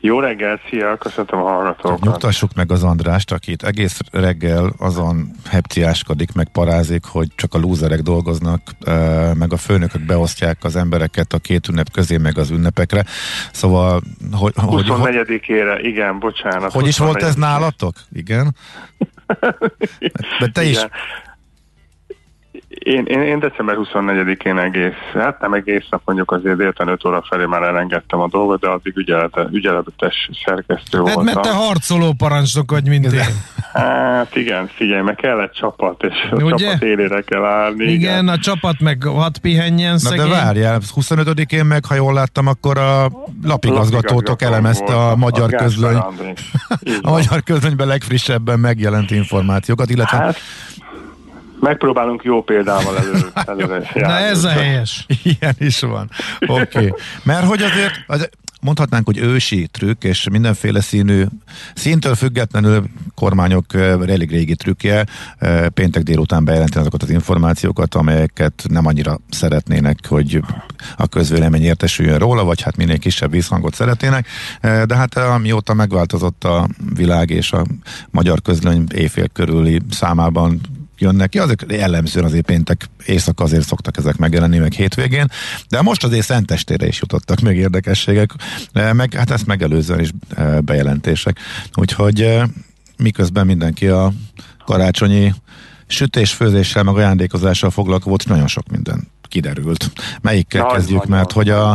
Jó 0.00 0.20
reggel, 0.20 0.60
szia, 0.68 0.96
köszöntöm 0.96 1.38
a 1.38 1.48
hallgatókat. 1.48 2.00
Nyugtassuk 2.00 2.54
meg 2.54 2.72
az 2.72 2.82
Andrást, 2.84 3.32
akit 3.32 3.62
egész 3.62 4.00
reggel 4.10 4.72
azon 4.78 5.30
hepciáskodik, 5.48 6.32
meg 6.32 6.48
parázik, 6.48 7.04
hogy 7.04 7.28
csak 7.34 7.54
a 7.54 7.58
lúzerek 7.58 8.00
dolgoznak, 8.00 8.60
meg 9.34 9.52
a 9.52 9.56
főnökök 9.56 10.00
beosztják 10.00 10.64
az 10.64 10.76
embereket 10.76 11.32
a 11.32 11.38
két 11.38 11.68
ünnep 11.68 11.90
közé, 11.92 12.16
meg 12.16 12.38
az 12.38 12.50
ünnepekre. 12.50 13.04
Szóval... 13.52 14.00
Hogy, 14.32 14.52
24-ére, 14.56 15.78
igen, 15.82 16.18
bocsánat. 16.18 16.72
Hogy 16.72 16.86
is 16.86 16.98
volt 16.98 17.22
ez 17.22 17.34
nálatok? 17.34 17.94
Igen? 18.12 18.54
De 20.40 20.48
te 20.52 20.64
is, 20.64 20.86
én, 22.78 23.04
én, 23.04 23.20
én 23.20 23.38
december 23.38 23.76
24-én 23.78 24.58
egész, 24.58 24.92
hát 25.14 25.40
nem 25.40 25.52
egész 25.52 25.84
nap 25.90 26.00
mondjuk 26.04 26.30
azért 26.30 26.56
délután 26.56 26.88
5 26.88 27.04
óra 27.04 27.24
felé 27.28 27.44
már 27.44 27.62
elengedtem 27.62 28.20
a 28.20 28.28
dolgot, 28.28 28.60
de 28.60 28.68
addig 28.68 28.96
ügyelete, 28.96 29.48
ügyeletes 29.52 30.30
szerkesztő 30.44 30.98
hát, 30.98 31.14
voltam. 31.14 31.24
mert 31.24 31.40
te 31.40 31.52
harcoló 31.52 32.12
parancsnok 32.12 32.70
vagy, 32.70 32.88
mint 32.88 33.12
én. 33.12 33.20
Hát 33.72 34.36
igen, 34.36 34.66
figyelj, 34.74 35.02
meg 35.02 35.14
kellett 35.14 35.52
csapat, 35.52 36.02
és 36.02 36.28
a 36.30 36.42
Ugye? 36.42 36.66
csapat 36.66 36.82
élére 36.82 37.20
kell 37.20 37.44
állni. 37.44 37.84
Igen, 37.84 38.28
a 38.28 38.38
csapat 38.38 38.80
meg 38.80 39.02
hat 39.02 39.38
pihenjen 39.38 39.92
Na 39.92 39.98
szegény. 39.98 40.28
de 40.28 40.30
várjál, 40.30 40.80
25-én 40.94 41.64
meg, 41.64 41.84
ha 41.84 41.94
jól 41.94 42.12
láttam, 42.12 42.46
akkor 42.46 42.78
a 42.78 43.10
lapigazgatótok 43.42 44.40
Lapigazgató 44.40 44.46
elemezte 44.46 44.94
a 44.94 45.16
magyar 45.16 45.50
Gáspár 45.50 45.68
közlöny, 45.68 45.96
a 47.02 47.10
magyar 47.10 47.42
közlönyben 47.42 47.86
legfrissebben 47.86 48.60
megjelent 48.60 49.10
információkat, 49.10 49.90
illetve 49.90 50.16
Hát, 50.16 50.38
megpróbálunk 51.60 52.22
jó 52.22 52.42
példával 52.42 52.98
elő, 52.98 53.30
előre 53.52 53.90
Na 53.94 54.18
ez 54.18 54.44
a 54.44 54.48
helyes. 54.48 55.06
Ilyen 55.38 55.54
is 55.58 55.80
van. 55.80 56.10
Oké. 56.46 56.62
Okay. 56.62 56.92
Mert 57.22 57.46
hogy 57.46 57.62
azért, 57.62 57.94
az, 58.06 58.28
mondhatnánk, 58.60 59.06
hogy 59.06 59.18
ősi 59.18 59.66
trükk, 59.70 60.04
és 60.04 60.28
mindenféle 60.30 60.80
színű, 60.80 61.24
színtől 61.74 62.14
függetlenül 62.14 62.84
kormányok 63.14 63.74
elég 63.74 64.30
régi 64.30 64.54
trükkje, 64.54 65.06
péntek 65.74 66.02
délután 66.02 66.44
bejelenteni 66.44 66.80
azokat 66.80 67.02
az 67.02 67.10
információkat, 67.10 67.94
amelyeket 67.94 68.66
nem 68.68 68.86
annyira 68.86 69.18
szeretnének, 69.30 69.98
hogy 70.08 70.40
a 70.96 71.06
közvélemény 71.06 71.62
értesüljön 71.62 72.18
róla, 72.18 72.44
vagy 72.44 72.62
hát 72.62 72.76
minél 72.76 72.98
kisebb 72.98 73.30
visszhangot 73.30 73.74
szeretnének, 73.74 74.26
de 74.60 74.96
hát 74.96 75.16
amióta 75.16 75.74
megváltozott 75.74 76.44
a 76.44 76.68
világ 76.94 77.30
és 77.30 77.52
a 77.52 77.64
magyar 78.10 78.42
közlöny 78.42 78.84
éjfél 78.94 79.28
körüli 79.28 79.80
számában 79.90 80.60
jönnek 80.98 81.28
ki, 81.28 81.38
azok 81.38 81.72
jellemzően 81.72 82.24
azért 82.24 82.44
péntek 82.44 82.88
éjszaka 83.06 83.44
azért 83.44 83.66
szoktak 83.66 83.96
ezek 83.96 84.16
megjelenni, 84.16 84.58
meg 84.58 84.72
hétvégén, 84.72 85.26
de 85.68 85.82
most 85.82 86.04
azért 86.04 86.26
szentestére 86.26 86.86
is 86.86 87.00
jutottak 87.00 87.40
még 87.40 87.56
érdekességek, 87.56 88.30
eh, 88.72 88.92
meg 88.92 89.14
hát 89.14 89.30
ezt 89.30 89.46
megelőzően 89.46 90.00
is 90.00 90.10
eh, 90.36 90.60
bejelentések. 90.60 91.38
Úgyhogy 91.74 92.22
eh, 92.22 92.42
miközben 92.96 93.46
mindenki 93.46 93.86
a 93.86 94.12
karácsonyi 94.64 95.34
sütés-főzéssel, 95.86 96.82
meg 96.82 96.94
ajándékozással 96.94 97.70
foglalkozott, 97.70 98.26
nagyon 98.26 98.46
sok 98.46 98.68
minden 98.68 99.08
kiderült. 99.28 99.90
Melyikkel 100.20 100.62
Nagy, 100.62 100.72
kezdjük, 100.72 100.98
nagyon, 100.98 101.16
mert 101.16 101.32
hogy 101.32 101.48
a, 101.48 101.70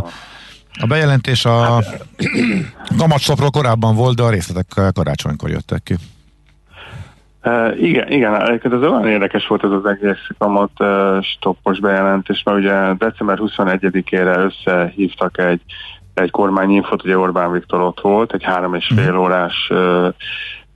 a 0.79 0.85
bejelentés 0.87 1.45
a 1.45 1.83
kamatszopról 2.97 3.49
korábban 3.49 3.95
volt, 3.95 4.15
de 4.15 4.23
a 4.23 4.29
részletek 4.29 4.93
karácsonykor 4.93 5.49
jöttek 5.49 5.83
ki. 5.83 5.95
Uh, 7.43 7.81
igen, 7.81 8.07
igen, 8.07 8.41
egyébként 8.41 8.73
az 8.73 8.81
olyan 8.81 9.07
érdekes 9.07 9.47
volt 9.47 9.63
ez 9.63 9.71
az 9.71 9.85
egész 9.85 10.27
kamat 10.37 10.71
uh, 10.79 11.21
stoppos 11.21 11.79
bejelentés, 11.79 12.43
mert 12.43 12.57
ugye 12.57 12.93
december 12.93 13.37
21-ére 13.41 14.37
összehívtak 14.37 15.37
egy, 15.37 15.61
egy 16.13 16.31
kormányinfot, 16.31 17.03
ugye 17.03 17.17
Orbán 17.17 17.51
Viktor 17.51 17.81
ott 17.81 18.01
volt, 18.01 18.33
egy 18.33 18.43
három 18.43 18.73
és 18.73 18.91
fél 18.95 19.17
órás 19.17 19.69
uh, 19.69 20.07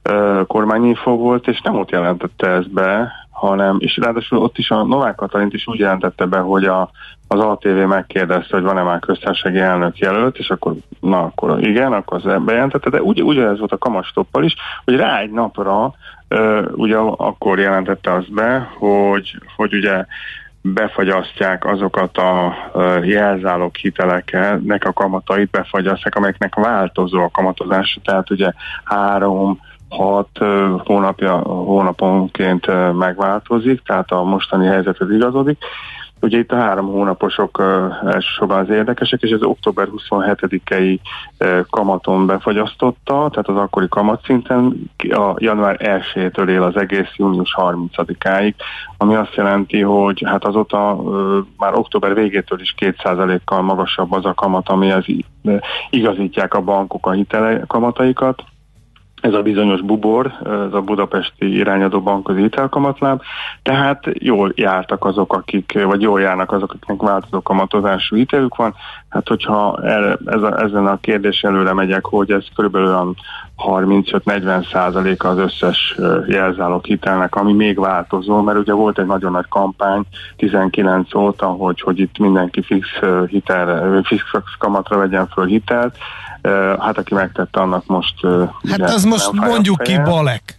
uh, 0.10 0.46
kormányinfo 0.48 1.16
volt, 1.18 1.48
és 1.48 1.62
nem 1.62 1.76
ott 1.76 1.90
jelentette 1.90 2.48
ezt 2.48 2.72
be, 2.72 3.12
hanem, 3.36 3.78
és 3.80 3.98
ráadásul 3.98 4.38
ott 4.38 4.58
is 4.58 4.70
a 4.70 4.84
Novák 4.84 5.16
Katalint 5.16 5.54
is 5.54 5.68
úgy 5.68 5.80
jelentette 5.80 6.26
be, 6.26 6.38
hogy 6.38 6.66
a, 6.66 6.90
az 7.28 7.40
ATV 7.40 7.88
megkérdezte, 7.88 8.56
hogy 8.56 8.66
van-e 8.66 8.84
már 8.84 9.00
köztársasági 9.00 9.60
elnök 9.60 9.98
jelölt, 9.98 10.38
és 10.38 10.50
akkor, 10.50 10.74
na 11.00 11.20
akkor 11.20 11.60
igen, 11.68 11.94
akkor 11.94 12.22
az 12.24 12.44
bejelentette, 12.44 12.90
de 12.90 13.02
úgy, 13.02 13.24
ugyanez 13.24 13.60
volt 13.60 13.72
a 13.72 13.78
kamastoppal 13.78 14.44
is, 14.44 14.56
hogy 14.86 14.96
rá 14.96 15.20
egy 15.20 15.32
napra 15.32 15.94
ugye 16.72 16.98
akkor 16.98 17.60
jelentette 17.60 18.14
azt 18.14 18.34
be, 18.34 18.70
hogy, 18.78 19.38
hogy 19.56 19.74
ugye 19.74 20.06
befagyasztják 20.62 21.66
azokat 21.66 22.18
a 22.18 22.56
jelzálók 23.04 23.76
hiteleknek 23.76 24.86
a 24.86 24.94
kamatait, 24.94 25.50
befagyasztják, 25.50 26.16
amelyeknek 26.16 26.56
változó 26.56 27.24
a 27.24 27.30
kamatozása, 27.32 28.00
tehát 28.04 28.30
ugye 28.30 28.52
három, 28.84 29.60
hat 29.90 30.30
hónapja, 30.78 31.36
hónaponként 31.44 32.94
megváltozik, 32.98 33.82
tehát 33.82 34.12
a 34.12 34.24
mostani 34.24 34.68
helyzethez 34.68 35.12
igazodik. 35.12 35.58
Ugye 36.26 36.38
itt 36.38 36.52
a 36.52 36.56
három 36.56 36.86
hónaposok 36.86 37.64
elsősorban 38.06 38.60
az 38.60 38.70
érdekesek, 38.70 39.22
és 39.22 39.30
ez 39.30 39.44
október 39.44 39.88
27-i 39.92 41.00
uh, 41.40 41.60
kamaton 41.70 42.26
befagyasztotta, 42.26 43.30
tehát 43.32 43.48
az 43.48 43.56
akkori 43.56 43.88
kamatszinten 43.90 44.90
a 44.98 45.34
január 45.38 45.78
1-től 45.80 46.50
él 46.50 46.64
az 46.64 46.78
egész 46.78 47.16
június 47.16 47.56
30-áig, 47.58 48.54
ami 48.98 49.16
azt 49.16 49.36
jelenti, 49.36 49.82
hogy 49.82 50.24
hát 50.26 50.46
azóta 50.46 51.02
már 51.58 51.74
október 51.74 52.14
végétől 52.14 52.60
is 52.60 52.76
2%-kal 52.80 53.62
magasabb 53.62 54.12
az 54.12 54.26
a 54.26 54.34
kamat, 54.34 54.70
amihez 54.70 55.06
uh, 55.08 55.60
igazítják 55.90 56.54
a 56.54 56.62
bankok 56.62 57.08
a 57.08 57.12
hitele 57.12 57.64
kamataikat 57.68 58.44
ez 59.26 59.34
a 59.34 59.42
bizonyos 59.42 59.82
bubor, 59.82 60.32
ez 60.44 60.74
a 60.74 60.82
budapesti 60.82 61.56
irányadó 61.56 62.02
bankközi 62.02 62.42
hitelkamatláb, 62.42 63.22
tehát 63.64 64.04
jól 64.14 64.52
jártak 64.56 65.06
azok, 65.06 65.34
akik, 65.34 65.84
vagy 65.84 66.02
jól 66.02 66.22
járnak 66.22 66.52
azok, 66.52 66.74
akiknek 66.74 67.02
változó 67.02 67.42
kamatozású 67.42 68.16
hitelük 68.16 68.56
van. 68.56 68.74
Hát 69.10 69.28
hogyha 69.28 69.80
erre, 69.84 70.18
ez 70.26 70.42
a, 70.42 70.62
ezen 70.62 70.88
a 70.88 71.00
kérdés 71.00 71.44
előre 71.44 71.74
megyek, 71.74 72.06
hogy 72.06 72.32
ez 72.32 72.44
körülbelül 72.56 73.16
35-40 73.58 74.72
százaléka 74.72 75.30
az 75.30 75.38
összes 75.38 75.96
jelzálók 76.28 76.86
hitelnek, 76.86 77.36
ami 77.36 77.54
még 77.54 77.80
változó, 77.80 78.42
mert 78.42 78.58
ugye 78.58 78.74
volt 78.74 79.00
egy 79.00 79.06
nagyon 79.06 79.32
nagy 79.32 79.48
kampány 79.50 80.04
19 80.38 81.16
óta, 81.16 81.46
hogy, 81.46 81.82
hogy 81.82 82.00
itt 82.00 82.18
mindenki 82.18 82.62
fix 82.62 82.88
hitelre, 83.28 84.02
fix 84.04 84.24
kamatra 84.60 84.98
vegyen 84.98 85.28
föl 85.28 85.46
hitelt, 85.46 85.98
hát 86.80 86.98
aki 86.98 87.14
megtette, 87.14 87.60
annak 87.60 87.86
most... 87.86 88.16
Hát 88.70 88.82
az 88.82 89.04
most 89.04 89.32
mondjuk 89.32 89.84
ki 89.84 89.98
Balek. 89.98 90.56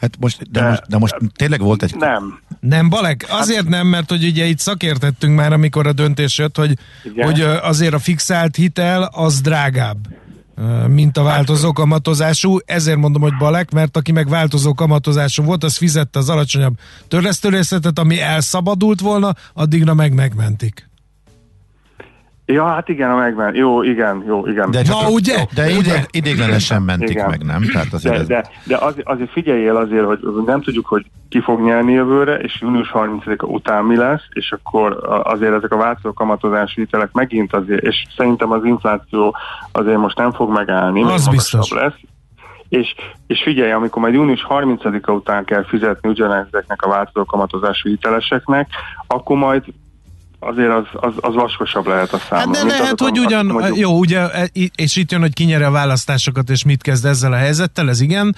Hát 0.00 0.16
most, 0.20 0.50
de, 0.50 0.60
de, 0.60 0.68
most, 0.68 0.82
de 0.88 0.98
most 0.98 1.16
tényleg 1.36 1.60
volt 1.60 1.82
egy... 1.82 1.94
Nem. 1.96 2.40
Nem, 2.60 2.88
Balek, 2.88 3.26
azért 3.28 3.68
nem, 3.68 3.86
mert 3.86 4.10
hogy 4.10 4.24
ugye 4.24 4.44
itt 4.44 4.58
szakértettünk 4.58 5.36
már, 5.36 5.52
amikor 5.52 5.86
a 5.86 5.92
döntés 5.92 6.38
jött, 6.38 6.56
hogy, 6.56 6.78
Igen. 7.04 7.26
hogy 7.26 7.40
azért 7.40 7.94
a 7.94 7.98
fixált 7.98 8.56
hitel 8.56 9.10
az 9.12 9.40
drágább 9.40 9.96
mint 10.88 11.16
a 11.16 11.22
változó 11.22 11.72
kamatozású, 11.72 12.58
ezért 12.64 12.98
mondom, 12.98 13.22
hogy 13.22 13.36
Balek, 13.36 13.70
mert 13.72 13.96
aki 13.96 14.12
meg 14.12 14.28
változó 14.28 14.74
kamatozású 14.74 15.42
volt, 15.42 15.64
az 15.64 15.76
fizette 15.76 16.18
az 16.18 16.28
alacsonyabb 16.28 16.74
törlesztőrészetet, 17.08 17.98
ami 17.98 18.20
elszabadult 18.20 19.00
volna, 19.00 19.34
addigra 19.52 19.94
meg 19.94 20.14
megmentik. 20.14 20.88
Ja, 22.46 22.64
hát 22.66 22.88
igen, 22.88 23.10
a 23.10 23.16
megven. 23.16 23.54
Jó, 23.54 23.82
igen, 23.82 24.24
jó, 24.26 24.46
igen. 24.46 24.70
De 24.70 24.82
Na, 24.88 25.08
ugye? 25.10 25.44
De 25.54 25.70
idég, 25.70 26.06
idéglenesen 26.10 26.82
mentik 26.82 27.08
Igen. 27.10 27.28
meg, 27.30 27.44
nem? 27.44 27.62
Tehát 27.72 27.92
azért 27.92 28.14
De, 28.14 28.20
ez... 28.20 28.26
de, 28.26 28.50
de 28.64 28.76
az, 28.76 28.94
azért 29.04 29.30
figyeljél 29.30 29.76
azért, 29.76 30.04
hogy 30.04 30.18
nem 30.46 30.60
tudjuk, 30.62 30.86
hogy 30.86 31.06
ki 31.28 31.40
fog 31.40 31.60
nyerni 31.60 31.92
jövőre, 31.92 32.34
és 32.38 32.58
június 32.60 32.90
30-a 32.94 33.44
után 33.46 33.84
mi 33.84 33.96
lesz, 33.96 34.22
és 34.32 34.52
akkor 34.52 34.98
azért 35.24 35.52
ezek 35.54 35.72
a 35.72 35.76
változó 35.76 36.12
kamatozási 36.12 36.80
hitelek 36.80 37.12
megint 37.12 37.54
azért, 37.54 37.82
és 37.82 38.04
szerintem 38.16 38.50
az 38.52 38.64
infláció 38.64 39.36
azért 39.72 39.98
most 39.98 40.18
nem 40.18 40.32
fog 40.32 40.52
megállni, 40.52 41.02
Az 41.02 41.28
biztos. 41.28 41.70
lesz. 41.70 41.98
És, 42.68 42.94
és 43.26 43.42
figyelj, 43.42 43.70
amikor 43.72 44.02
majd 44.02 44.14
június 44.14 44.46
30-a 44.48 45.10
után 45.10 45.44
kell 45.44 45.64
fizetni 45.64 46.08
ugyanezeknek 46.08 46.82
a 46.82 46.88
változó 46.88 47.24
kamatozású 47.24 47.88
hiteleseknek, 47.88 48.68
akkor 49.06 49.36
majd 49.36 49.62
azért 50.46 50.70
az, 50.72 50.84
az, 50.92 51.12
az 51.20 51.34
vaskosabb 51.34 51.86
lehet 51.86 52.12
a 52.12 52.16
Hát 52.18 52.26
számon. 52.40 52.52
de 52.52 52.64
lehet, 52.64 53.00
hogy 53.00 53.18
ugyan, 53.18 53.46
mondjuk- 53.46 53.78
jó, 53.78 53.98
ugye, 53.98 54.28
e, 54.30 54.48
és 54.74 54.96
itt 54.96 55.10
jön, 55.10 55.20
hogy 55.20 55.32
ki 55.34 55.44
nyeri 55.44 55.62
a 55.64 55.70
választásokat, 55.70 56.50
és 56.50 56.64
mit 56.64 56.82
kezd 56.82 57.04
ezzel 57.04 57.32
a 57.32 57.36
helyzettel, 57.36 57.88
ez 57.88 58.00
igen, 58.00 58.34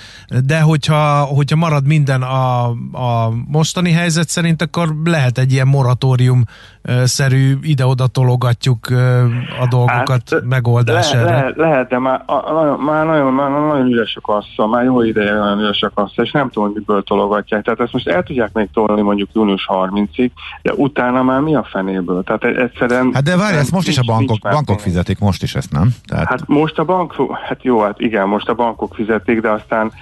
de 0.47 0.61
hogyha, 0.61 1.25
hogyha 1.25 1.57
marad 1.57 1.87
minden 1.87 2.23
a, 2.23 2.65
a 2.93 3.33
mostani 3.49 3.91
helyzet 3.91 4.29
szerint, 4.29 4.63
akkor 4.63 4.89
lehet 5.05 5.39
egy 5.39 5.53
ilyen 5.53 5.67
moratórium-szerű 5.67 7.59
ide-oda 7.63 8.07
tologatjuk 8.07 8.91
ö, 8.91 9.25
a 9.61 9.67
dolgokat 9.69 10.23
Hát, 10.31 10.43
megoldás 10.45 11.13
le, 11.13 11.23
le, 11.23 11.53
lehet, 11.57 11.89
de 11.89 11.99
már, 11.99 12.23
a, 12.27 12.77
már, 12.77 13.07
nagyon, 13.07 13.33
már 13.33 13.51
nagyon 13.51 13.87
üres 13.87 14.17
a 14.17 14.21
kassa, 14.21 14.67
már 14.67 14.85
jó 14.85 15.03
ideje 15.03 15.33
nagyon 15.35 15.59
üres 15.59 15.83
a 15.83 15.91
kassa, 15.95 16.23
és 16.23 16.31
nem 16.31 16.51
tudom, 16.51 16.73
miből 16.75 17.03
tologatják. 17.03 17.63
Tehát 17.65 17.81
ezt 17.81 17.93
most 17.93 18.09
el 18.09 18.23
tudják 18.23 18.53
még 18.53 18.69
tolni 18.73 19.01
mondjuk 19.03 19.29
június 19.33 19.69
30-ig, 19.73 20.31
de 20.63 20.73
utána 20.75 21.23
már 21.23 21.41
mi 21.41 21.55
a 21.55 21.67
fenéből? 21.97 22.23
Tehát 22.23 22.45
e- 22.45 22.63
egyszerűen... 22.63 23.11
Hát 23.13 23.23
de 23.23 23.37
várj, 23.37 23.57
ezt 23.57 23.73
most 23.73 23.89
is 23.89 23.99
a 23.99 24.03
bankok, 24.07 24.39
bankok 24.41 24.81
fizetik, 24.81 25.19
most 25.19 25.43
is 25.43 25.55
ezt, 25.55 25.73
nem? 25.73 25.89
Tehát, 26.07 26.29
Hát 26.29 26.47
most 26.47 26.79
a 26.79 26.85
bank, 26.85 27.15
hát 27.49 27.63
jó, 27.63 27.81
hát 27.81 28.01
igen, 28.01 28.29
most 28.29 28.49
a 28.49 28.55
bankok 28.55 28.95
fizetik, 28.95 29.41
de 29.41 29.51
aztán, 29.51 29.93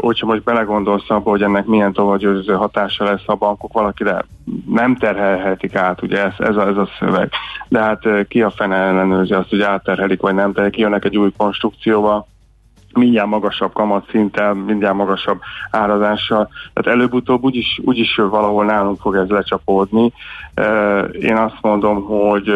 hogyha 0.00 0.26
most 0.26 0.42
belegondolsz 0.42 1.10
abba, 1.10 1.30
hogy 1.30 1.42
ennek 1.42 1.66
milyen 1.66 1.92
tovagyőző 1.92 2.52
hatása 2.52 3.04
lesz 3.04 3.22
a 3.26 3.34
bankok, 3.34 3.72
valakire 3.72 4.24
nem 4.66 4.96
terhelhetik 4.96 5.74
át, 5.74 6.02
ugye 6.02 6.24
ez, 6.24 6.32
ez, 6.38 6.56
a, 6.56 6.68
ez 6.68 6.76
a 6.76 6.88
szöveg. 6.98 7.30
De 7.68 7.80
hát 7.80 8.02
ki 8.28 8.42
a 8.42 8.50
fene 8.50 8.76
ellenőrzi 8.76 9.32
azt, 9.32 9.48
hogy 9.48 9.62
átterhelik, 9.62 10.20
vagy 10.20 10.34
nem 10.34 10.52
terhelik, 10.52 10.74
kijönnek 10.74 11.04
egy 11.04 11.16
új 11.16 11.30
konstrukcióval, 11.36 12.28
mindjárt 12.94 13.28
magasabb 13.28 13.72
kamatszinttel, 13.72 14.54
mindjárt 14.54 14.96
magasabb 14.96 15.40
árazással. 15.70 16.48
Tehát 16.72 16.98
előbb-utóbb 16.98 17.42
úgyis, 17.44 17.80
úgyis 17.84 18.14
valahol 18.14 18.64
nálunk 18.64 19.00
fog 19.00 19.16
ez 19.16 19.28
lecsapódni. 19.28 20.12
Én 21.12 21.36
azt 21.36 21.58
mondom, 21.60 22.04
hogy 22.04 22.52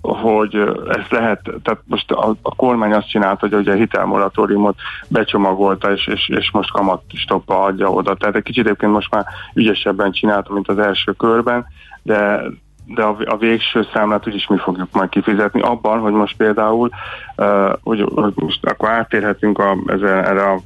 hogy 0.00 0.54
ezt 0.88 1.10
lehet, 1.10 1.40
tehát 1.62 1.80
most 1.84 2.10
a, 2.10 2.36
a 2.42 2.54
kormány 2.54 2.92
azt 2.92 3.08
csinálta, 3.08 3.48
hogy 3.48 3.54
ugye 3.54 3.72
a 3.72 3.76
hitelmoratóriumot 3.76 4.76
becsomagolta, 5.08 5.92
és, 5.92 6.06
és, 6.06 6.28
és 6.28 6.50
most 6.50 6.70
kamat 6.70 7.02
stoppa 7.14 7.62
adja 7.62 7.90
oda. 7.90 8.14
Tehát 8.14 8.36
egy 8.36 8.42
kicsit 8.42 8.64
egyébként 8.64 8.92
most 8.92 9.10
már 9.10 9.24
ügyesebben 9.54 10.12
csinálta, 10.12 10.52
mint 10.52 10.68
az 10.68 10.78
első 10.78 11.12
körben, 11.12 11.66
de, 12.02 12.42
de 12.86 13.02
a, 13.02 13.16
a 13.24 13.36
végső 13.36 13.86
számlát 13.92 14.26
úgyis 14.26 14.46
mi 14.46 14.56
fogjuk 14.58 14.88
majd 14.92 15.08
kifizetni. 15.08 15.60
Abban, 15.60 16.00
hogy 16.00 16.12
most 16.12 16.36
például, 16.36 16.90
uh, 17.36 17.72
hogy, 17.82 18.10
hogy 18.14 18.32
most 18.34 18.66
akkor 18.66 18.88
átérhetünk 18.88 19.58
a, 19.58 19.76
erre 19.86 20.50
a 20.50 20.60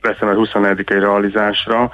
december 0.00 0.36
24-i 0.38 0.96
realizásra, 1.00 1.90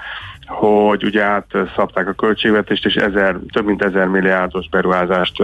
hogy 0.47 1.05
ugye 1.05 1.23
átszabták 1.23 2.09
a 2.09 2.13
költségvetést, 2.13 2.85
és 2.85 2.95
ezer, 2.95 3.37
több 3.53 3.65
mint 3.65 3.83
ezer 3.85 4.07
milliárdos 4.07 4.69
beruházást 4.69 5.43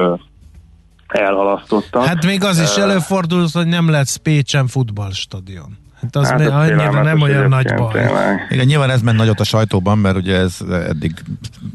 elhalasztottak. 1.07 2.05
Hát 2.05 2.25
még 2.25 2.45
az 2.45 2.61
is 2.61 2.77
előfordul, 2.77 3.47
hogy 3.53 3.67
nem 3.67 3.91
lesz 3.91 4.17
Pécsen 4.17 4.67
futballstadion. 4.67 5.86
Hát 6.13 6.17
az 6.17 6.29
hát 6.29 6.41
annyira 6.41 7.03
nem 7.03 7.21
olyan 7.21 7.49
nagy 7.49 7.75
baj. 7.75 7.93
Tényleg. 7.93 8.47
Igen, 8.51 8.67
nyilván 8.67 8.91
ez 8.91 9.03
ment 9.03 9.19
nagyot 9.19 9.41
a 9.41 9.45
sajtóban, 9.45 9.99
mert 9.99 10.17
ugye 10.17 10.37
ez 10.37 10.57
eddig 10.89 11.15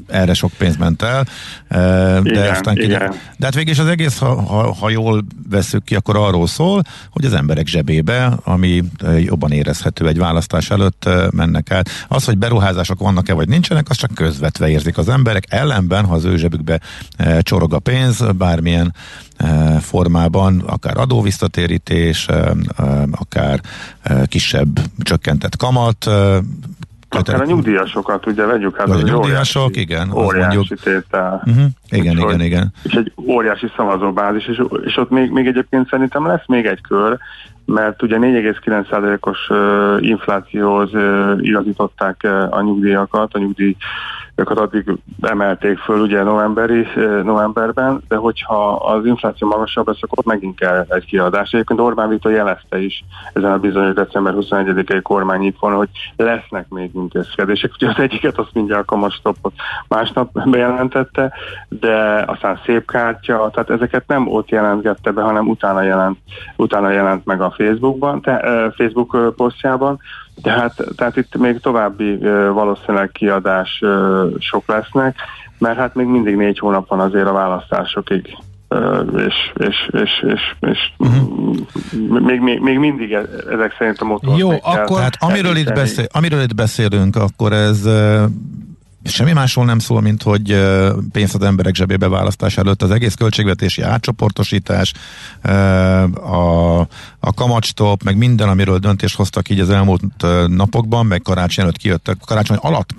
erre 0.07 0.33
sok 0.33 0.51
pénz 0.57 0.77
ment 0.77 1.01
el. 1.01 1.25
De, 1.69 2.21
igen, 2.23 2.49
aztán 2.49 2.77
igen. 2.77 3.13
de 3.37 3.45
hát 3.45 3.55
végig 3.55 3.79
az 3.79 3.87
egész, 3.87 4.17
ha, 4.17 4.41
ha, 4.41 4.73
ha 4.73 4.89
jól 4.89 5.23
veszük 5.49 5.83
ki, 5.83 5.95
akkor 5.95 6.17
arról 6.17 6.47
szól, 6.47 6.81
hogy 7.09 7.25
az 7.25 7.33
emberek 7.33 7.67
zsebébe, 7.67 8.33
ami 8.43 8.83
jobban 9.17 9.51
érezhető 9.51 10.07
egy 10.07 10.17
választás 10.17 10.69
előtt 10.69 11.09
mennek 11.31 11.71
át. 11.71 11.89
Az, 12.07 12.25
hogy 12.25 12.37
beruházások 12.37 12.99
vannak-e 12.99 13.33
vagy 13.33 13.47
nincsenek, 13.47 13.89
az 13.89 13.97
csak 13.97 14.13
közvetve 14.13 14.69
érzik 14.69 14.97
az 14.97 15.09
emberek. 15.09 15.43
Ellenben, 15.49 16.05
ha 16.05 16.13
az 16.13 16.25
ő 16.25 16.37
zsebükbe 16.37 16.79
csorog 17.39 17.73
a 17.73 17.79
pénz, 17.79 18.23
bármilyen 18.37 18.93
formában, 19.79 20.63
akár 20.67 20.97
adóvisztatérítés, 20.97 22.27
akár 23.11 23.59
kisebb 24.27 24.79
csökkentett 24.99 25.55
kamat, 25.55 26.09
Akár 27.19 27.41
a 27.41 27.45
nyugdíjasokat, 27.45 28.25
ugye 28.25 28.45
vegyük 28.45 28.77
hát. 28.77 28.89
A 28.89 28.95
nyugdíjasok, 28.95 29.63
óriási, 29.63 29.79
igen. 29.79 30.11
Óriási 30.11 30.55
mondjuk. 30.55 30.79
tétel. 30.79 31.43
Uh-huh. 31.45 31.65
Igen, 31.89 32.17
és 32.17 32.23
igen, 32.23 32.41
igen. 32.41 32.73
És 32.83 32.93
egy 32.93 33.11
óriási 33.27 33.71
szavazóbázis, 33.75 34.47
és, 34.47 34.63
és 34.83 34.97
ott 34.97 35.09
még, 35.09 35.31
még 35.31 35.47
egyébként 35.47 35.89
szerintem 35.89 36.25
lesz 36.27 36.45
még 36.45 36.65
egy 36.65 36.81
kör, 36.81 37.17
mert 37.65 38.01
ugye 38.01 38.17
4,9%-os 38.19 39.49
uh, 39.49 40.07
inflációhoz 40.07 40.89
igazították 41.37 42.27
a 42.49 42.61
nyugdíjakat, 42.61 43.33
a 43.33 43.39
nyugdíj 43.39 43.75
őket 44.41 44.57
addig 44.57 44.97
emelték 45.21 45.77
föl 45.77 45.99
ugye 45.99 46.23
novemberi, 46.23 46.87
eh, 46.95 47.23
novemberben, 47.23 48.01
de 48.07 48.15
hogyha 48.15 48.75
az 48.75 49.05
infláció 49.05 49.47
magasabb 49.47 49.87
lesz, 49.87 50.01
akkor 50.01 50.25
megint 50.25 50.59
kell 50.59 50.85
egy 50.89 51.05
kiadás. 51.05 51.51
Egyébként 51.51 51.79
Orbán 51.79 52.09
Viktor 52.09 52.31
jelezte 52.31 52.79
is 52.83 53.03
ezen 53.33 53.51
a 53.51 53.57
bizonyos 53.57 53.93
december 53.93 54.33
21-i 54.33 54.99
kormányítón, 55.01 55.73
hogy 55.73 55.89
lesznek 56.15 56.69
még 56.69 56.91
intézkedések. 56.93 57.71
Ugye 57.75 57.89
az 57.89 57.99
egyiket 57.99 58.37
azt 58.37 58.53
mindjárt 58.53 58.81
a 58.81 58.85
kamatstoppot 58.85 59.53
másnap 59.87 60.49
bejelentette, 60.49 61.33
de 61.69 62.23
aztán 62.27 62.59
szép 62.65 62.91
kártya, 62.91 63.49
tehát 63.53 63.69
ezeket 63.69 64.07
nem 64.07 64.27
ott 64.27 64.49
jelentgette 64.49 65.11
be, 65.11 65.21
hanem 65.21 65.47
utána 65.47 65.81
jelent, 65.81 66.17
utána 66.55 66.89
jelent 66.89 67.25
meg 67.25 67.41
a 67.41 67.53
Facebookban, 67.57 68.21
te, 68.21 68.39
eh, 68.39 68.71
Facebook 68.71 69.35
posztjában, 69.35 69.99
tehát, 70.41 70.83
tehát 70.95 71.17
itt 71.17 71.37
még 71.37 71.59
további 71.59 72.17
valószínűleg 72.53 73.11
kiadás 73.11 73.81
sok 74.39 74.67
lesznek, 74.67 75.15
mert 75.57 75.77
hát 75.77 75.95
még 75.95 76.05
mindig 76.05 76.35
négy 76.35 76.59
hónap 76.59 76.87
van 76.87 76.99
azért 76.99 77.27
a 77.27 77.33
választásokig 77.33 78.37
és, 79.17 79.51
és, 79.53 79.89
és, 79.91 80.25
és, 80.27 80.55
és 80.59 80.91
uh-huh. 80.97 81.57
még, 82.21 82.39
még, 82.39 82.59
még 82.59 82.77
mindig 82.77 83.11
e, 83.11 83.21
ezek 83.49 83.75
szerint 83.77 83.97
a 83.99 84.05
motor. 84.05 84.37
Jó, 84.37 84.51
akkor 84.61 85.01
hát 85.01 85.15
amiről 85.19 85.55
itt, 85.55 85.73
beszél, 85.73 86.05
amiről 86.11 86.41
itt 86.41 86.55
beszélünk, 86.55 87.15
akkor 87.15 87.53
ez 87.53 87.85
semmi 89.03 89.31
másról 89.31 89.65
nem 89.65 89.79
szól, 89.79 90.01
mint 90.01 90.23
hogy 90.23 90.67
pénzt 91.11 91.35
az 91.35 91.41
emberek 91.41 91.75
zsebébe 91.75 92.09
választás 92.09 92.57
előtt 92.57 92.81
az 92.81 92.91
egész 92.91 93.13
költségvetési 93.13 93.81
átcsoportosítás, 93.81 94.93
a, 96.13 96.79
a 97.19 97.33
kamatstop, 97.35 98.03
meg 98.03 98.17
minden, 98.17 98.49
amiről 98.49 98.77
döntést 98.77 99.15
hoztak 99.15 99.49
így 99.49 99.59
az 99.59 99.69
elmúlt 99.69 100.01
napokban, 100.47 101.05
meg 101.05 101.21
karácsony 101.21 101.63
előtt 101.63 101.77
kijöttek, 101.77 102.17
karácsony 102.25 102.57
alatt 102.61 102.89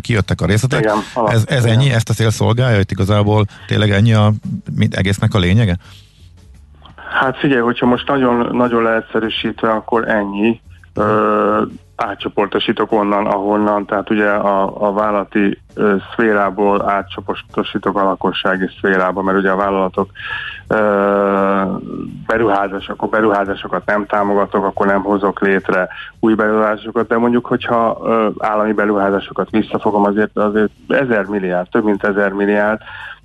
kijöttek 0.00 0.40
a 0.40 0.46
részletek. 0.46 0.80
Igen, 0.80 0.96
alatt, 1.14 1.32
ez, 1.32 1.44
ez 1.46 1.64
ennyi, 1.64 1.90
ezt 1.90 2.10
a 2.10 2.12
cél 2.12 2.30
szolgálja, 2.30 2.76
hogy 2.76 2.90
igazából 2.90 3.44
tényleg 3.66 3.90
ennyi 3.90 4.12
a 4.12 4.32
mind, 4.76 4.94
egésznek 4.94 5.34
a 5.34 5.38
lényege? 5.38 5.76
Hát 7.20 7.38
figyelj, 7.38 7.60
hogyha 7.60 7.86
most 7.86 8.08
nagyon, 8.08 8.56
nagyon 8.56 8.82
leegyszerűsítve, 8.82 9.70
akkor 9.70 10.08
ennyi. 10.08 10.60
Ö, 10.94 11.62
átcsoportosítok 11.96 12.92
onnan, 12.92 13.26
ahonnan, 13.26 13.86
tehát 13.86 14.10
ugye 14.10 14.28
a, 14.28 14.86
a 14.88 14.92
vállalati 14.92 15.58
ö, 15.74 15.96
szférából 16.12 16.90
átcsoportosítok 16.90 17.96
a 17.98 18.04
lakossági 18.04 18.66
szférába, 18.78 19.22
mert 19.22 19.38
ugye 19.38 19.50
a 19.50 19.56
vállalatok 19.56 20.10
ö, 20.68 21.62
beruházások, 22.26 22.94
akkor 22.94 23.08
beruházásokat 23.08 23.86
nem 23.86 24.06
támogatok, 24.06 24.64
akkor 24.64 24.86
nem 24.86 25.02
hozok 25.02 25.40
létre 25.40 25.88
új 26.20 26.34
beruházásokat, 26.34 27.08
de 27.08 27.16
mondjuk, 27.16 27.46
hogyha 27.46 27.98
ö, 28.04 28.28
állami 28.38 28.72
beruházásokat 28.72 29.50
visszafogom, 29.50 30.04
azért, 30.04 30.36
azért 30.36 30.70
ezer 30.88 31.24
milliárd, 31.24 31.68
több 31.68 31.84
mint 31.84 32.04
ezer 32.04 32.32
milliárd, 32.32 32.80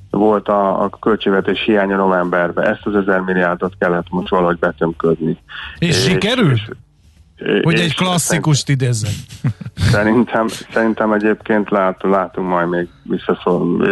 volt 0.10 0.48
a, 0.48 0.84
a 0.84 0.90
költségvetés 0.90 1.62
hiánya 1.62 1.96
novemberben. 1.96 2.66
Ezt 2.66 2.86
az 2.86 2.96
ezer 2.96 3.20
milliárdot 3.20 3.74
kellett 3.80 4.10
most 4.10 4.30
valahogy 4.30 4.58
betömködni. 4.60 5.38
És, 5.78 5.88
és 5.88 6.04
sikerült? 6.04 6.52
És, 6.52 6.70
hogy 7.62 7.80
egy 7.80 7.96
klasszikust 7.96 8.70
idézzem. 8.70 9.12
Szerintem, 9.76 10.48
szerintem 10.72 11.14
egyébként 11.14 11.70
lát, 11.70 12.04
látunk 12.04 12.48
majd 12.48 12.70
még 12.70 12.88
visszaszol, 13.04 13.88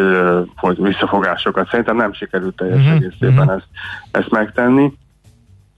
visszafogásokat. 0.78 1.70
Szerintem 1.70 1.96
nem 1.96 2.14
sikerült 2.14 2.56
teljes 2.56 2.78
uh-huh, 2.78 2.94
egészében 2.96 3.38
uh-huh. 3.38 3.54
ezt, 3.54 3.68
ezt 4.12 4.30
megtenni 4.30 4.94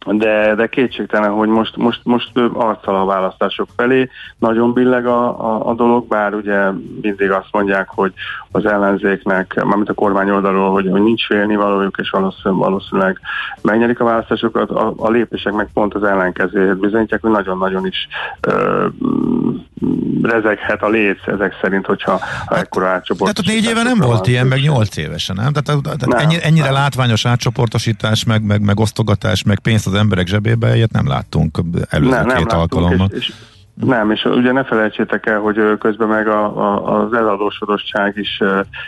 de, 0.06 0.56
de 0.56 0.68
kétségtelen, 0.68 1.32
hogy 1.32 1.49
most, 1.49 1.76
most, 1.76 1.99
most 2.03 2.32
arccal 2.53 2.95
a 2.95 3.06
választások 3.06 3.68
felé 3.76 4.10
nagyon 4.39 4.74
billeg 4.74 5.06
a, 5.06 5.53
a, 5.53 5.70
a 5.70 5.74
dolog, 5.74 6.08
bár 6.08 6.34
ugye 6.34 6.72
mindig 7.01 7.32
azt 7.32 7.49
mondják, 7.51 7.88
hogy 7.89 8.14
az 8.51 8.66
ellenzéknek, 8.66 9.64
mármint 9.64 9.89
a 9.89 9.93
kormány 9.93 10.30
oldalról, 10.30 10.72
hogy, 10.72 10.88
hogy 10.91 11.03
nincs 11.03 11.26
félnivalójuk, 11.26 11.97
és 12.01 12.10
valószínűleg, 12.10 12.64
valószínűleg 12.64 13.20
megnyerik 13.62 13.99
a 13.99 14.03
választásokat, 14.03 14.70
a, 14.70 14.93
a 14.97 15.10
lépések 15.10 15.53
meg 15.53 15.70
pont 15.74 15.93
az 15.93 16.03
ellenkezőjét 16.03 16.78
bizonyítják, 16.78 17.22
hogy 17.22 17.32
nagyon-nagyon 17.32 17.86
is 17.86 18.08
ö, 18.41 18.88
rezeghet 20.22 20.84
a 20.84 20.89
léc 20.89 21.28
ezek 21.28 21.58
szerint, 21.62 21.86
hogyha 21.86 22.20
ha 22.45 22.58
ekkora 22.58 22.88
átcsoport. 22.88 23.34
Tehát 23.34 23.62
négy 23.62 23.70
éve 23.70 23.84
nem 23.84 23.97
volt 23.99 24.28
ilyen, 24.28 24.47
meg 24.47 24.62
nyolc 24.62 24.97
évesen, 24.97 25.36
nem? 25.36 25.53
Tehát, 25.53 25.82
tehát 25.84 26.06
nem, 26.06 26.20
ennyire, 26.20 26.41
ennyire 26.41 26.66
nem. 26.66 26.74
látványos 26.74 27.26
átcsoportosítás, 27.26 28.24
meg, 28.24 28.43
meg, 28.43 28.62
meg 28.62 28.80
osztogatás, 28.80 29.43
meg 29.43 29.60
pénzt 29.60 29.88
az 29.88 29.93
emberek 29.96 30.28
zsebébe, 30.28 30.76
ilyet 30.76 30.91
nem 30.91 31.08
láttunk 31.08 31.60
előző 31.89 32.10
nem, 32.12 32.28
két 32.28 32.46
nem 32.46 32.60
alkalommal. 32.60 33.08
És, 33.12 33.18
és 33.18 33.34
nem, 33.76 34.12
és 34.12 34.26
ugye 34.26 34.52
ne 34.52 34.64
felejtsétek 34.64 35.26
el, 35.26 35.39
hogy 35.39 35.78
közben 35.80 36.08
meg 36.08 36.28
a, 36.28 36.58
a, 36.58 37.02
az 37.02 37.14
eladósodottság 37.14 38.18
is 38.18 38.41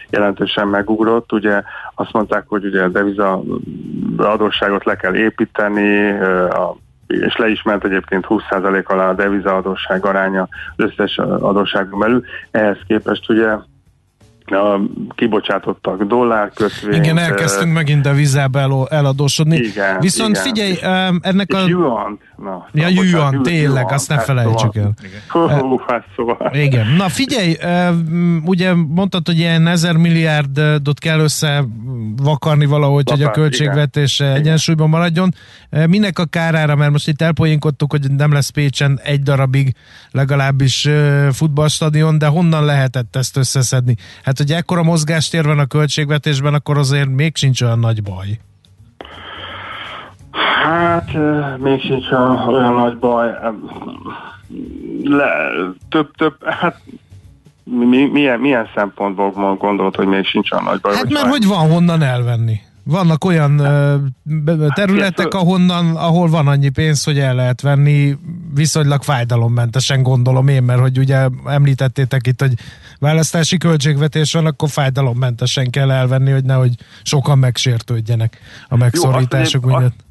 jelentősen 0.09 0.67
megugrott. 0.67 1.33
Ugye 1.33 1.63
azt 1.95 2.13
mondták, 2.13 2.43
hogy 2.47 2.65
ugye 2.65 2.83
a 2.83 2.87
deviza 2.87 3.43
adósságot 4.17 4.85
le 4.85 4.95
kell 4.95 5.15
építeni, 5.15 6.09
a 6.49 6.77
és 7.07 7.35
le 7.35 7.47
is 7.47 7.63
ment 7.63 7.83
egyébként 7.83 8.25
20% 8.29 8.85
alá 8.85 9.09
a 9.09 9.13
devizaadósság 9.13 10.05
aránya 10.05 10.47
az 10.75 10.83
összes 10.83 11.17
adósságon 11.17 11.99
belül. 11.99 12.23
Ehhez 12.51 12.77
képest 12.87 13.29
ugye 13.29 13.55
a, 14.51 14.81
kibocsátottak 15.15 16.03
dollárkötvényt. 16.03 17.05
Igen, 17.05 17.17
elkezdtünk 17.17 17.73
megint 17.73 18.05
a 18.05 18.13
vizába 18.13 18.87
eladósodni. 18.89 19.57
Igen, 19.57 19.99
Viszont 19.99 20.29
igen. 20.29 20.43
figyelj, 20.43 20.77
ennek 21.21 21.53
a... 21.53 21.67
Yuan. 21.67 22.19
Na, 22.37 22.67
ja, 22.73 22.87
Yuan, 22.87 23.43
tényleg, 23.43 23.83
yuan, 23.83 23.93
azt 23.93 24.09
ne 24.09 24.15
hát 24.15 24.23
felejtsük 24.23 24.73
szóval. 24.73 25.49
el. 25.49 25.59
Hú, 25.59 25.79
hát 25.87 26.05
szóval. 26.15 26.51
Igen. 26.53 26.87
Na 26.87 27.09
figyelj, 27.09 27.57
ugye 28.45 28.73
mondtad, 28.73 29.25
hogy 29.25 29.37
ilyen 29.37 29.67
ezer 29.67 29.95
milliárdot 29.95 30.99
kell 30.99 31.19
össze 31.19 31.65
vakarni 32.15 32.65
valahogy, 32.65 33.03
Vakarni, 33.03 33.23
hogy 33.23 33.31
a 33.31 33.39
költségvetés 33.41 34.19
igen. 34.19 34.33
egyensúlyban 34.33 34.89
maradjon. 34.89 35.33
Minek 35.69 36.19
a 36.19 36.25
kárára, 36.25 36.75
mert 36.75 36.91
most 36.91 37.07
itt 37.07 37.21
elpoénkodtuk, 37.21 37.91
hogy 37.91 38.11
nem 38.11 38.31
lesz 38.31 38.49
Pécsen 38.49 38.99
egy 39.03 39.21
darabig 39.21 39.75
legalábbis 40.11 40.89
futballstadion, 41.31 42.17
de 42.17 42.27
honnan 42.27 42.65
lehetett 42.65 43.15
ezt 43.15 43.37
összeszedni? 43.37 43.95
Hát, 44.23 44.37
hogy 44.37 44.51
ekkora 44.51 44.83
mozgástér 44.83 45.43
van 45.43 45.59
a 45.59 45.65
költségvetésben, 45.65 46.53
akkor 46.53 46.77
azért 46.77 47.09
még 47.09 47.35
sincs 47.35 47.61
olyan 47.61 47.79
nagy 47.79 48.03
baj. 48.03 48.39
Hát, 50.63 51.09
még 51.57 51.81
sincs 51.81 52.11
olyan 52.47 52.73
nagy 52.73 52.97
baj. 52.97 53.29
Le, 55.03 55.27
több, 55.89 56.11
több, 56.15 56.33
hát 56.45 56.81
mi, 57.63 58.05
milyen, 58.05 58.39
milyen 58.39 58.67
szempontból 58.75 59.55
gondolod, 59.55 59.95
hogy 59.95 60.07
még 60.07 60.25
sincs 60.25 60.51
olyan 60.51 60.63
nagy 60.63 60.79
baj? 60.79 60.95
Hát 60.95 61.09
mert 61.09 61.27
hogy 61.27 61.47
van 61.47 61.69
honnan 61.69 62.01
elvenni. 62.01 62.59
Vannak 62.83 63.25
olyan 63.25 63.59
hát, 63.59 64.73
területek, 64.73 65.33
ahonnan, 65.33 65.95
ahol 65.95 66.29
van 66.29 66.47
annyi 66.47 66.69
pénz, 66.69 67.03
hogy 67.03 67.19
el 67.19 67.35
lehet 67.35 67.61
venni 67.61 68.17
viszonylag 68.53 69.03
fájdalommentesen 69.03 70.03
gondolom 70.03 70.47
én, 70.47 70.63
mert 70.63 70.79
hogy 70.79 70.97
ugye 70.97 71.27
említettétek 71.45 72.27
itt, 72.27 72.41
hogy 72.41 72.53
választási 72.99 73.57
költségvetés 73.57 74.33
van, 74.33 74.45
akkor 74.45 74.69
fájdalommentesen 74.69 75.69
kell 75.69 75.91
elvenni, 75.91 76.31
hogy 76.31 76.43
nehogy 76.43 76.75
sokan 77.03 77.37
megsértődjenek 77.37 78.39
a 78.67 78.77
megszorítások 78.77 79.65
Jó, 79.67 79.77
miatt. 79.77 80.05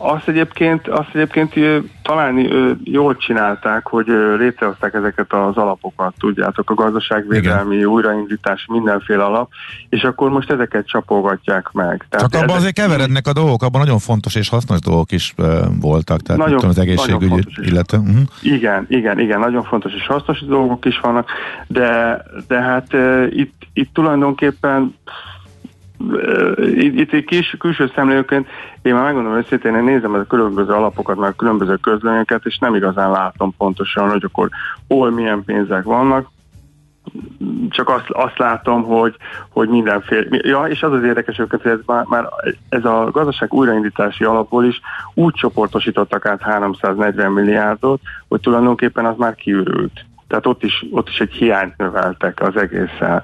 Azt 0.00 0.28
egyébként, 0.28 0.88
azt 0.88 1.08
egyébként 1.12 1.54
talán 2.02 2.48
jól 2.84 3.16
csinálták, 3.16 3.86
hogy 3.86 4.06
létrehozták 4.38 4.94
ezeket 4.94 5.32
az 5.32 5.56
alapokat, 5.56 6.14
tudjátok, 6.18 6.70
a 6.70 6.74
gazdaságvédelmi, 6.74 7.74
Igen. 7.74 7.88
újraindítás, 7.88 8.66
mindenféle 8.68 9.24
alap, 9.24 9.50
és 9.88 10.02
akkor 10.02 10.30
most 10.30 10.50
ezeket 10.50 10.86
csapolgatják 10.86 11.70
meg. 11.72 12.06
Tehát 12.08 12.30
Csak 12.30 12.42
abban 12.42 12.56
azért 12.56 12.74
keverednek 12.74 13.26
a 13.26 13.32
dolgok, 13.32 13.62
abban 13.62 13.80
nagyon 13.80 13.98
fontos 13.98 14.34
és 14.34 14.48
hasznos 14.48 14.78
dolgok 14.78 15.12
is 15.12 15.34
voltak, 15.80 16.20
tehát 16.20 16.40
nagyon, 16.40 16.56
tudom, 16.56 16.70
az 16.70 16.78
egészségügy 16.78 17.48
illetve. 17.56 17.98
Uh-huh. 17.98 18.18
Igen, 18.42 18.86
igen, 18.88 19.20
igen, 19.20 19.38
nagyon 19.38 19.62
fontos 19.62 19.92
és 19.92 20.06
hasznos 20.06 20.40
dolgok 20.40 20.84
is 20.84 21.00
vannak, 21.00 21.30
de, 21.66 22.22
de 22.48 22.60
hát 22.60 22.86
itt, 23.30 23.62
itt 23.72 23.90
tulajdonképpen 23.92 24.94
itt, 26.56 27.12
itt 27.12 27.24
kis, 27.24 27.56
külső 27.58 27.90
szemlélőként 27.94 28.48
én 28.82 28.94
már 28.94 29.04
megmondom 29.04 29.36
őszintén, 29.36 29.74
én 29.74 29.84
nézem 29.84 30.14
a 30.14 30.22
különböző 30.22 30.72
alapokat, 30.72 31.16
meg 31.16 31.30
a 31.30 31.36
különböző 31.36 31.76
közlönyöket, 31.76 32.44
és 32.44 32.58
nem 32.58 32.74
igazán 32.74 33.10
látom 33.10 33.54
pontosan, 33.56 34.10
hogy 34.10 34.24
akkor 34.24 34.48
hol 34.88 35.10
milyen 35.10 35.44
pénzek 35.44 35.82
vannak, 35.82 36.28
csak 37.68 37.88
azt, 37.88 38.10
azt 38.10 38.38
látom, 38.38 38.82
hogy, 38.82 39.16
hogy 39.50 39.68
mindenféle. 39.68 40.26
Ja, 40.30 40.64
és 40.64 40.82
az 40.82 40.92
az 40.92 41.02
érdekes, 41.02 41.36
hogy 41.36 41.60
ez 41.64 41.78
már, 41.86 42.04
már 42.04 42.28
ez 42.68 42.84
a 42.84 43.10
gazdaság 43.12 43.54
újraindítási 43.54 44.24
alapból 44.24 44.64
is 44.64 44.80
úgy 45.14 45.34
csoportosítottak 45.34 46.26
át 46.26 46.42
340 46.42 47.32
milliárdot, 47.32 48.00
hogy 48.28 48.40
tulajdonképpen 48.40 49.04
az 49.04 49.16
már 49.16 49.34
kiürült. 49.34 50.04
Tehát 50.28 50.46
ott 50.46 50.62
is, 50.62 50.84
ott 50.90 51.08
is 51.08 51.20
egy 51.20 51.32
hiányt 51.32 51.76
növeltek 51.76 52.40
az 52.40 52.56
egészen. 52.56 53.22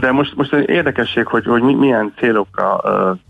De 0.00 0.12
most, 0.12 0.36
most 0.36 0.54
egy 0.54 0.68
érdekesség, 0.68 1.26
hogy, 1.26 1.44
hogy 1.44 1.62
milyen 1.62 2.12
célokra 2.16 2.80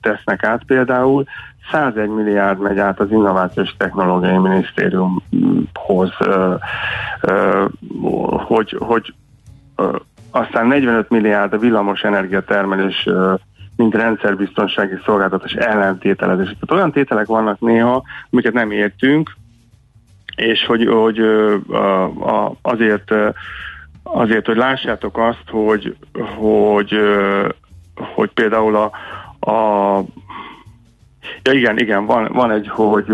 tesznek 0.01 0.45
át 0.45 0.65
például. 0.65 1.25
101 1.71 2.09
milliárd 2.09 2.61
megy 2.61 2.79
át 2.79 3.01
az 3.01 3.11
Innovációs 3.11 3.75
Technológiai 3.77 4.39
Minisztériumhoz, 4.39 6.13
hogy, 8.47 8.77
hogy 8.79 9.15
aztán 10.31 10.67
45 10.67 11.11
milliárd 11.11 11.53
a 11.53 11.59
villamos 11.59 12.03
energiatermelés 12.03 13.09
mint 13.77 13.95
rendszerbiztonsági 13.95 14.95
szolgáltatás 15.05 15.53
ellentételezés. 15.53 16.45
Tehát 16.45 16.71
olyan 16.71 16.93
tételek 16.93 17.27
vannak 17.27 17.61
néha, 17.61 18.03
amiket 18.31 18.53
nem 18.53 18.71
értünk, 18.71 19.37
és 20.37 20.67
hogy, 20.67 20.87
hogy 20.87 21.21
azért 22.63 23.13
azért, 24.03 24.47
hogy 24.47 24.57
lássátok 24.57 25.19
azt, 25.19 25.45
hogy, 25.51 25.97
hogy, 26.37 26.95
hogy 28.15 28.31
például 28.31 28.77
a, 28.77 28.91
a 29.51 30.05
Ja 31.43 31.53
igen, 31.53 31.79
igen, 31.79 32.07
van, 32.07 32.29
van 32.33 32.51
egy, 32.51 32.69
hogy 32.69 33.07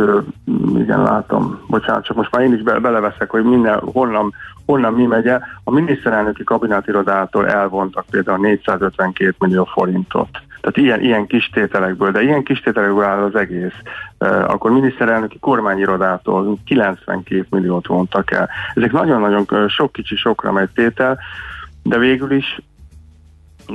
igen, 0.76 1.02
látom, 1.02 1.60
bocsánat, 1.66 2.04
csak 2.04 2.16
most 2.16 2.30
már 2.30 2.42
én 2.42 2.52
is 2.54 2.62
be, 2.62 2.78
beleveszek, 2.78 3.30
hogy 3.30 3.44
minden, 3.44 3.78
honnan, 3.78 4.32
honnan 4.66 4.92
mi 4.92 5.06
megy. 5.06 5.26
A 5.64 5.70
miniszterelnöki 5.70 6.44
kabinetirodától 6.44 7.48
elvontak 7.48 8.04
például 8.10 8.38
452 8.38 9.34
millió 9.38 9.64
forintot. 9.64 10.28
Tehát 10.60 10.76
ilyen, 10.76 11.00
ilyen 11.00 11.26
kis 11.26 11.48
tételekből, 11.48 12.10
de 12.10 12.22
ilyen 12.22 12.42
kis 12.42 12.60
tételekből 12.60 13.04
áll 13.04 13.22
az 13.22 13.34
egész. 13.34 13.74
Akkor 14.46 14.70
miniszterelnöki 14.70 15.38
kormányirodától 15.38 16.58
92 16.64 17.46
milliót 17.50 17.86
vontak 17.86 18.30
el. 18.32 18.48
Ezek 18.74 18.92
nagyon-nagyon 18.92 19.68
sok 19.68 19.92
kicsi 19.92 20.16
sokra 20.16 20.52
megy 20.52 20.68
tétel, 20.74 21.18
de 21.82 21.98
végül 21.98 22.32
is 22.32 22.60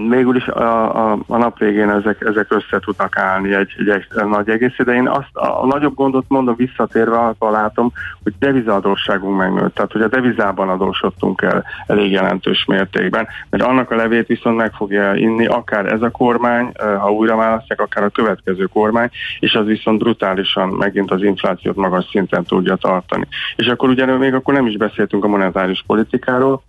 végül 0.10 0.36
is 0.36 0.48
a, 0.48 1.12
a, 1.12 1.18
a 1.28 1.38
nap 1.38 1.60
végén 1.60 1.90
ezek, 1.90 2.22
ezek 2.22 2.46
össze 2.50 2.80
tudnak 2.80 3.18
állni 3.18 3.54
egy, 3.54 3.74
egy, 3.78 3.90
egy 3.90 4.26
nagy 4.26 4.50
egész, 4.50 4.76
de 4.78 4.94
én 4.94 5.08
azt 5.08 5.36
a, 5.36 5.64
a 5.64 5.66
nagyobb 5.66 5.96
gondot 5.96 6.26
mondom 6.28 6.56
visszatérve, 6.56 7.18
akkor 7.18 7.52
látom, 7.52 7.92
hogy 8.24 8.34
devizadóságunk 8.40 9.38
megnőtt, 9.38 9.74
tehát 9.76 9.92
hogy 9.92 10.02
a 10.02 10.08
devizában 10.08 10.70
adósodtunk 10.70 11.42
el 11.42 11.64
elég 11.88 12.12
jelentős 12.12 12.66
mértékben, 12.66 13.28
mert 13.50 13.64
annak 13.64 13.92
a 13.92 13.96
levét 13.96 14.28
viszont 14.28 14.58
meg 14.58 14.74
fogja 14.74 15.14
inni 15.14 15.46
akár 15.46 15.86
ez 15.86 16.02
a 16.02 16.12
kormány, 16.12 16.72
ha 17.00 17.12
újra 17.12 17.36
választják, 17.36 17.82
akár 17.82 18.04
a 18.04 18.10
következő 18.10 18.66
kormány, 18.66 19.10
és 19.40 19.54
az 19.54 19.66
viszont 19.66 20.00
brutálisan 20.00 20.70
megint 20.70 21.12
az 21.12 21.24
inflációt 21.24 21.76
magas 21.76 22.06
szinten 22.12 22.44
tudja 22.44 22.76
tartani. 22.76 23.28
És 23.56 23.68
akkor 23.68 23.90
ugye 23.90 24.06
még 24.06 24.34
akkor 24.34 24.54
nem 24.54 24.66
is 24.66 24.78
beszéltünk 24.78 25.24
a 25.24 25.28
monetáris 25.28 25.84
politikáról, 25.88 26.64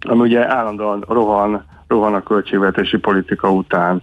ami 0.00 0.20
ugye 0.20 0.54
állandóan 0.54 1.04
rohan 1.08 1.64
rohan 1.88 2.14
a 2.14 2.22
költségvetési 2.22 2.96
politika 2.96 3.52
után, 3.52 4.02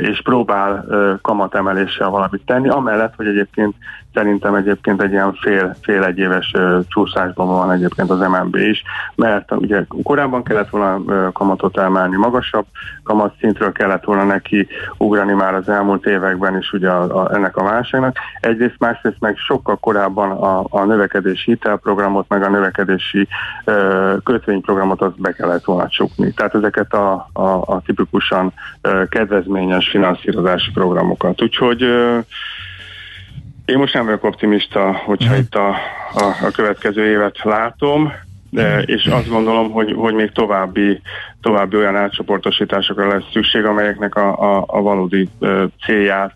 és 0.00 0.22
próbál 0.22 0.86
kamatemeléssel 1.22 2.08
valamit 2.08 2.42
tenni, 2.44 2.68
amellett, 2.68 3.14
hogy 3.16 3.26
egyébként 3.26 3.74
szerintem 4.14 4.54
egyébként 4.54 5.02
egy 5.02 5.10
ilyen 5.10 5.34
fél, 5.34 5.76
fél 5.82 6.04
egyéves 6.04 6.54
csúszásban 6.88 7.46
van 7.46 7.70
egyébként 7.70 8.10
az 8.10 8.18
MNB 8.18 8.56
is, 8.56 8.82
mert 9.14 9.52
ugye 9.52 9.84
korábban 10.02 10.42
kellett 10.42 10.68
volna 10.70 11.32
kamatot 11.32 11.78
emelni, 11.78 12.16
magasabb 12.16 12.66
kamatszintről 13.02 13.72
kellett 13.72 14.04
volna 14.04 14.24
neki 14.24 14.68
ugrani 14.96 15.32
már 15.32 15.54
az 15.54 15.68
elmúlt 15.68 16.06
években 16.06 16.56
is 16.58 16.72
ugye 16.72 16.88
a, 16.88 17.22
a, 17.22 17.34
ennek 17.34 17.56
a 17.56 17.62
válságnak. 17.62 18.16
Egyrészt, 18.40 18.78
másrészt 18.78 19.20
meg 19.20 19.36
sokkal 19.36 19.76
korábban 19.76 20.30
a, 20.30 20.64
a 20.68 20.84
növekedési 20.84 21.50
hitelprogramot, 21.50 22.28
meg 22.28 22.42
a 22.42 22.48
növekedési 22.48 23.28
ö, 23.64 24.14
kötvényprogramot 24.24 25.02
azt 25.02 25.20
be 25.20 25.32
kellett 25.32 25.64
volna 25.64 25.88
csukni. 25.88 26.32
Tehát 26.32 26.54
ezeket 26.54 26.92
a, 26.92 26.99
a, 27.32 27.62
a 27.66 27.82
tipikusan 27.86 28.52
ö, 28.80 29.04
kedvezményes 29.08 29.88
finanszírozási 29.88 30.70
programokat. 30.70 31.42
Úgyhogy 31.42 31.82
én 33.64 33.78
most 33.78 33.94
nem 33.94 34.04
vagyok 34.04 34.24
optimista, 34.24 34.92
hogyha 34.92 35.30
uh-huh. 35.30 35.44
itt 35.44 35.54
a, 35.54 35.68
a, 36.14 36.24
a 36.46 36.50
következő 36.52 37.06
évet 37.06 37.38
látom, 37.42 38.12
de, 38.50 38.76
mhm. 38.76 38.90
és 38.90 39.06
azt 39.06 39.28
gondolom, 39.28 39.70
hogy, 39.70 39.92
hogy 39.92 40.14
még 40.14 40.32
további, 40.32 41.00
további 41.40 41.76
olyan 41.76 41.96
átcsoportosításokra 41.96 43.08
lesz 43.08 43.30
szükség, 43.32 43.64
amelyeknek 43.64 44.14
a, 44.14 44.56
a, 44.56 44.64
a 44.66 44.80
valódi 44.80 45.28
célját 45.84 46.34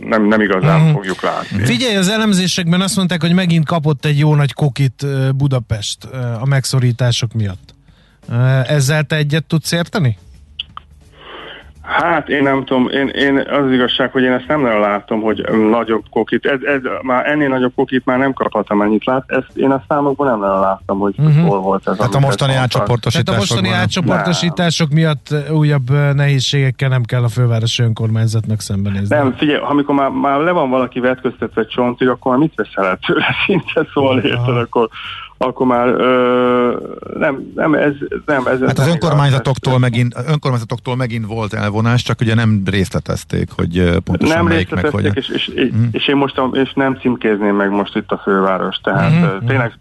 nem, 0.00 0.26
nem 0.26 0.40
igazán 0.40 0.80
uh-huh. 0.80 0.92
fogjuk 0.92 1.22
látni. 1.22 1.64
Figyelj, 1.64 1.96
az 1.96 2.08
elemzésekben 2.08 2.80
azt 2.80 2.96
mondták, 2.96 3.20
hogy 3.20 3.34
megint 3.34 3.66
kapott 3.66 4.04
egy 4.04 4.18
jó 4.18 4.34
nagy 4.34 4.52
kokit 4.52 5.06
Budapest 5.36 6.04
a 6.40 6.46
megszorítások 6.46 7.32
miatt. 7.32 7.75
Ezzel 8.66 9.02
te 9.02 9.16
egyet 9.16 9.44
tudsz 9.44 9.72
érteni? 9.72 10.16
Hát 11.86 12.28
én 12.28 12.42
nem 12.42 12.64
tudom, 12.64 12.88
én, 12.88 13.08
én 13.08 13.38
az 13.38 13.72
igazság, 13.72 14.12
hogy 14.12 14.22
én 14.22 14.32
ezt 14.32 14.46
nem 14.48 14.60
nagyon 14.60 14.80
látom, 14.80 15.20
hogy 15.20 15.44
nagyobb 15.70 16.04
kokit, 16.10 16.46
ez, 16.46 16.60
ez 16.62 16.80
már 17.02 17.26
ennél 17.26 17.48
nagyobb 17.48 17.72
kokit 17.74 18.04
már 18.04 18.18
nem 18.18 18.32
kaphattam 18.32 18.82
ennyit 18.82 19.04
lát, 19.04 19.24
ezt 19.26 19.46
én 19.54 19.70
a 19.70 19.84
számokban 19.88 20.26
nem 20.26 20.38
nagyon 20.38 20.60
láttam, 20.60 20.98
hogy 20.98 21.14
uh-huh. 21.18 21.46
hol 21.46 21.60
volt 21.60 21.88
ez. 21.88 21.98
Hát 21.98 22.14
a 22.14 22.18
mostani 22.18 22.54
átcsoportosítások. 22.54 23.34
Hát 23.34 23.36
a 23.36 23.38
mostani 23.38 23.80
átcsoportosítások 23.80 24.90
miatt 24.90 25.34
újabb 25.50 25.90
nehézségekkel 26.14 26.88
nem 26.88 27.02
kell 27.02 27.22
a 27.22 27.28
fővárosi 27.28 27.82
önkormányzatnak 27.82 28.60
szembenézni. 28.60 29.16
Nem, 29.16 29.34
figyelj, 29.36 29.60
amikor 29.62 29.94
már, 29.94 30.10
már 30.10 30.40
le 30.40 30.50
van 30.50 30.70
valaki 30.70 31.00
vetköztetve 31.00 31.66
csontig, 31.66 32.08
akkor 32.08 32.30
már 32.30 32.40
mit 32.40 32.52
veszel 32.54 32.86
el 32.86 32.98
tőle 33.06 33.26
szinte, 33.46 33.86
szóval 33.92 34.18
érted, 34.18 34.56
akkor 34.56 34.88
akkor 35.38 35.66
már 35.66 35.88
ö, 35.88 36.76
nem, 37.18 37.52
nem, 37.54 37.74
ez, 37.74 37.92
nem, 38.26 38.46
ez 38.46 38.60
Hát 38.60 38.78
az 38.78 38.88
önkormányzatoktól 38.88 39.78
megint, 39.78 40.14
önkormányzatoktól 40.28 40.96
megint 40.96 41.26
volt 41.26 41.52
elvonás, 41.52 42.02
csak 42.02 42.20
ugye 42.20 42.34
nem 42.34 42.62
részletezték, 42.70 43.50
hogy 43.50 44.00
pontosan 44.04 44.36
nem 44.36 44.46
melyik 44.46 44.74
meg 44.74 44.88
hogy... 44.88 45.10
És, 45.14 45.28
és, 45.28 45.50
mm. 45.76 45.84
és, 45.90 46.08
én 46.08 46.16
most 46.16 46.40
és 46.52 46.72
nem 46.72 46.94
címkézném 46.94 47.56
meg 47.56 47.70
most 47.70 47.96
itt 47.96 48.10
a 48.10 48.20
főváros, 48.24 48.76
tehát 48.76 49.42
mm. 49.42 49.46
tényleg 49.46 49.72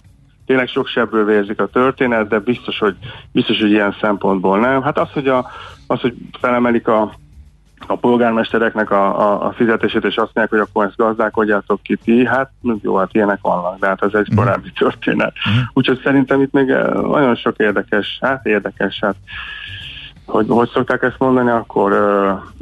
tényleg 0.45 0.67
sok 0.67 0.87
sebből 0.87 1.25
vérzik 1.25 1.59
a 1.59 1.67
történet, 1.67 2.27
de 2.27 2.39
biztos, 2.39 2.79
hogy, 2.79 2.95
biztos, 3.31 3.59
hogy 3.59 3.71
ilyen 3.71 3.95
szempontból 4.01 4.59
nem. 4.59 4.81
Hát 4.81 4.97
az, 4.97 5.09
hogy, 5.11 5.27
a, 5.27 5.47
az, 5.87 5.99
hogy 5.99 6.13
felemelik 6.39 6.87
a 6.87 7.13
a 7.88 7.95
polgármestereknek 7.95 8.91
a, 8.91 9.19
a, 9.19 9.45
a 9.45 9.51
fizetését, 9.51 10.03
és 10.03 10.15
azt 10.15 10.32
mondják, 10.34 10.49
hogy 10.49 10.59
akkor 10.59 10.86
ezt 10.86 10.95
gazdálkodjátok 10.95 11.82
ki 11.82 11.95
ti, 11.95 12.26
hát 12.26 12.51
jó, 12.82 12.95
hát 12.95 13.13
ilyenek 13.13 13.39
vannak, 13.41 13.80
de 13.80 13.88
hát 13.88 14.03
ez 14.03 14.13
egy 14.13 14.28
mhm. 14.30 14.39
korábbi 14.39 14.71
történet. 14.80 15.34
Uh-huh. 15.47 15.63
Úgyhogy 15.73 15.99
szerintem 16.03 16.41
itt 16.41 16.51
még 16.51 16.69
eh, 16.69 16.88
nagyon 16.93 17.36
sok 17.36 17.57
érdekes, 17.57 18.17
hát 18.21 18.45
érdekes, 18.45 18.99
hát 19.01 19.15
hogy, 20.26 20.45
hogy 20.49 20.69
szokták 20.69 21.03
ezt 21.03 21.19
mondani, 21.19 21.49
akkor 21.49 21.91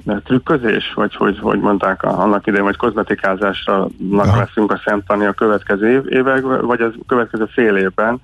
uh, 0.05 0.17
trükközés, 0.23 0.93
vagy 0.95 1.15
hogy, 1.15 1.39
hogy 1.39 1.59
mondták 1.59 2.03
a, 2.03 2.21
annak 2.21 2.47
idején, 2.47 2.65
vagy 2.65 2.77
kozmetikázásra 2.77 3.87
leszünk 4.11 4.71
a 4.71 4.81
szemtani 4.85 5.25
a 5.25 5.33
következő 5.33 5.91
év, 5.91 6.03
évek, 6.09 6.41
vagy 6.61 6.81
az 6.81 6.93
következő 7.07 7.45
fél 7.45 7.75
évben, 7.75 8.21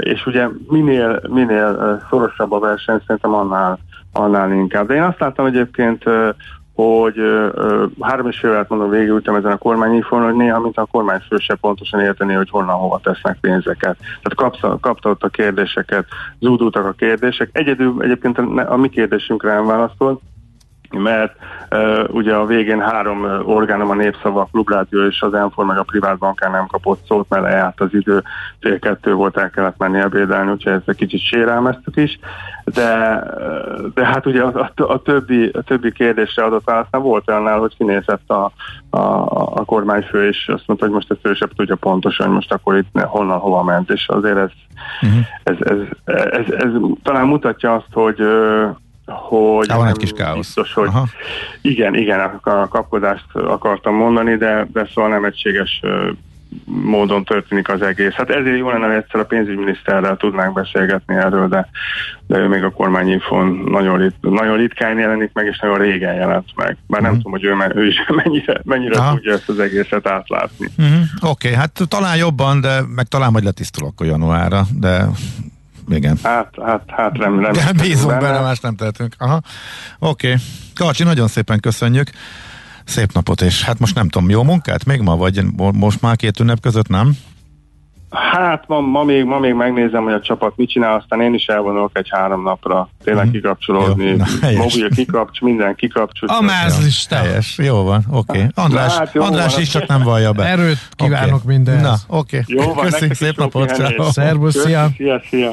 és 0.00 0.26
ugye 0.26 0.48
minél, 0.68 1.20
minél 1.28 2.00
szorosabb 2.10 2.52
a 2.52 2.58
verseny, 2.58 3.00
szerintem 3.06 3.34
annál, 3.34 3.78
annál 4.14 4.52
inkább. 4.52 4.86
De 4.86 4.94
én 4.94 5.02
azt 5.02 5.20
láttam 5.20 5.46
egyébként, 5.46 6.04
hogy 6.74 7.14
három 8.00 8.28
és 8.28 8.38
fél 8.38 8.66
mondom, 8.68 8.90
végültem 8.90 9.34
ezen 9.34 9.52
a 9.52 9.56
kormányinfon, 9.56 10.22
hogy 10.22 10.34
néha, 10.34 10.60
mint 10.60 10.78
a 10.78 10.84
kormányfő 10.84 11.36
se 11.36 11.54
pontosan 11.54 12.00
érteni, 12.00 12.34
hogy 12.34 12.50
honnan 12.50 12.74
hova 12.74 13.00
tesznek 13.02 13.38
pénzeket. 13.40 13.96
Tehát 13.98 14.34
kapta, 14.34 14.78
kapta 14.80 15.10
ott 15.10 15.22
a 15.22 15.28
kérdéseket, 15.28 16.06
zúdultak 16.40 16.84
a 16.86 16.92
kérdések. 16.92 17.48
Egyedül 17.52 18.02
egyébként 18.02 18.38
a, 18.38 18.72
a 18.72 18.76
mi 18.76 18.88
kérdésünkre 18.88 19.54
nem 19.54 19.66
válaszolt, 19.66 20.20
mert 20.96 21.34
uh, 21.70 22.14
ugye 22.14 22.34
a 22.34 22.46
végén 22.46 22.80
három 22.80 23.24
orgánum, 23.44 23.90
a 23.90 23.94
Népszava, 23.94 24.40
a 24.40 24.48
Klubrádió 24.52 25.04
és 25.06 25.20
az 25.20 25.34
Enfor 25.34 25.64
meg 25.64 25.78
a 25.78 25.82
privát 25.82 26.18
bankán 26.18 26.50
nem 26.50 26.66
kapott 26.66 27.06
szót, 27.06 27.28
mert 27.28 27.42
lejárt 27.42 27.80
az 27.80 27.88
idő, 27.94 28.22
fél 28.60 28.78
kettő 28.78 29.14
volt, 29.14 29.36
el 29.36 29.50
kellett 29.50 29.78
menni 29.78 29.98
ebédelni, 29.98 30.50
úgyhogy 30.50 30.72
ezt 30.72 30.88
egy 30.88 30.96
kicsit 30.96 31.20
sérelmeztük 31.20 31.96
is, 31.96 32.18
de, 32.64 33.22
de 33.94 34.06
hát 34.06 34.26
ugye 34.26 34.42
a, 34.42 34.70
a, 34.76 34.82
a, 34.82 35.02
többi, 35.02 35.50
a 35.52 35.62
többi 35.62 35.92
kérdésre 35.92 36.44
adott 36.44 36.70
nem 36.90 37.02
volt 37.02 37.28
olyannál, 37.28 37.58
hogy 37.58 37.76
kinézett 37.76 38.30
a, 38.30 38.52
a, 38.90 38.98
a 39.54 39.64
kormányfő, 39.64 40.28
és 40.28 40.48
azt 40.48 40.66
mondta, 40.66 40.86
hogy 40.86 40.94
most 40.94 41.10
ezt 41.10 41.26
ő 41.26 41.34
sem 41.34 41.48
tudja 41.56 41.76
pontosan, 41.76 42.26
hogy 42.26 42.34
most 42.34 42.52
akkor 42.52 42.76
itt 42.76 43.00
honnan, 43.00 43.38
hova 43.38 43.62
ment, 43.62 43.90
és 43.90 44.08
azért 44.08 44.36
ez, 44.36 44.50
uh-huh. 45.02 45.20
ez, 45.42 45.56
ez, 45.58 45.76
ez, 46.04 46.24
ez, 46.30 46.54
ez 46.54 46.70
talán 47.02 47.26
mutatja 47.26 47.74
azt, 47.74 47.92
hogy 47.92 48.20
hogy 49.06 49.68
Há, 49.70 49.76
van 49.76 49.86
egy 49.86 49.96
kis 49.96 50.12
káosz. 50.12 50.36
Biztos, 50.36 50.72
hogy 50.72 50.86
Aha. 50.86 51.06
igen, 51.60 51.94
igen, 51.94 52.20
a 52.42 52.68
kapkodást 52.68 53.34
akartam 53.34 53.94
mondani, 53.94 54.36
de, 54.36 54.66
de 54.72 54.88
szóval 54.94 55.10
nem 55.10 55.24
egységes 55.24 55.80
módon 56.64 57.24
történik 57.24 57.68
az 57.68 57.82
egész. 57.82 58.12
Hát 58.12 58.30
ezért 58.30 58.58
jó 58.58 58.70
lenne, 58.70 58.86
hogy 58.86 58.94
egyszer 58.94 59.20
a 59.20 59.24
pénzügyminiszterrel 59.24 60.16
tudnánk 60.16 60.54
beszélgetni 60.54 61.14
erről, 61.14 61.48
de, 61.48 61.68
de 62.26 62.38
ő 62.38 62.48
még 62.48 62.62
a 62.62 62.70
kormányinfon 62.70 63.46
nagyon, 63.70 63.98
rit, 63.98 64.14
nagyon 64.20 64.56
ritkán 64.56 64.98
jelenik 64.98 65.30
meg, 65.32 65.46
és 65.46 65.58
nagyon 65.58 65.78
régen 65.78 66.14
jelent 66.14 66.48
meg. 66.54 66.76
Bár 66.86 67.00
nem 67.00 67.12
uh-huh. 67.12 67.32
tudom, 67.32 67.60
hogy 67.60 67.74
ő, 67.74 67.82
ő 67.82 67.86
is 67.86 67.96
mennyire, 68.24 68.60
mennyire 68.62 69.10
tudja 69.10 69.32
ezt 69.32 69.48
az 69.48 69.58
egészet 69.58 70.08
átlátni. 70.08 70.68
Uh-huh. 70.78 70.96
Oké, 71.20 71.48
okay, 71.48 71.52
hát 71.52 71.80
talán 71.88 72.16
jobban, 72.16 72.60
de 72.60 72.80
meg 72.94 73.06
talán 73.06 73.32
majd 73.32 73.44
letisztul 73.44 73.86
akkor 73.86 74.06
januárra, 74.06 74.62
de 74.78 75.06
igen. 75.88 76.18
Hát, 76.22 76.54
hát, 76.64 76.82
hát 76.86 77.12
nem, 77.18 77.40
nem. 77.40 77.52
De 77.52 77.72
bízunk 77.82 78.18
benne, 78.18 78.40
más 78.40 78.60
nem 78.60 78.76
tehetünk. 78.76 79.14
Aha. 79.18 79.40
Oké. 79.98 80.26
Okay. 80.26 80.40
Karcsi, 80.74 81.02
nagyon 81.02 81.28
szépen 81.28 81.60
köszönjük. 81.60 82.10
Szép 82.84 83.12
napot, 83.12 83.40
és 83.40 83.64
hát 83.64 83.78
most 83.78 83.94
nem 83.94 84.08
tudom, 84.08 84.30
jó 84.30 84.42
munkát 84.42 84.84
még 84.84 85.00
ma, 85.00 85.16
vagy 85.16 85.42
most 85.72 86.00
már 86.00 86.16
két 86.16 86.40
ünnep 86.40 86.60
között 86.60 86.88
nem? 86.88 87.16
Hát 88.14 88.64
ma, 88.66 88.80
ma, 88.80 89.04
még, 89.04 89.24
ma 89.24 89.38
még 89.38 89.54
megnézem, 89.54 90.02
hogy 90.02 90.12
a 90.12 90.20
csapat 90.20 90.56
mit 90.56 90.68
csinál, 90.68 90.94
aztán 90.94 91.20
én 91.20 91.34
is 91.34 91.46
elvonulok 91.46 91.90
egy 91.92 92.08
három 92.10 92.42
napra 92.42 92.88
tényleg 93.04 93.26
mm. 93.26 93.30
kikapcsolódni, 93.30 94.04
jó, 94.04 94.16
na, 94.16 94.26
mobil 94.56 94.90
kikapcs, 94.90 95.40
minden 95.40 95.74
kikapcsol. 95.74 96.28
A 96.28 96.40
máz 96.40 96.86
is 96.86 97.06
teljes, 97.06 97.58
jó 97.58 97.82
van, 97.82 98.04
oké. 98.10 98.38
Okay. 98.38 98.50
András, 98.54 98.96
hát, 98.96 99.16
András 99.16 99.52
van, 99.52 99.60
is 99.60 99.68
csak 99.68 99.86
nem 99.86 100.02
vallja 100.02 100.32
be. 100.32 100.44
Erőt 100.44 100.88
kívánok 100.90 101.42
okay. 101.42 101.54
minden. 101.54 101.80
Na, 101.80 101.94
oké. 102.06 102.44
Okay. 102.54 102.84
Köszönjük, 102.84 103.16
szép 103.16 103.36
napot. 103.36 103.74
Szervusz, 104.10 104.56
szia. 104.56 104.88
Szia, 104.96 105.22
szia. 105.30 105.52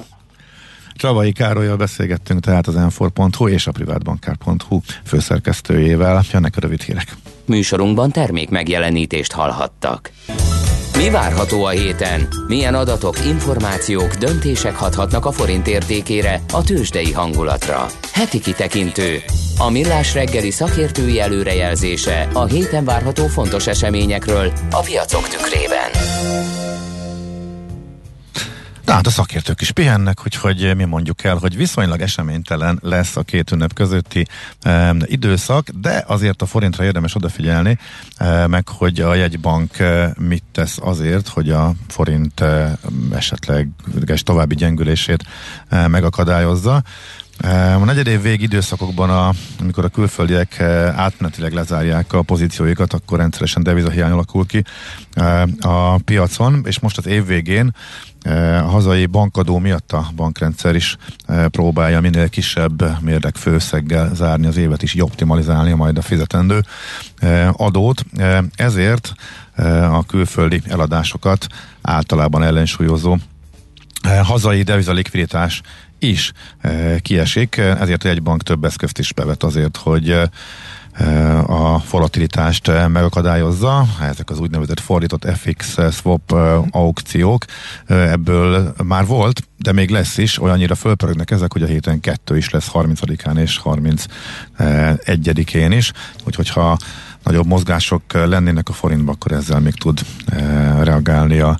Csavai 1.01 1.31
Károlyjal 1.31 1.75
beszélgettünk 1.75 2.39
tehát 2.39 2.67
az 2.67 2.75
enfor.hu 2.75 3.47
és 3.47 3.67
a 3.67 3.71
privátbankár.hu 3.71 4.79
főszerkesztőjével. 5.05 6.23
Jönnek 6.31 6.53
a 6.57 6.59
rövid 6.59 6.81
hírek. 6.81 7.15
Műsorunkban 7.45 8.11
termék 8.11 8.49
megjelenítést 8.49 9.31
hallhattak. 9.31 10.11
Mi 10.97 11.09
várható 11.09 11.63
a 11.63 11.69
héten? 11.69 12.27
Milyen 12.47 12.73
adatok, 12.73 13.25
információk, 13.25 14.13
döntések 14.13 14.75
hathatnak 14.75 15.25
a 15.25 15.31
forint 15.31 15.67
értékére, 15.67 16.41
a 16.53 16.63
tőzsdei 16.63 17.11
hangulatra? 17.11 17.85
Heti 18.13 18.39
kitekintő. 18.39 19.17
A 19.57 19.69
millás 19.69 20.13
reggeli 20.13 20.51
szakértői 20.51 21.19
előrejelzése 21.19 22.27
a 22.33 22.45
héten 22.45 22.85
várható 22.85 23.27
fontos 23.27 23.67
eseményekről 23.67 24.51
a 24.71 24.79
piacok 24.79 25.27
tükrében. 25.27 25.89
Tehát 28.91 29.07
a 29.07 29.09
szakértők 29.09 29.61
is 29.61 29.71
pihennek, 29.71 30.19
úgyhogy 30.25 30.75
mi 30.75 30.83
mondjuk 30.83 31.23
el, 31.23 31.35
hogy 31.35 31.55
viszonylag 31.55 32.01
eseménytelen 32.01 32.79
lesz 32.81 33.15
a 33.15 33.21
két 33.21 33.51
ünnep 33.51 33.73
közötti 33.73 34.27
e, 34.61 34.95
időszak, 35.05 35.69
de 35.69 36.03
azért 36.07 36.41
a 36.41 36.45
forintra 36.45 36.83
érdemes 36.83 37.15
odafigyelni, 37.15 37.77
e, 38.17 38.47
meg 38.47 38.67
hogy 38.67 38.99
a 38.99 39.13
jegybank 39.13 39.79
e, 39.79 40.13
mit 40.19 40.43
tesz 40.51 40.77
azért, 40.81 41.27
hogy 41.27 41.49
a 41.49 41.73
forint 41.87 42.39
e, 42.39 42.77
esetleg 43.11 43.69
további 44.23 44.55
gyengülését 44.55 45.23
e, 45.69 45.87
megakadályozza. 45.87 46.83
A 47.49 47.83
negyedév 47.85 48.21
vég 48.21 48.41
időszakokban, 48.41 49.09
a, 49.09 49.31
amikor 49.59 49.85
a 49.85 49.89
külföldiek 49.89 50.59
átmenetileg 50.95 51.53
lezárják 51.53 52.13
a 52.13 52.21
pozícióikat, 52.21 52.93
akkor 52.93 53.17
rendszeresen 53.17 53.63
devizahiány 53.63 54.11
alakul 54.11 54.45
ki 54.45 54.63
a 55.61 55.97
piacon, 55.97 56.61
és 56.65 56.79
most 56.79 56.97
az 56.97 57.07
év 57.07 57.25
végén 57.25 57.75
a 58.25 58.69
hazai 58.69 59.05
bankadó 59.05 59.57
miatt 59.57 59.91
a 59.91 60.07
bankrendszer 60.15 60.75
is 60.75 60.97
próbálja 61.47 62.01
minél 62.01 62.29
kisebb 62.29 63.01
mérleg 63.01 63.35
főszeggel 63.35 64.15
zárni 64.15 64.47
az 64.47 64.57
évet 64.57 64.83
is, 64.83 65.01
optimalizálni 65.01 65.73
majd 65.73 65.97
a 65.97 66.01
fizetendő 66.01 66.63
adót. 67.51 68.05
Ezért 68.55 69.13
a 69.91 70.05
külföldi 70.05 70.61
eladásokat 70.65 71.47
általában 71.81 72.43
ellensúlyozó 72.43 73.17
hazai 74.23 74.61
deviza 74.63 74.91
likviditás 74.91 75.61
is 76.03 76.31
kiesik, 77.01 77.57
ezért 77.57 78.05
egy 78.05 78.23
bank 78.23 78.43
több 78.43 78.63
eszközt 78.63 78.99
is 78.99 79.13
bevet 79.13 79.43
azért, 79.43 79.77
hogy 79.77 80.09
a 81.47 81.83
volatilitást 81.89 82.67
megakadályozza, 82.67 83.85
ezek 84.01 84.29
az 84.29 84.39
úgynevezett 84.39 84.79
fordított 84.79 85.37
FX 85.37 85.77
swap 85.91 86.31
aukciók, 86.71 87.45
ebből 87.87 88.73
már 88.83 89.05
volt, 89.05 89.41
de 89.57 89.71
még 89.71 89.89
lesz 89.89 90.17
is, 90.17 90.41
olyannyira 90.41 90.75
fölpörögnek 90.75 91.31
ezek, 91.31 91.53
hogy 91.53 91.63
a 91.63 91.67
héten 91.67 91.99
kettő 91.99 92.37
is 92.37 92.49
lesz 92.49 92.69
30-án 92.73 93.37
és 93.37 93.59
31-én 93.63 95.71
is, 95.71 95.91
úgyhogy 96.25 96.49
ha 96.49 96.77
nagyobb 97.23 97.45
mozgások 97.45 98.01
lennének 98.13 98.69
a 98.69 98.73
forintban, 98.73 99.15
akkor 99.15 99.31
ezzel 99.31 99.59
még 99.59 99.73
tud 99.73 99.99
reagálni 100.81 101.39
a 101.39 101.59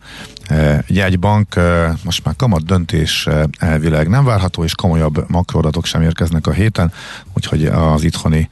jegybank. 0.88 1.56
Most 2.04 2.26
már 2.26 2.36
kamat 2.36 2.66
döntés 2.66 3.28
elvileg 3.58 4.08
nem 4.08 4.26
várható, 4.26 4.64
és 4.64 4.76
komolyabb 4.76 5.30
makroadatok 5.30 5.86
sem 5.86 6.02
érkeznek 6.02 6.48
a 6.48 6.52
héten, 6.52 6.92
úgyhogy 7.34 7.66
az 7.66 8.04
itthoni 8.04 8.50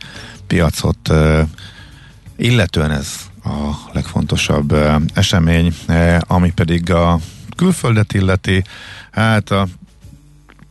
piacot 0.47 1.13
illetően 2.37 2.91
ez 2.91 3.13
a 3.43 3.89
legfontosabb 3.91 4.75
esemény, 5.13 5.73
ami 6.19 6.51
pedig 6.51 6.91
a 6.91 7.19
külföldet 7.55 8.13
illeti, 8.13 8.63
hát 9.11 9.51
a 9.51 9.67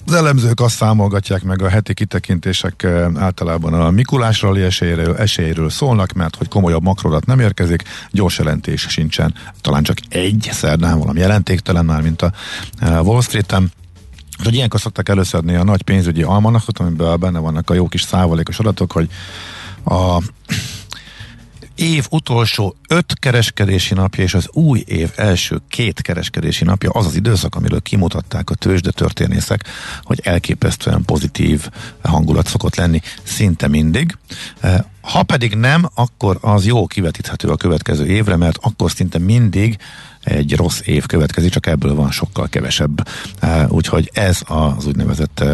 az 0.08 0.14
elemzők 0.14 0.60
azt 0.60 0.76
számolgatják 0.76 1.42
meg 1.42 1.62
a 1.62 1.68
heti 1.68 1.94
kitekintések 1.94 2.84
általában 3.14 3.74
a 3.74 3.90
Mikulás 3.90 4.42
rally 4.42 4.62
esélyről, 4.62 5.16
esélyről 5.16 5.70
szólnak, 5.70 6.12
mert 6.12 6.36
hogy 6.36 6.48
komolyabb 6.48 6.82
makrodat 6.82 7.26
nem 7.26 7.40
érkezik, 7.40 7.82
gyors 8.10 8.38
jelentés 8.38 8.86
sincsen, 8.88 9.34
talán 9.60 9.82
csak 9.82 9.98
egy 10.08 10.48
szerdán 10.52 10.98
valami 10.98 11.20
jelentéktelen 11.20 11.84
már, 11.84 12.02
mint 12.02 12.22
a 12.22 12.32
Wall 12.80 13.22
Street-en. 13.22 13.72
Hogy 14.42 14.54
ilyenkor 14.54 14.80
szoktak 14.80 15.08
előszedni 15.08 15.54
a 15.54 15.64
nagy 15.64 15.82
pénzügyi 15.82 16.22
almanakot, 16.22 16.78
amiben 16.78 17.20
benne 17.20 17.38
vannak 17.38 17.70
a 17.70 17.74
jó 17.74 17.88
kis 17.88 18.02
szávalékos 18.02 18.58
adatok, 18.58 18.92
hogy 18.92 19.08
a 19.84 20.22
év 21.78 22.06
utolsó 22.10 22.76
öt 22.88 23.18
kereskedési 23.18 23.94
napja 23.94 24.24
és 24.24 24.34
az 24.34 24.48
új 24.52 24.82
év 24.86 25.12
első 25.16 25.60
két 25.68 26.00
kereskedési 26.00 26.64
napja 26.64 26.90
az 26.90 27.06
az 27.06 27.14
időszak, 27.14 27.54
amiről 27.54 27.80
kimutatták 27.80 28.50
a 28.50 28.54
tőzsde 28.54 28.90
történészek, 28.90 29.64
hogy 30.02 30.20
elképesztően 30.22 31.04
pozitív 31.04 31.68
hangulat 32.02 32.46
szokott 32.46 32.76
lenni 32.76 33.00
szinte 33.22 33.68
mindig. 33.68 34.16
Ha 35.00 35.22
pedig 35.22 35.54
nem, 35.54 35.88
akkor 35.94 36.38
az 36.40 36.66
jó 36.66 36.86
kivetíthető 36.86 37.48
a 37.48 37.56
következő 37.56 38.06
évre, 38.06 38.36
mert 38.36 38.58
akkor 38.60 38.90
szinte 38.90 39.18
mindig 39.18 39.78
egy 40.28 40.56
rossz 40.56 40.80
év 40.84 41.06
következik, 41.06 41.50
csak 41.50 41.66
ebből 41.66 41.94
van 41.94 42.10
sokkal 42.10 42.48
kevesebb. 42.48 43.08
Úgyhogy 43.68 44.10
ez 44.14 44.40
az 44.46 44.86
úgynevezett 44.86 45.44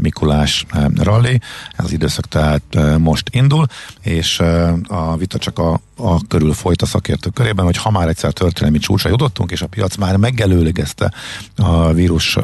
Mikulás 0.00 0.66
rally, 0.96 1.40
ez 1.76 1.84
az 1.84 1.92
időszak 1.92 2.28
tehát 2.28 2.98
most 2.98 3.28
indul, 3.30 3.66
és 4.00 4.40
a 4.88 5.16
vita 5.16 5.38
csak 5.38 5.58
a, 5.58 5.80
a 5.96 6.26
körül 6.26 6.52
folyt 6.52 6.82
a 6.82 6.86
szakértők 6.86 7.32
körében, 7.32 7.64
hogy 7.64 7.76
ha 7.76 7.90
már 7.90 8.08
egyszer 8.08 8.32
történelmi 8.32 8.78
csúcsra 8.78 9.10
jutottunk, 9.10 9.50
és 9.50 9.62
a 9.62 9.66
piac 9.66 9.96
már 9.96 10.16
megelőlegezte 10.16 11.12
a 11.56 11.92
vírus 11.92 12.38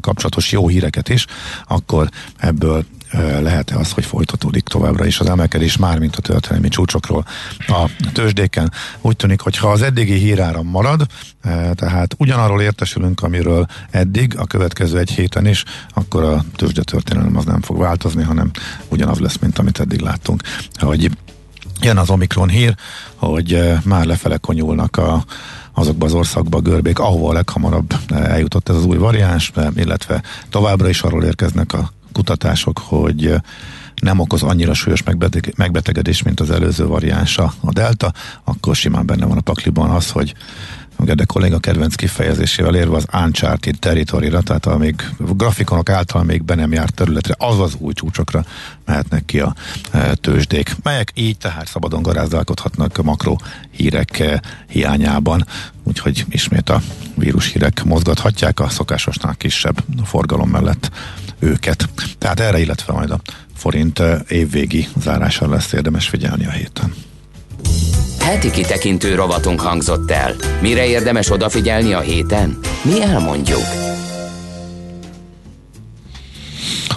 kapcsolatos 0.00 0.52
jó 0.52 0.68
híreket 0.68 1.08
is, 1.08 1.26
akkor 1.66 2.08
ebből 2.36 2.84
lehet-e 3.40 3.78
az, 3.78 3.90
hogy 3.90 4.04
folytatódik 4.04 4.62
továbbra 4.62 5.06
is 5.06 5.20
az 5.20 5.28
emelkedés 5.28 5.76
már, 5.76 5.98
mint 5.98 6.16
a 6.16 6.20
történelmi 6.20 6.68
csúcsokról 6.68 7.26
a 7.58 7.90
tőzsdéken. 8.12 8.72
Úgy 9.00 9.16
tűnik, 9.16 9.40
hogy 9.40 9.56
ha 9.56 9.70
az 9.70 9.82
eddigi 9.82 10.14
híráram 10.14 10.66
marad, 10.66 11.06
tehát 11.74 12.14
ugyanarról 12.18 12.62
értesülünk, 12.62 13.22
amiről 13.22 13.66
eddig, 13.90 14.38
a 14.38 14.46
következő 14.46 14.98
egy 14.98 15.10
héten 15.10 15.46
is, 15.46 15.64
akkor 15.94 16.22
a 16.22 16.44
tőzsde 16.56 16.82
történelem 16.82 17.36
az 17.36 17.44
nem 17.44 17.62
fog 17.62 17.78
változni, 17.78 18.22
hanem 18.22 18.50
ugyanaz 18.88 19.18
lesz, 19.18 19.38
mint 19.38 19.58
amit 19.58 19.80
eddig 19.80 20.00
láttunk. 20.00 20.42
Hogy 20.74 21.10
jön 21.80 21.96
az 21.96 22.10
Omikron 22.10 22.48
hír, 22.48 22.74
hogy 23.14 23.62
már 23.84 24.04
lefele 24.04 24.36
konyulnak 24.36 24.96
a 24.96 25.24
azokba 25.78 26.06
az 26.06 26.12
országba 26.12 26.60
görbék, 26.60 26.98
ahova 26.98 27.28
a 27.28 27.32
leghamarabb 27.32 27.94
eljutott 28.08 28.68
ez 28.68 28.76
az 28.76 28.84
új 28.84 28.96
variáns, 28.96 29.52
illetve 29.74 30.22
továbbra 30.50 30.88
is 30.88 31.02
arról 31.02 31.24
érkeznek 31.24 31.72
a 31.72 31.92
kutatások, 32.12 32.78
hogy 32.78 33.34
nem 34.02 34.18
okoz 34.18 34.42
annyira 34.42 34.74
súlyos 34.74 35.02
megbetegedés, 35.56 36.22
mint 36.22 36.40
az 36.40 36.50
előző 36.50 36.86
variánsa 36.86 37.52
a 37.60 37.72
delta, 37.72 38.12
akkor 38.44 38.76
simán 38.76 39.06
benne 39.06 39.26
van 39.26 39.36
a 39.36 39.40
pakliban 39.40 39.90
az, 39.90 40.10
hogy 40.10 40.34
Gede 40.98 41.24
kolléga 41.24 41.58
kedvenc 41.58 41.94
kifejezésével 41.94 42.74
érve 42.74 42.96
az 42.96 43.06
Uncharted 43.12 43.78
territory 43.78 44.28
tehát 44.28 44.66
a 44.66 44.76
még 44.76 44.94
grafikonok 45.18 45.88
által 45.88 46.22
még 46.22 46.42
be 46.42 46.54
nem 46.54 46.72
járt 46.72 46.94
területre, 46.94 47.34
azaz 47.38 47.74
új 47.78 47.92
csúcsokra 47.92 48.44
mehetnek 48.84 49.24
ki 49.24 49.40
a 49.40 49.54
e, 49.90 50.14
tőzsdék, 50.14 50.76
melyek 50.82 51.12
így 51.14 51.38
tehát 51.38 51.68
szabadon 51.68 52.02
garázdálkodhatnak 52.02 53.02
makro 53.02 53.36
hírek 53.70 54.18
e, 54.18 54.42
hiányában, 54.68 55.46
úgyhogy 55.82 56.24
ismét 56.28 56.68
a 56.70 56.82
vírus 57.14 57.52
hírek 57.52 57.84
mozgathatják 57.84 58.60
a 58.60 58.68
szokásosnál 58.68 59.34
kisebb 59.34 59.84
forgalom 60.04 60.48
mellett 60.48 60.90
őket. 61.38 61.88
Tehát 62.18 62.40
erre, 62.40 62.58
illetve 62.58 62.92
majd 62.92 63.10
a 63.10 63.20
forint 63.54 63.98
e, 63.98 64.24
évvégi 64.28 64.88
zárása 65.00 65.48
lesz 65.48 65.72
érdemes 65.72 66.08
figyelni 66.08 66.46
a 66.46 66.50
héten. 66.50 66.94
Heti 68.26 68.50
kitekintő 68.50 69.14
rovatunk 69.14 69.60
hangzott 69.60 70.10
el. 70.10 70.34
Mire 70.60 70.86
érdemes 70.86 71.30
odafigyelni 71.30 71.92
a 71.92 72.00
héten? 72.00 72.58
Mi 72.84 73.02
elmondjuk. 73.02 73.62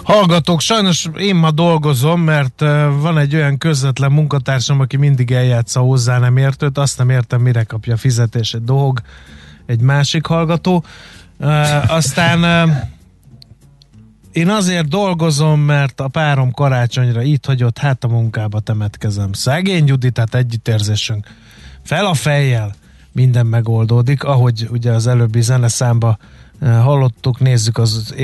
Hallgatók, 0.02 0.60
sajnos 0.60 1.08
én 1.18 1.34
ma 1.34 1.50
dolgozom, 1.50 2.20
mert 2.20 2.60
van 3.00 3.18
egy 3.18 3.34
olyan 3.34 3.58
közvetlen 3.58 4.12
munkatársam, 4.12 4.80
aki 4.80 4.96
mindig 4.96 5.30
eljátsza 5.30 5.80
hozzá 5.80 6.18
nem 6.18 6.36
értőt, 6.36 6.78
azt 6.78 6.98
nem 6.98 7.10
értem, 7.10 7.40
mire 7.40 7.62
kapja 7.62 7.96
fizetés 7.96 8.54
egy 8.54 8.64
dolog, 8.64 9.00
egy 9.66 9.80
másik 9.80 10.26
hallgató. 10.26 10.84
Aztán 11.86 12.70
én 14.32 14.48
azért 14.48 14.88
dolgozom, 14.88 15.60
mert 15.60 16.00
a 16.00 16.08
párom 16.08 16.52
karácsonyra 16.52 17.22
itt 17.22 17.46
hagyott, 17.46 17.78
hát 17.78 18.04
a 18.04 18.08
munkába 18.08 18.60
temetkezem. 18.60 19.32
Szegény 19.32 19.86
Judit, 19.86 20.12
tehát 20.12 20.34
együttérzésünk. 20.34 21.26
Fel 21.82 22.06
a 22.06 22.14
fejjel 22.14 22.74
minden 23.12 23.46
megoldódik, 23.46 24.24
ahogy 24.24 24.68
ugye 24.70 24.92
az 24.92 25.06
előbbi 25.06 25.40
zeneszámba 25.40 26.18
hallottuk, 26.66 27.40
nézzük 27.40 27.78
az 27.78 28.14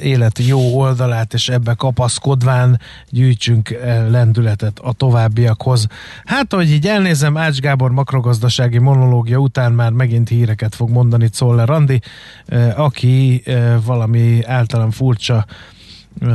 élet 0.00 0.38
jó 0.38 0.60
oldalát, 0.60 1.34
és 1.34 1.48
ebbe 1.48 1.74
kapaszkodván 1.74 2.80
gyűjtsünk 3.10 3.70
eh, 3.70 4.08
lendületet 4.08 4.78
a 4.78 4.92
továbbiakhoz. 4.92 5.86
Hát, 6.24 6.52
hogy 6.52 6.70
így 6.70 6.86
elnézem, 6.86 7.36
Ács 7.36 7.58
Gábor 7.58 7.90
makrogazdasági 7.90 8.78
monológia 8.78 9.38
után 9.38 9.72
már 9.72 9.92
megint 9.92 10.28
híreket 10.28 10.74
fog 10.74 10.90
mondani 10.90 11.28
Czoller 11.28 11.68
Randi, 11.68 12.00
eh, 12.46 12.80
aki 12.80 13.42
valami 13.84 14.44
általán 14.44 14.90
furcsa 14.90 15.46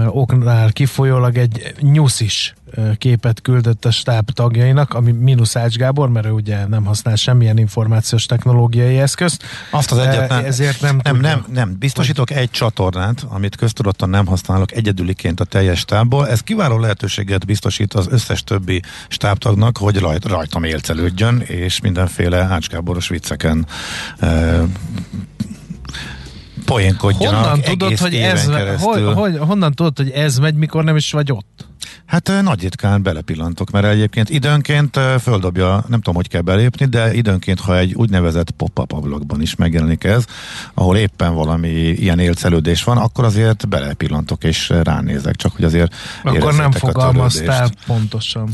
oknál 0.07 0.71
kifolyólag 0.71 1.37
egy 1.37 1.73
nyuszis 1.79 2.53
képet 2.97 3.41
küldött 3.41 3.85
a 3.85 3.91
stáb 3.91 4.31
tagjainak, 4.31 4.93
ami 4.93 5.11
mínusz 5.11 5.55
Ács 5.55 5.75
Gábor, 5.75 6.09
mert 6.09 6.25
ő 6.25 6.29
ugye 6.29 6.67
nem 6.67 6.85
használ 6.85 7.15
semmilyen 7.15 7.57
információs 7.57 8.25
technológiai 8.25 8.97
eszközt. 8.97 9.43
Azt 9.69 9.91
az 9.91 9.97
egyetlen, 9.97 10.45
ezért 10.45 10.81
nem, 10.81 10.99
nem, 11.03 11.19
nem, 11.19 11.45
nem, 11.53 11.75
biztosítok 11.79 12.31
egy 12.31 12.49
csatornát, 12.51 13.25
amit 13.29 13.55
köztudottan 13.55 14.09
nem 14.09 14.25
használok 14.25 14.71
egyedüliként 14.71 15.39
a 15.39 15.45
teljes 15.45 15.79
stábból. 15.79 16.27
Ez 16.27 16.39
kiváló 16.39 16.77
lehetőséget 16.77 17.45
biztosít 17.45 17.93
az 17.93 18.07
összes 18.09 18.43
többi 18.43 18.81
stábtagnak, 19.07 19.77
hogy 19.77 19.97
rajt, 19.97 20.25
rajtam 20.25 20.63
élcelődjön, 20.63 21.39
és 21.39 21.81
mindenféle 21.81 22.37
Ács 22.37 22.67
Gáboros 22.67 23.07
vicceken 23.07 23.67
poénkodjanak 26.71 27.45
honnan 27.45 27.61
tudod, 27.61 27.97
hogy 27.97 28.15
ez, 28.15 28.45
hogy, 28.79 29.03
hogy, 29.13 29.37
honnan 29.37 29.71
tudod, 29.71 29.97
hogy 29.97 30.09
ez 30.09 30.37
megy, 30.37 30.55
mikor 30.55 30.83
nem 30.83 30.95
is 30.95 31.11
vagy 31.11 31.31
ott? 31.31 31.69
Hát 32.05 32.31
nagy 32.41 32.61
ritkán 32.61 33.03
belepillantok, 33.03 33.71
mert 33.71 33.85
egyébként 33.85 34.29
időnként 34.29 34.99
földobja, 35.21 35.83
nem 35.87 36.01
tudom, 36.01 36.15
hogy 36.15 36.27
kell 36.27 36.41
belépni, 36.41 36.85
de 36.85 37.13
időnként, 37.13 37.59
ha 37.59 37.77
egy 37.77 37.93
úgynevezett 37.93 38.51
pop-up 38.51 38.91
ablakban 38.91 39.41
is 39.41 39.55
megjelenik 39.55 40.03
ez, 40.03 40.25
ahol 40.73 40.97
éppen 40.97 41.33
valami 41.33 41.69
ilyen 41.69 42.19
élcelődés 42.19 42.83
van, 42.83 42.97
akkor 42.97 43.25
azért 43.25 43.67
belepillantok 43.67 44.43
és 44.43 44.73
ránézek, 44.83 45.35
csak 45.35 45.55
hogy 45.55 45.65
azért 45.65 45.95
Akkor 46.23 46.55
nem 46.55 46.71
fogalmaztál 46.71 47.69
pontosan. 47.85 48.49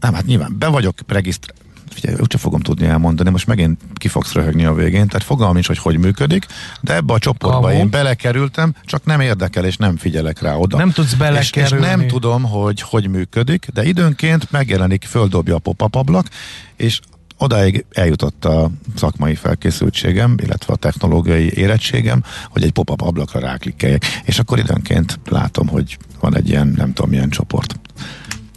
nem, 0.00 0.14
hát 0.14 0.26
nyilván 0.26 0.56
be 0.58 0.66
vagyok 0.66 0.94
regisztrálva, 1.06 1.61
figyelj, 1.92 2.16
úgyse 2.20 2.38
fogom 2.38 2.60
tudni 2.60 2.86
elmondani, 2.86 3.30
most 3.30 3.46
megint 3.46 3.80
ki 3.94 4.08
fogsz 4.08 4.32
röhögni 4.32 4.64
a 4.64 4.74
végén, 4.74 5.06
tehát 5.06 5.22
fogalmam 5.22 5.56
is, 5.56 5.66
hogy 5.66 5.78
hogy 5.78 5.98
működik, 5.98 6.46
de 6.80 6.94
ebbe 6.94 7.12
a 7.12 7.18
csoportba 7.18 7.60
Kamu. 7.60 7.78
én 7.78 7.90
belekerültem, 7.90 8.74
csak 8.84 9.04
nem 9.04 9.20
érdekel, 9.20 9.64
és 9.64 9.76
nem 9.76 9.96
figyelek 9.96 10.40
rá 10.40 10.54
oda. 10.54 10.76
Nem 10.76 10.90
tudsz 10.90 11.14
belekerülni. 11.14 11.84
És, 11.84 11.90
és 11.90 11.96
nem 11.96 12.06
tudom, 12.06 12.42
hogy 12.42 12.80
hogy 12.80 13.08
működik, 13.08 13.68
de 13.72 13.84
időnként 13.84 14.50
megjelenik, 14.50 15.04
földobja 15.04 15.54
a 15.54 15.58
pop 15.58 15.96
ablak, 15.96 16.28
és 16.76 17.00
odáig 17.42 17.84
eljutott 17.92 18.44
a 18.44 18.70
szakmai 18.96 19.34
felkészültségem, 19.34 20.34
illetve 20.42 20.72
a 20.72 20.76
technológiai 20.76 21.52
érettségem, 21.54 22.22
hogy 22.48 22.62
egy 22.62 22.72
pop-up 22.72 23.00
ablakra 23.00 23.40
ráklikkeljek, 23.40 24.04
és 24.24 24.38
akkor 24.38 24.58
időnként 24.58 25.18
látom, 25.28 25.68
hogy 25.68 25.98
van 26.20 26.36
egy 26.36 26.48
ilyen, 26.48 26.74
nem 26.76 26.92
tudom 26.92 27.10
milyen 27.10 27.30
csoport. 27.30 27.80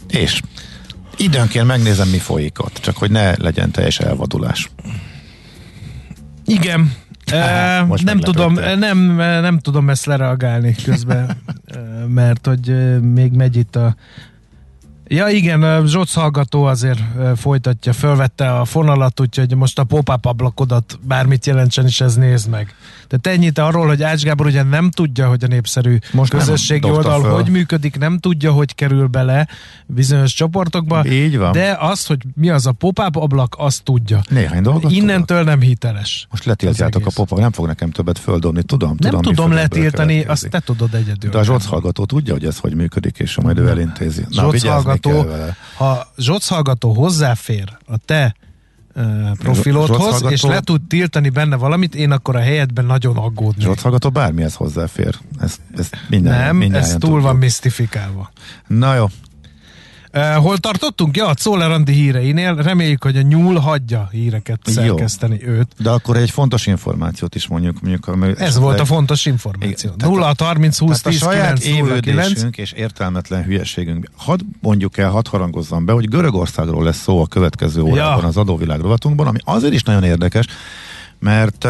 És 0.08 0.40
Időnként 1.16 1.66
megnézem, 1.66 2.08
mi 2.08 2.18
folyik 2.18 2.62
ott, 2.64 2.78
csak 2.80 2.96
hogy 2.96 3.10
ne 3.10 3.36
legyen 3.36 3.70
teljes 3.70 3.98
elvadulás. 3.98 4.70
Igen. 6.44 6.92
Uh, 7.32 8.00
nem 8.02 8.18
tudom, 8.18 8.52
nem, 8.78 8.98
nem 9.16 9.58
tudom 9.58 9.90
ezt 9.90 10.06
lereagálni 10.06 10.74
közben, 10.84 11.36
mert 12.20 12.46
hogy 12.46 13.00
még 13.00 13.32
megy 13.32 13.56
itt 13.56 13.76
a 13.76 13.96
Ja 15.08 15.28
igen, 15.28 15.86
Zsoc 15.86 16.12
hallgató 16.12 16.64
azért 16.64 17.00
folytatja, 17.36 17.92
fölvette 17.92 18.52
a 18.52 18.64
fonalat, 18.64 19.20
úgyhogy 19.20 19.54
most 19.54 19.78
a 19.78 19.84
pop-up 19.84 20.24
ablakodat 20.24 20.98
bármit 21.02 21.46
jelentsen 21.46 21.86
is 21.86 22.00
ez 22.00 22.14
nézd 22.14 22.48
meg. 22.48 22.74
Tehát 23.08 23.38
ennyit 23.38 23.58
arról, 23.58 23.86
hogy 23.86 24.02
Ács 24.02 24.22
Gábor 24.22 24.46
ugye 24.46 24.62
nem 24.62 24.90
tudja, 24.90 25.28
hogy 25.28 25.44
a 25.44 25.46
népszerű 25.46 25.98
most 26.12 26.30
közösségi 26.30 26.90
oldal 26.90 27.20
föl. 27.20 27.30
hogy 27.30 27.48
működik, 27.48 27.98
nem 27.98 28.18
tudja, 28.18 28.52
hogy 28.52 28.74
kerül 28.74 29.06
bele 29.06 29.48
bizonyos 29.86 30.34
csoportokba. 30.34 31.06
Így 31.06 31.38
van. 31.38 31.52
De 31.52 31.76
azt, 31.80 32.06
hogy 32.06 32.22
mi 32.34 32.50
az 32.50 32.66
a 32.66 32.72
pop-up 32.72 33.16
ablak, 33.16 33.54
azt 33.58 33.82
tudja. 33.82 34.20
Néhány 34.28 34.62
dolgot 34.62 34.92
Innentől 34.92 35.38
tudok. 35.38 35.44
nem 35.52 35.60
hiteles. 35.60 36.26
Most 36.30 36.44
letiltjátok 36.44 37.06
a 37.06 37.10
pop 37.14 37.38
nem 37.38 37.52
fog 37.52 37.66
nekem 37.66 37.90
többet 37.90 38.18
földobni, 38.18 38.62
tudom. 38.62 38.94
Nem 38.98 39.10
tudom, 39.10 39.34
tudom 39.34 39.52
letiltani, 39.52 40.24
azt 40.24 40.48
te 40.50 40.60
tudod 40.60 40.94
egyedül. 40.94 41.30
De 41.30 41.38
a 41.38 41.44
Zsoc 41.44 41.64
hallgató 41.64 42.04
tudja, 42.04 42.32
hogy 42.32 42.44
ez 42.44 42.58
hogy 42.58 42.74
működik, 42.74 43.18
és 43.18 43.36
majd 43.42 43.58
ő 43.58 43.68
elintézi. 43.68 44.24
Na, 44.28 44.50
hallgató, 44.64 45.26
ha 45.76 46.06
Zsoc 46.18 46.48
hallgató 46.48 46.92
hozzáfér 46.92 47.76
a 47.86 47.96
te 48.04 48.34
profilodhoz, 49.38 50.24
és 50.28 50.42
le 50.42 50.60
tud 50.60 50.82
tiltani 50.82 51.28
benne 51.28 51.56
valamit, 51.56 51.94
én 51.94 52.10
akkor 52.10 52.36
a 52.36 52.40
helyetben 52.40 52.84
nagyon 52.84 53.16
aggódnék. 53.16 53.64
Zsolt 53.64 53.80
hallgató 53.80 54.10
bármihez 54.10 54.54
hozzáfér. 54.54 55.14
Ez, 55.40 55.56
ez 55.76 55.90
minden, 56.08 56.56
Nem, 56.56 56.74
ez 56.74 56.90
túl 56.90 56.98
tudjuk. 56.98 57.20
van 57.20 57.36
misztifikálva. 57.36 58.30
Na 58.66 58.94
jó, 58.94 59.06
hol 60.36 60.58
tartottunk? 60.58 61.16
Ja, 61.16 61.26
a 61.26 61.34
Czoller 61.34 61.70
Andi 61.70 61.92
híreinél. 61.92 62.54
Reméljük, 62.54 63.02
hogy 63.02 63.16
a 63.16 63.20
nyúl 63.20 63.58
hagyja 63.58 64.08
híreket 64.10 64.60
szerkeszteni 64.64 65.38
Jó. 65.42 65.48
őt. 65.48 65.68
De 65.78 65.90
akkor 65.90 66.16
egy 66.16 66.30
fontos 66.30 66.66
információt 66.66 67.34
is 67.34 67.46
mondjuk. 67.46 67.80
mondjuk 67.80 68.40
Ez 68.40 68.58
volt 68.58 68.80
a 68.80 68.84
fontos 68.84 69.26
információ. 69.26 69.90
0 69.96 70.34
30 70.38 70.78
20 70.78 71.00
10 71.00 71.22
a 71.22 71.30
saját 71.30 71.58
9, 72.00 72.42
és 72.56 72.72
értelmetlen 72.72 73.44
hülyeségünk. 73.44 74.10
Hadd 74.16 74.40
mondjuk 74.60 74.98
el, 74.98 75.10
hadd 75.10 75.28
harangozzam 75.28 75.84
be, 75.84 75.92
hogy 75.92 76.08
Görögországról 76.08 76.84
lesz 76.84 77.00
szó 77.00 77.22
a 77.22 77.26
következő 77.26 77.80
órában 77.80 78.20
ja. 78.20 78.28
az 78.28 78.36
adóvilág 78.36 78.80
rovatunkban, 78.80 79.26
ami 79.26 79.38
azért 79.44 79.72
is 79.72 79.82
nagyon 79.82 80.04
érdekes, 80.04 80.46
mert 81.18 81.68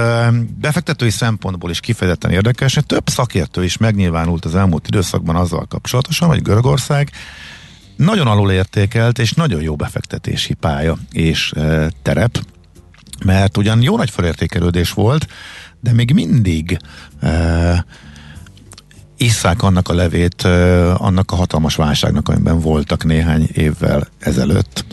befektetői 0.61 1.11
szempontból 1.11 1.71
is 1.71 1.81
kifejezetten 1.81 2.31
érdekes, 2.31 2.79
több 2.87 3.09
szakértő 3.09 3.65
is 3.65 3.77
megnyilvánult 3.77 4.45
az 4.45 4.55
elmúlt 4.55 4.87
időszakban 4.87 5.37
azzal 5.37 5.67
kapcsolatosan, 5.69 6.29
hogy 6.29 6.43
Görögország 6.43 7.11
nagyon 7.97 8.27
alulértékelt 8.27 9.19
és 9.19 9.33
nagyon 9.33 9.63
jó 9.63 9.77
befektetési 9.77 10.55
pálya 10.55 10.99
és 11.13 11.53
e, 11.53 11.91
terep, 12.03 12.39
mert 13.25 13.57
ugyan 13.57 13.83
jó 13.83 13.97
nagy 13.97 14.11
felértékelődés 14.11 14.93
volt, 14.93 15.27
de 15.81 15.93
még 15.93 16.13
mindig 16.13 16.79
e, 17.21 17.85
isszák 19.17 19.63
annak 19.63 19.89
a 19.89 19.95
levét, 19.95 20.43
annak 20.97 21.33
a 21.33 21.37
hatalmas 21.37 21.75
válságnak, 21.75 22.29
amiben 22.29 22.61
voltak 22.61 23.05
néhány 23.05 23.49
évvel 23.53 24.09
ezelőtt. 24.19 24.85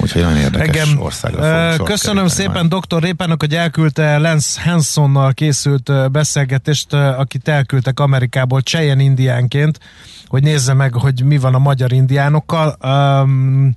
Úgyhogy 0.00 0.22
nagyon 0.22 0.36
érdekes 0.38 0.66
Engem, 0.66 1.00
országra 1.00 1.74
uh, 1.74 1.86
Köszönöm 1.86 2.26
szépen 2.26 2.66
majd. 2.70 2.84
dr. 2.84 3.02
Répának, 3.02 3.40
hogy 3.40 3.54
elküldte 3.54 4.18
Lance 4.18 4.60
Hansonnal 4.62 5.32
készült 5.32 6.10
beszélgetést, 6.10 6.92
akit 6.92 7.48
elküldtek 7.48 8.00
Amerikából 8.00 8.60
Cheyenne 8.60 9.02
indiánként, 9.02 9.78
hogy 10.26 10.42
nézze 10.42 10.72
meg, 10.72 10.92
hogy 10.92 11.24
mi 11.24 11.38
van 11.38 11.54
a 11.54 11.58
magyar 11.58 11.92
indiánokkal. 11.92 12.76
Um, 12.84 13.74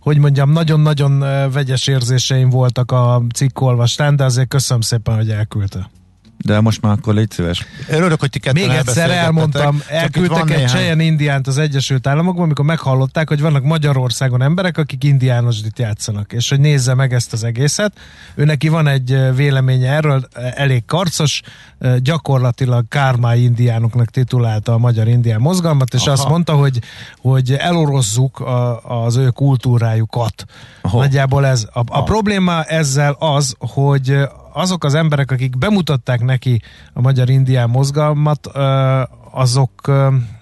hogy 0.00 0.18
mondjam, 0.18 0.50
nagyon-nagyon 0.50 1.18
vegyes 1.52 1.86
érzéseim 1.86 2.50
voltak 2.50 2.92
a 2.92 3.22
cikk 3.34 3.60
olvastán, 3.60 4.16
de 4.16 4.24
azért 4.24 4.48
köszönöm 4.48 4.80
szépen, 4.80 5.16
hogy 5.16 5.30
elküldte. 5.30 5.90
De 6.44 6.60
most 6.60 6.80
már 6.80 6.92
akkor 6.92 7.14
légy 7.14 7.30
szíves. 7.30 7.66
Örülök, 7.88 8.20
hogy 8.20 8.30
ti 8.30 8.40
Még 8.52 8.68
egyszer 8.68 9.10
elmondtam, 9.10 9.82
elküldtek 9.88 10.50
egy 10.50 10.66
Cheyenne 10.68 11.02
indiánt 11.02 11.46
az 11.46 11.58
Egyesült 11.58 12.06
Államokban, 12.06 12.44
amikor 12.44 12.64
meghallották, 12.64 13.28
hogy 13.28 13.40
vannak 13.40 13.62
Magyarországon 13.62 14.42
emberek, 14.42 14.78
akik 14.78 15.04
indiánosdit 15.04 15.78
játszanak, 15.78 16.32
és 16.32 16.48
hogy 16.48 16.60
nézze 16.60 16.94
meg 16.94 17.12
ezt 17.12 17.32
az 17.32 17.44
egészet. 17.44 17.92
Ő 18.34 18.44
neki 18.44 18.68
van 18.68 18.86
egy 18.86 19.34
véleménye 19.34 19.92
erről, 19.92 20.28
elég 20.54 20.84
karcos, 20.84 21.40
gyakorlatilag 21.98 22.84
kármái 22.88 23.42
indiánoknak 23.42 24.10
titulálta 24.10 24.72
a 24.72 24.78
magyar 24.78 25.08
indián 25.08 25.40
mozgalmat, 25.40 25.94
és 25.94 26.02
Aha. 26.02 26.10
azt 26.10 26.28
mondta, 26.28 26.54
hogy, 26.54 26.78
hogy 27.20 27.52
elorozzuk 27.52 28.40
a, 28.40 28.80
az 29.04 29.16
ő 29.16 29.28
kultúrájukat. 29.28 30.44
Aha. 30.82 30.98
Nagyjából 30.98 31.46
ez. 31.46 31.66
A, 31.72 31.80
a 31.86 32.02
probléma 32.02 32.62
ezzel 32.62 33.16
az, 33.18 33.54
hogy 33.58 34.18
azok 34.52 34.84
az 34.84 34.94
emberek, 34.94 35.30
akik 35.30 35.58
bemutatták 35.58 36.20
neki 36.20 36.62
a 36.92 37.00
magyar 37.00 37.30
indián 37.30 37.70
mozgalmat, 37.70 38.46
azok 39.30 39.90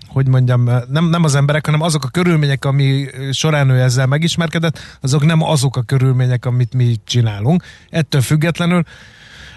hogy 0.08 0.28
mondjam, 0.28 0.70
nem, 0.88 1.08
nem 1.08 1.24
az 1.24 1.34
emberek, 1.34 1.64
hanem 1.64 1.80
azok 1.80 2.04
a 2.04 2.08
körülmények, 2.08 2.64
ami 2.64 3.06
során 3.30 3.70
ő 3.70 3.80
ezzel 3.80 4.06
megismerkedett, 4.06 4.78
azok 5.00 5.24
nem 5.24 5.42
azok 5.42 5.76
a 5.76 5.82
körülmények, 5.82 6.44
amit 6.44 6.74
mi 6.74 6.96
csinálunk. 7.04 7.64
Ettől 7.90 8.20
függetlenül 8.20 8.82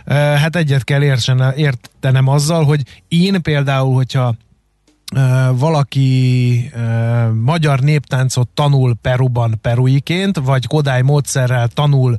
hát 0.05 0.55
egyet 0.55 0.83
kell 0.83 1.01
értenem 1.55 2.27
azzal, 2.27 2.63
hogy 2.63 3.03
én 3.07 3.41
például, 3.41 3.93
hogyha 3.93 4.35
valaki 5.51 6.71
magyar 7.41 7.79
néptáncot 7.79 8.47
tanul 8.47 8.95
Peruban 9.01 9.59
peruiként, 9.61 10.37
vagy 10.37 10.67
Kodály 10.67 11.01
módszerrel 11.01 11.67
tanul 11.67 12.17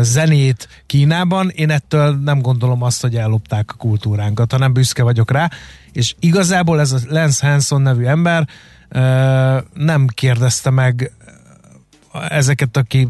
zenét 0.00 0.68
Kínában, 0.86 1.48
én 1.48 1.70
ettől 1.70 2.18
nem 2.24 2.40
gondolom 2.40 2.82
azt, 2.82 3.02
hogy 3.02 3.16
ellopták 3.16 3.70
a 3.70 3.74
kultúránkat, 3.74 4.52
hanem 4.52 4.72
büszke 4.72 5.02
vagyok 5.02 5.30
rá, 5.30 5.50
és 5.92 6.14
igazából 6.20 6.80
ez 6.80 6.92
a 6.92 6.98
Lance 7.08 7.48
Hanson 7.48 7.82
nevű 7.82 8.04
ember 8.04 8.48
nem 9.74 10.06
kérdezte 10.06 10.70
meg 10.70 11.12
ezeket, 12.28 12.76
aki 12.76 13.08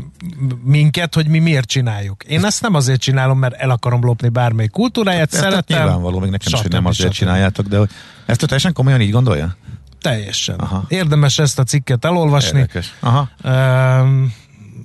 minket, 0.62 1.14
hogy 1.14 1.26
mi 1.26 1.38
miért 1.38 1.68
csináljuk. 1.68 2.24
Én 2.24 2.44
ezt 2.44 2.62
nem 2.62 2.74
azért 2.74 3.00
csinálom, 3.00 3.38
mert 3.38 3.54
el 3.54 3.70
akarom 3.70 4.04
lopni 4.04 4.28
bármelyik 4.28 4.70
kultúráját, 4.70 5.34
hát, 5.34 5.42
szeretem. 5.42 5.78
Nyilvánvaló, 5.78 6.18
még 6.18 6.30
nekem 6.30 6.52
is, 6.52 6.60
hogy 6.60 6.70
nem 6.70 6.86
azért 6.86 7.12
csináljátok, 7.12 7.66
de 7.66 7.78
hogy 7.78 7.90
ezt 8.26 8.40
teljesen 8.40 8.72
komolyan 8.72 9.00
így 9.00 9.10
gondolja? 9.10 9.56
Teljesen. 10.00 10.58
Aha. 10.58 10.84
Érdemes 10.88 11.38
ezt 11.38 11.58
a 11.58 11.62
cikket 11.62 12.04
elolvasni. 12.04 12.58
Érdekes. 12.58 12.94
Aha. 13.00 13.28
Um, 13.44 14.32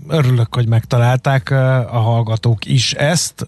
örülök, 0.09 0.55
hogy 0.55 0.67
megtalálták 0.67 1.49
a 1.91 1.99
hallgatók 1.99 2.65
is 2.65 2.93
ezt. 2.93 3.45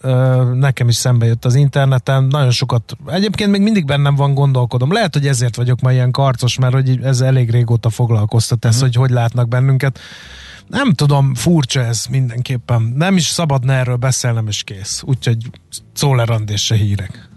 Nekem 0.53 0.87
is 0.87 0.95
szembe 0.95 1.25
jött 1.25 1.45
az 1.45 1.55
interneten, 1.55 2.23
nagyon 2.23 2.51
sokat, 2.51 2.97
egyébként 3.07 3.51
még 3.51 3.61
mindig 3.61 3.85
bennem 3.85 4.15
van, 4.15 4.33
gondolkodom. 4.33 4.91
Lehet, 4.91 5.13
hogy 5.13 5.27
ezért 5.27 5.55
vagyok 5.55 5.81
ma 5.81 5.91
ilyen 5.91 6.11
karcos, 6.11 6.57
mert 6.57 6.73
hogy 6.73 6.99
ez 7.03 7.21
elég 7.21 7.49
régóta 7.49 7.89
foglalkoztat 7.89 8.65
ez, 8.65 8.75
uh-huh. 8.75 8.87
hogy 8.87 8.95
hogy 8.95 9.09
látnak 9.09 9.47
bennünket. 9.47 9.99
Nem 10.67 10.93
tudom, 10.93 11.33
furcsa 11.35 11.79
ez 11.79 12.05
mindenképpen. 12.05 12.93
Nem 12.95 13.17
is 13.17 13.25
szabadna 13.25 13.73
erről 13.73 13.95
beszélnem, 13.95 14.47
és 14.47 14.63
kész. 14.63 15.03
Úgyhogy 15.05 15.49
szólerandés 15.93 16.65
se 16.65 16.75
hírek. 16.75 17.30